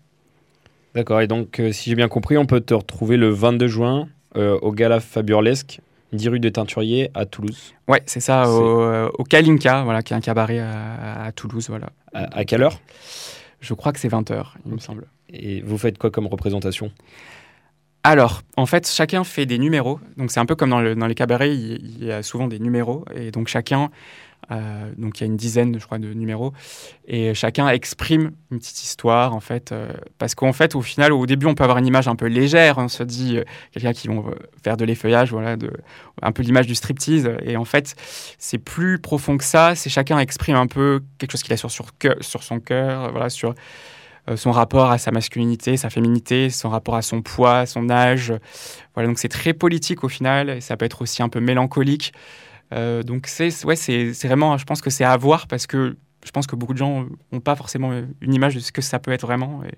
D'accord. 0.95 1.21
Et 1.21 1.27
donc, 1.27 1.59
euh, 1.59 1.71
si 1.71 1.89
j'ai 1.89 1.95
bien 1.95 2.07
compris, 2.07 2.37
on 2.37 2.45
peut 2.45 2.61
te 2.61 2.73
retrouver 2.73 3.17
le 3.17 3.29
22 3.29 3.67
juin 3.67 4.09
euh, 4.35 4.57
au 4.61 4.71
Gala 4.71 4.99
Faburlesque, 4.99 5.79
10 6.13 6.29
rue 6.29 6.39
des 6.39 6.51
Teinturiers 6.51 7.09
à 7.13 7.25
Toulouse. 7.25 7.73
Ouais, 7.87 8.01
c'est 8.05 8.19
ça, 8.19 8.49
au, 8.49 8.81
euh, 8.81 9.09
au, 9.17 9.23
Kalinka, 9.23 9.83
voilà, 9.83 10.01
qui 10.01 10.13
est 10.13 10.17
un 10.17 10.21
cabaret 10.21 10.59
à, 10.59 11.31
Toulouse. 11.33 11.67
Voilà. 11.69 11.89
À, 12.13 12.43
quelle 12.43 12.63
heure? 12.63 12.81
Je 13.61 13.73
crois 13.73 13.93
que 13.93 13.99
c'est 13.99 14.09
20h, 14.09 14.43
il 14.65 14.73
me 14.73 14.79
semble. 14.79 15.05
Et 15.29 15.61
vous 15.61 15.77
faites 15.77 15.97
quoi 15.97 16.11
comme 16.11 16.27
représentation? 16.27 16.91
Alors, 18.03 18.41
en 18.57 18.65
fait, 18.65 18.87
chacun 18.89 19.23
fait 19.23 19.45
des 19.45 19.59
numéros. 19.59 19.99
Donc, 20.17 20.31
c'est 20.31 20.39
un 20.39 20.45
peu 20.45 20.55
comme 20.55 20.71
dans, 20.71 20.79
les 20.79 21.15
cabarets, 21.15 21.55
il, 21.55 22.03
y 22.03 22.11
a 22.11 22.23
souvent 22.23 22.47
des 22.47 22.57
numéros. 22.57 23.05
Et 23.13 23.29
donc, 23.29 23.47
chacun, 23.47 23.91
euh, 24.49 24.91
donc 24.97 25.19
il 25.19 25.21
y 25.21 25.23
a 25.25 25.27
une 25.27 25.37
dizaine, 25.37 25.79
je 25.79 25.85
crois, 25.85 25.99
de 25.99 26.11
numéros. 26.11 26.51
Et 27.07 27.35
chacun 27.35 27.69
exprime 27.69 28.31
une 28.49 28.57
petite 28.57 28.81
histoire, 28.81 29.35
en 29.35 29.39
fait. 29.39 29.71
Euh, 29.71 29.91
parce 30.17 30.33
qu'en 30.33 30.51
fait, 30.51 30.73
au 30.73 30.81
final, 30.81 31.13
au 31.13 31.27
début, 31.27 31.45
on 31.45 31.53
peut 31.53 31.63
avoir 31.63 31.77
une 31.77 31.85
image 31.85 32.07
un 32.07 32.15
peu 32.15 32.25
légère. 32.25 32.79
On 32.79 32.87
se 32.87 33.03
dit, 33.03 33.37
euh, 33.37 33.43
quelqu'un 33.71 33.93
qui 33.93 34.07
vont 34.07 34.25
faire 34.63 34.77
de 34.77 34.85
l'effeuillage, 34.85 35.29
voilà, 35.31 35.55
un 36.23 36.31
peu 36.31 36.41
l'image 36.41 36.65
du 36.65 36.73
striptease. 36.73 37.29
Et 37.43 37.55
en 37.55 37.65
fait, 37.65 37.95
c'est 38.39 38.57
plus 38.57 38.97
profond 38.97 39.37
que 39.37 39.43
ça. 39.43 39.75
C'est 39.75 39.91
chacun 39.91 40.17
exprime 40.17 40.55
un 40.55 40.67
peu 40.67 41.03
quelque 41.19 41.33
chose 41.33 41.43
qu'il 41.43 41.53
a 41.53 41.57
sur, 41.57 41.69
sur, 41.69 41.85
sur 42.19 42.41
son 42.41 42.59
cœur, 42.59 43.11
voilà, 43.11 43.29
sur 43.29 43.53
son 44.35 44.51
rapport 44.51 44.91
à 44.91 44.97
sa 44.97 45.11
masculinité, 45.11 45.77
sa 45.77 45.89
féminité, 45.89 46.49
son 46.49 46.69
rapport 46.69 46.95
à 46.95 47.01
son 47.01 47.21
poids, 47.21 47.65
son 47.65 47.89
âge. 47.89 48.33
Voilà, 48.93 49.07
donc 49.07 49.19
c'est 49.19 49.29
très 49.29 49.53
politique 49.53 50.03
au 50.03 50.09
final, 50.09 50.49
et 50.49 50.61
ça 50.61 50.77
peut 50.77 50.85
être 50.85 51.01
aussi 51.01 51.23
un 51.23 51.29
peu 51.29 51.39
mélancolique. 51.39 52.13
Euh, 52.73 53.03
donc 53.03 53.27
c'est 53.27 53.65
ouais, 53.65 53.75
c'est 53.75 54.11
vraiment, 54.23 54.57
je 54.57 54.65
pense 54.65 54.81
que 54.81 54.89
c'est 54.89 55.03
à 55.03 55.15
voir 55.17 55.47
parce 55.47 55.67
que 55.67 55.97
je 56.23 56.31
pense 56.31 56.47
que 56.47 56.55
beaucoup 56.55 56.73
de 56.73 56.77
gens 56.77 57.05
n'ont 57.31 57.39
pas 57.39 57.55
forcément 57.55 57.91
une 58.21 58.33
image 58.33 58.55
de 58.55 58.59
ce 58.59 58.71
que 58.71 58.81
ça 58.81 58.99
peut 58.99 59.11
être 59.11 59.25
vraiment. 59.25 59.63
Et 59.63 59.73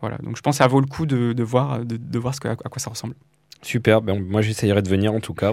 voilà, 0.00 0.16
donc 0.18 0.36
je 0.36 0.42
pense 0.42 0.56
que 0.56 0.58
ça 0.58 0.66
vaut 0.66 0.80
le 0.80 0.86
coup 0.86 1.06
de, 1.06 1.32
de 1.32 1.42
voir, 1.42 1.84
de, 1.84 2.18
voir 2.18 2.34
à 2.42 2.54
quoi 2.54 2.78
ça 2.78 2.90
ressemble. 2.90 3.14
Super, 3.62 4.02
ben, 4.02 4.18
moi 4.20 4.42
j'essayerai 4.42 4.82
de 4.82 4.88
venir 4.88 5.12
en 5.12 5.20
tout 5.20 5.34
cas. 5.34 5.52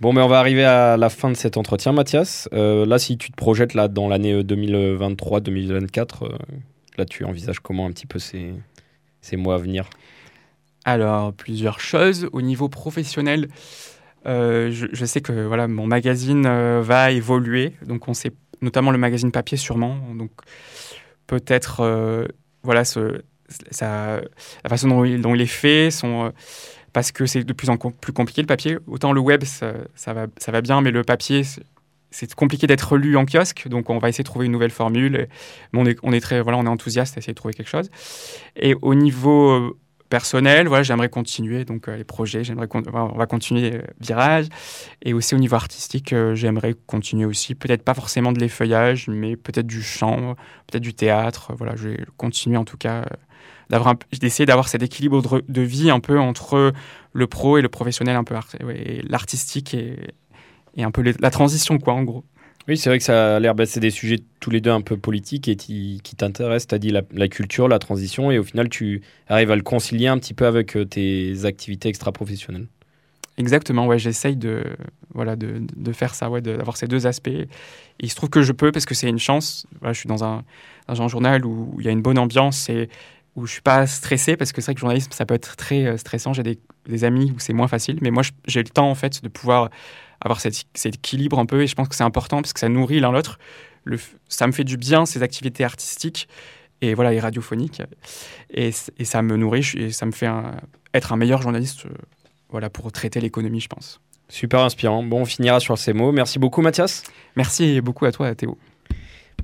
Bon, 0.00 0.12
mais 0.12 0.22
on 0.22 0.28
va 0.28 0.40
arriver 0.40 0.64
à 0.64 0.96
la 0.96 1.08
fin 1.08 1.30
de 1.30 1.36
cet 1.36 1.56
entretien, 1.56 1.92
Mathias. 1.92 2.48
Euh, 2.52 2.84
là, 2.84 2.98
si 2.98 3.16
tu 3.16 3.30
te 3.30 3.36
projettes 3.36 3.74
là 3.74 3.86
dans 3.86 4.08
l'année 4.08 4.42
2023-2024, 4.42 6.36
Là, 6.96 7.04
tu 7.04 7.24
envisages 7.24 7.60
comment 7.60 7.86
un 7.86 7.90
petit 7.90 8.06
peu 8.06 8.18
ces, 8.18 8.54
ces 9.20 9.36
mois 9.36 9.56
à 9.56 9.58
venir? 9.58 9.88
Alors, 10.84 11.32
plusieurs 11.32 11.80
choses. 11.80 12.28
Au 12.32 12.42
niveau 12.42 12.68
professionnel, 12.68 13.48
euh, 14.26 14.70
je, 14.70 15.04
sais 15.04 15.20
que 15.20 15.32
voilà, 15.46 15.66
mon 15.66 15.86
magazine 15.86 16.46
euh, 16.46 16.82
va 16.82 17.10
évoluer. 17.10 17.72
Donc, 17.86 18.08
on 18.08 18.14
sait 18.14 18.32
notamment 18.60 18.90
le 18.90 18.98
magazine 18.98 19.32
papier, 19.32 19.56
sûrement. 19.56 19.98
Donc, 20.14 20.30
peut-être, 21.26 21.80
euh, 21.80 22.26
voilà, 22.62 22.84
ce, 22.84 23.22
ça, 23.70 24.20
la 24.62 24.70
façon 24.70 24.88
dont 24.88 25.04
il, 25.04 25.20
dont 25.20 25.34
il 25.34 25.40
est 25.40 25.46
fait, 25.46 25.90
son, 25.90 26.32
parce 26.92 27.12
que 27.12 27.26
c'est 27.26 27.44
de 27.44 27.52
plus 27.52 27.70
en 27.70 27.76
plus 27.76 28.12
compliqué 28.12 28.40
le 28.40 28.46
papier. 28.46 28.78
Autant 28.86 29.12
le 29.12 29.20
web, 29.20 29.44
ça, 29.44 29.74
va, 30.12 30.26
ça 30.38 30.52
va 30.52 30.60
bien, 30.60 30.80
mais 30.80 30.90
le 30.90 31.02
papier, 31.02 31.42
c'est 32.14 32.32
compliqué 32.34 32.68
d'être 32.68 32.96
lu 32.96 33.16
en 33.16 33.26
kiosque, 33.26 33.66
donc 33.66 33.90
on 33.90 33.98
va 33.98 34.08
essayer 34.08 34.22
de 34.22 34.28
trouver 34.28 34.46
une 34.46 34.52
nouvelle 34.52 34.70
formule. 34.70 35.26
on, 35.72 35.84
est, 35.84 35.98
on 36.04 36.12
est 36.12 36.20
très, 36.20 36.40
voilà, 36.40 36.58
on 36.58 36.64
est 36.64 36.68
enthousiaste 36.68 37.16
à 37.16 37.18
essayer 37.18 37.32
de 37.32 37.36
trouver 37.36 37.54
quelque 37.54 37.68
chose. 37.68 37.90
Et 38.54 38.76
au 38.82 38.94
niveau 38.94 39.50
euh, 39.50 39.76
personnel, 40.10 40.68
voilà, 40.68 40.84
j'aimerais 40.84 41.08
continuer 41.08 41.64
donc 41.64 41.88
euh, 41.88 41.96
les 41.96 42.04
projets, 42.04 42.44
j'aimerais 42.44 42.68
on 42.72 43.18
va 43.18 43.26
continuer 43.26 43.74
euh, 43.74 43.82
virage. 44.00 44.46
Et 45.02 45.12
aussi 45.12 45.34
au 45.34 45.38
niveau 45.38 45.56
artistique, 45.56 46.14
j'aimerais 46.34 46.76
continuer 46.86 47.24
aussi, 47.24 47.56
peut-être 47.56 47.82
pas 47.82 47.94
forcément 47.94 48.30
de 48.30 48.38
l'effeuillage, 48.38 49.08
mais 49.08 49.34
peut-être 49.34 49.66
du 49.66 49.82
chant, 49.82 50.36
peut-être 50.68 50.84
du 50.84 50.94
théâtre. 50.94 51.52
Voilà, 51.58 51.74
je 51.74 51.88
vais 51.88 52.04
continuer 52.16 52.56
en 52.56 52.64
tout 52.64 52.78
cas 52.78 53.06
d'avoir 53.70 53.96
d'essayer 54.20 54.46
d'avoir 54.46 54.68
cet 54.68 54.82
équilibre 54.84 55.42
de, 55.48 55.62
vie 55.62 55.90
un 55.90 55.98
peu 55.98 56.20
entre 56.20 56.72
le 57.12 57.26
pro 57.26 57.58
et 57.58 57.62
le 57.62 57.68
professionnel 57.68 58.14
un 58.14 58.22
peu 58.22 58.36
l'artistique 59.08 59.74
et, 59.74 60.14
et 60.76 60.82
un 60.82 60.90
peu 60.90 61.02
la 61.18 61.30
transition, 61.30 61.78
quoi, 61.78 61.94
en 61.94 62.02
gros. 62.02 62.24
Oui, 62.66 62.78
c'est 62.78 62.88
vrai 62.88 62.98
que 62.98 63.04
ça 63.04 63.36
a 63.36 63.40
l'air, 63.40 63.54
bah, 63.54 63.66
c'est 63.66 63.80
des 63.80 63.90
sujets 63.90 64.20
tous 64.40 64.48
les 64.48 64.62
deux 64.62 64.70
un 64.70 64.80
peu 64.80 64.96
politiques 64.96 65.48
et 65.48 65.56
qui, 65.56 66.00
t'intéressent. 66.16 66.68
Tu 66.68 66.74
as 66.74 66.78
dit 66.78 66.90
la, 66.90 67.28
culture, 67.28 67.68
la 67.68 67.78
transition, 67.78 68.30
et 68.30 68.38
au 68.38 68.42
final, 68.42 68.70
tu 68.70 69.02
arrives 69.28 69.50
à 69.50 69.56
le 69.56 69.62
concilier 69.62 70.06
un 70.06 70.18
petit 70.18 70.32
peu 70.32 70.46
avec 70.46 70.76
euh, 70.76 70.86
tes 70.86 71.44
activités 71.44 71.90
extra-professionnelles. 71.90 72.66
Exactement, 73.36 73.86
ouais, 73.86 73.98
j'essaye 73.98 74.36
de, 74.36 74.64
voilà, 75.12 75.36
de, 75.36 75.60
de, 75.76 75.92
faire 75.92 76.14
ça, 76.14 76.30
ouais, 76.30 76.40
d'avoir 76.40 76.76
ces 76.76 76.86
deux 76.86 77.06
aspects. 77.06 77.28
Et 77.28 77.48
il 77.98 78.08
se 78.08 78.14
trouve 78.14 78.30
que 78.30 78.42
je 78.42 78.52
peux 78.52 78.72
parce 78.72 78.86
que 78.86 78.94
c'est 78.94 79.08
une 79.08 79.18
chance. 79.18 79.66
Voilà, 79.80 79.92
je 79.92 79.98
suis 79.98 80.08
dans 80.08 80.24
un, 80.24 80.44
dans 80.88 81.02
un 81.02 81.08
journal 81.08 81.44
où 81.44 81.74
il 81.80 81.84
y 81.84 81.88
a 81.88 81.92
une 81.92 82.02
bonne 82.02 82.18
ambiance 82.18 82.70
et 82.70 82.88
où 83.36 83.46
je 83.46 83.52
suis 83.52 83.62
pas 83.62 83.86
stressé 83.86 84.36
parce 84.36 84.52
que 84.52 84.60
c'est 84.60 84.66
vrai 84.66 84.74
que 84.74 84.78
le 84.78 84.82
journalisme, 84.82 85.10
ça 85.12 85.26
peut 85.26 85.34
être 85.34 85.56
très 85.56 85.84
euh, 85.84 85.96
stressant. 85.96 86.32
J'ai 86.32 86.44
des, 86.44 86.60
des, 86.86 87.04
amis 87.04 87.32
où 87.34 87.40
c'est 87.40 87.52
moins 87.52 87.68
facile, 87.68 87.98
mais 88.00 88.12
moi, 88.12 88.22
j'ai 88.46 88.62
le 88.62 88.68
temps 88.68 88.88
en 88.88 88.94
fait 88.94 89.22
de 89.22 89.28
pouvoir 89.28 89.68
avoir 90.24 90.40
cet, 90.40 90.66
équilibre 90.84 91.38
un 91.38 91.46
peu. 91.46 91.62
Et 91.62 91.66
je 91.66 91.74
pense 91.74 91.88
que 91.88 91.94
c'est 91.94 92.04
important 92.04 92.42
parce 92.42 92.52
que 92.52 92.60
ça 92.60 92.68
nourrit 92.68 93.00
l'un 93.00 93.12
l'autre. 93.12 93.38
Ça 94.28 94.46
me 94.46 94.52
fait 94.52 94.64
du 94.64 94.76
bien, 94.76 95.06
ces 95.06 95.22
activités 95.22 95.64
artistiques. 95.64 96.28
et 96.80 96.94
voilà, 96.94 97.12
et 97.12 97.20
radiophonique. 97.20 97.82
Et, 98.52 98.70
et 98.98 99.04
ça 99.04 99.22
me 99.22 99.36
nourrit 99.36 99.70
et 99.76 99.92
ça 99.92 100.06
me 100.06 100.12
fait 100.12 100.30
être 100.92 101.12
un 101.12 101.16
meilleur 101.16 101.42
journaliste 101.42 101.86
voilà, 102.50 102.70
pour 102.70 102.90
traiter 102.92 103.20
l'économie, 103.20 103.60
je 103.60 103.68
pense. 103.68 104.00
Super 104.28 104.60
inspirant. 104.60 105.02
Bon, 105.02 105.22
on 105.22 105.24
finira 105.24 105.60
sur 105.60 105.76
ces 105.76 105.92
mots. 105.92 106.12
Merci 106.12 106.38
beaucoup, 106.38 106.62
Mathias. 106.62 107.02
Merci 107.36 107.80
beaucoup 107.80 108.04
à 108.04 108.12
toi, 108.12 108.34
Théo. 108.34 108.56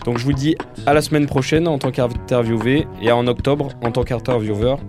Donc 0.05 0.17
je 0.17 0.25
vous 0.25 0.33
dis 0.33 0.55
à 0.85 0.93
la 0.93 1.01
semaine 1.01 1.25
prochaine 1.25 1.67
en 1.67 1.77
tant 1.77 1.91
qu'interviewé 1.91 2.87
et 3.01 3.11
en 3.11 3.27
octobre 3.27 3.69
en 3.83 3.91
tant 3.91 4.03
qu'intervieweur. 4.03 4.79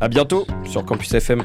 A 0.00 0.08
bientôt 0.08 0.46
sur 0.64 0.84
Campus 0.84 1.12
FM. 1.14 1.42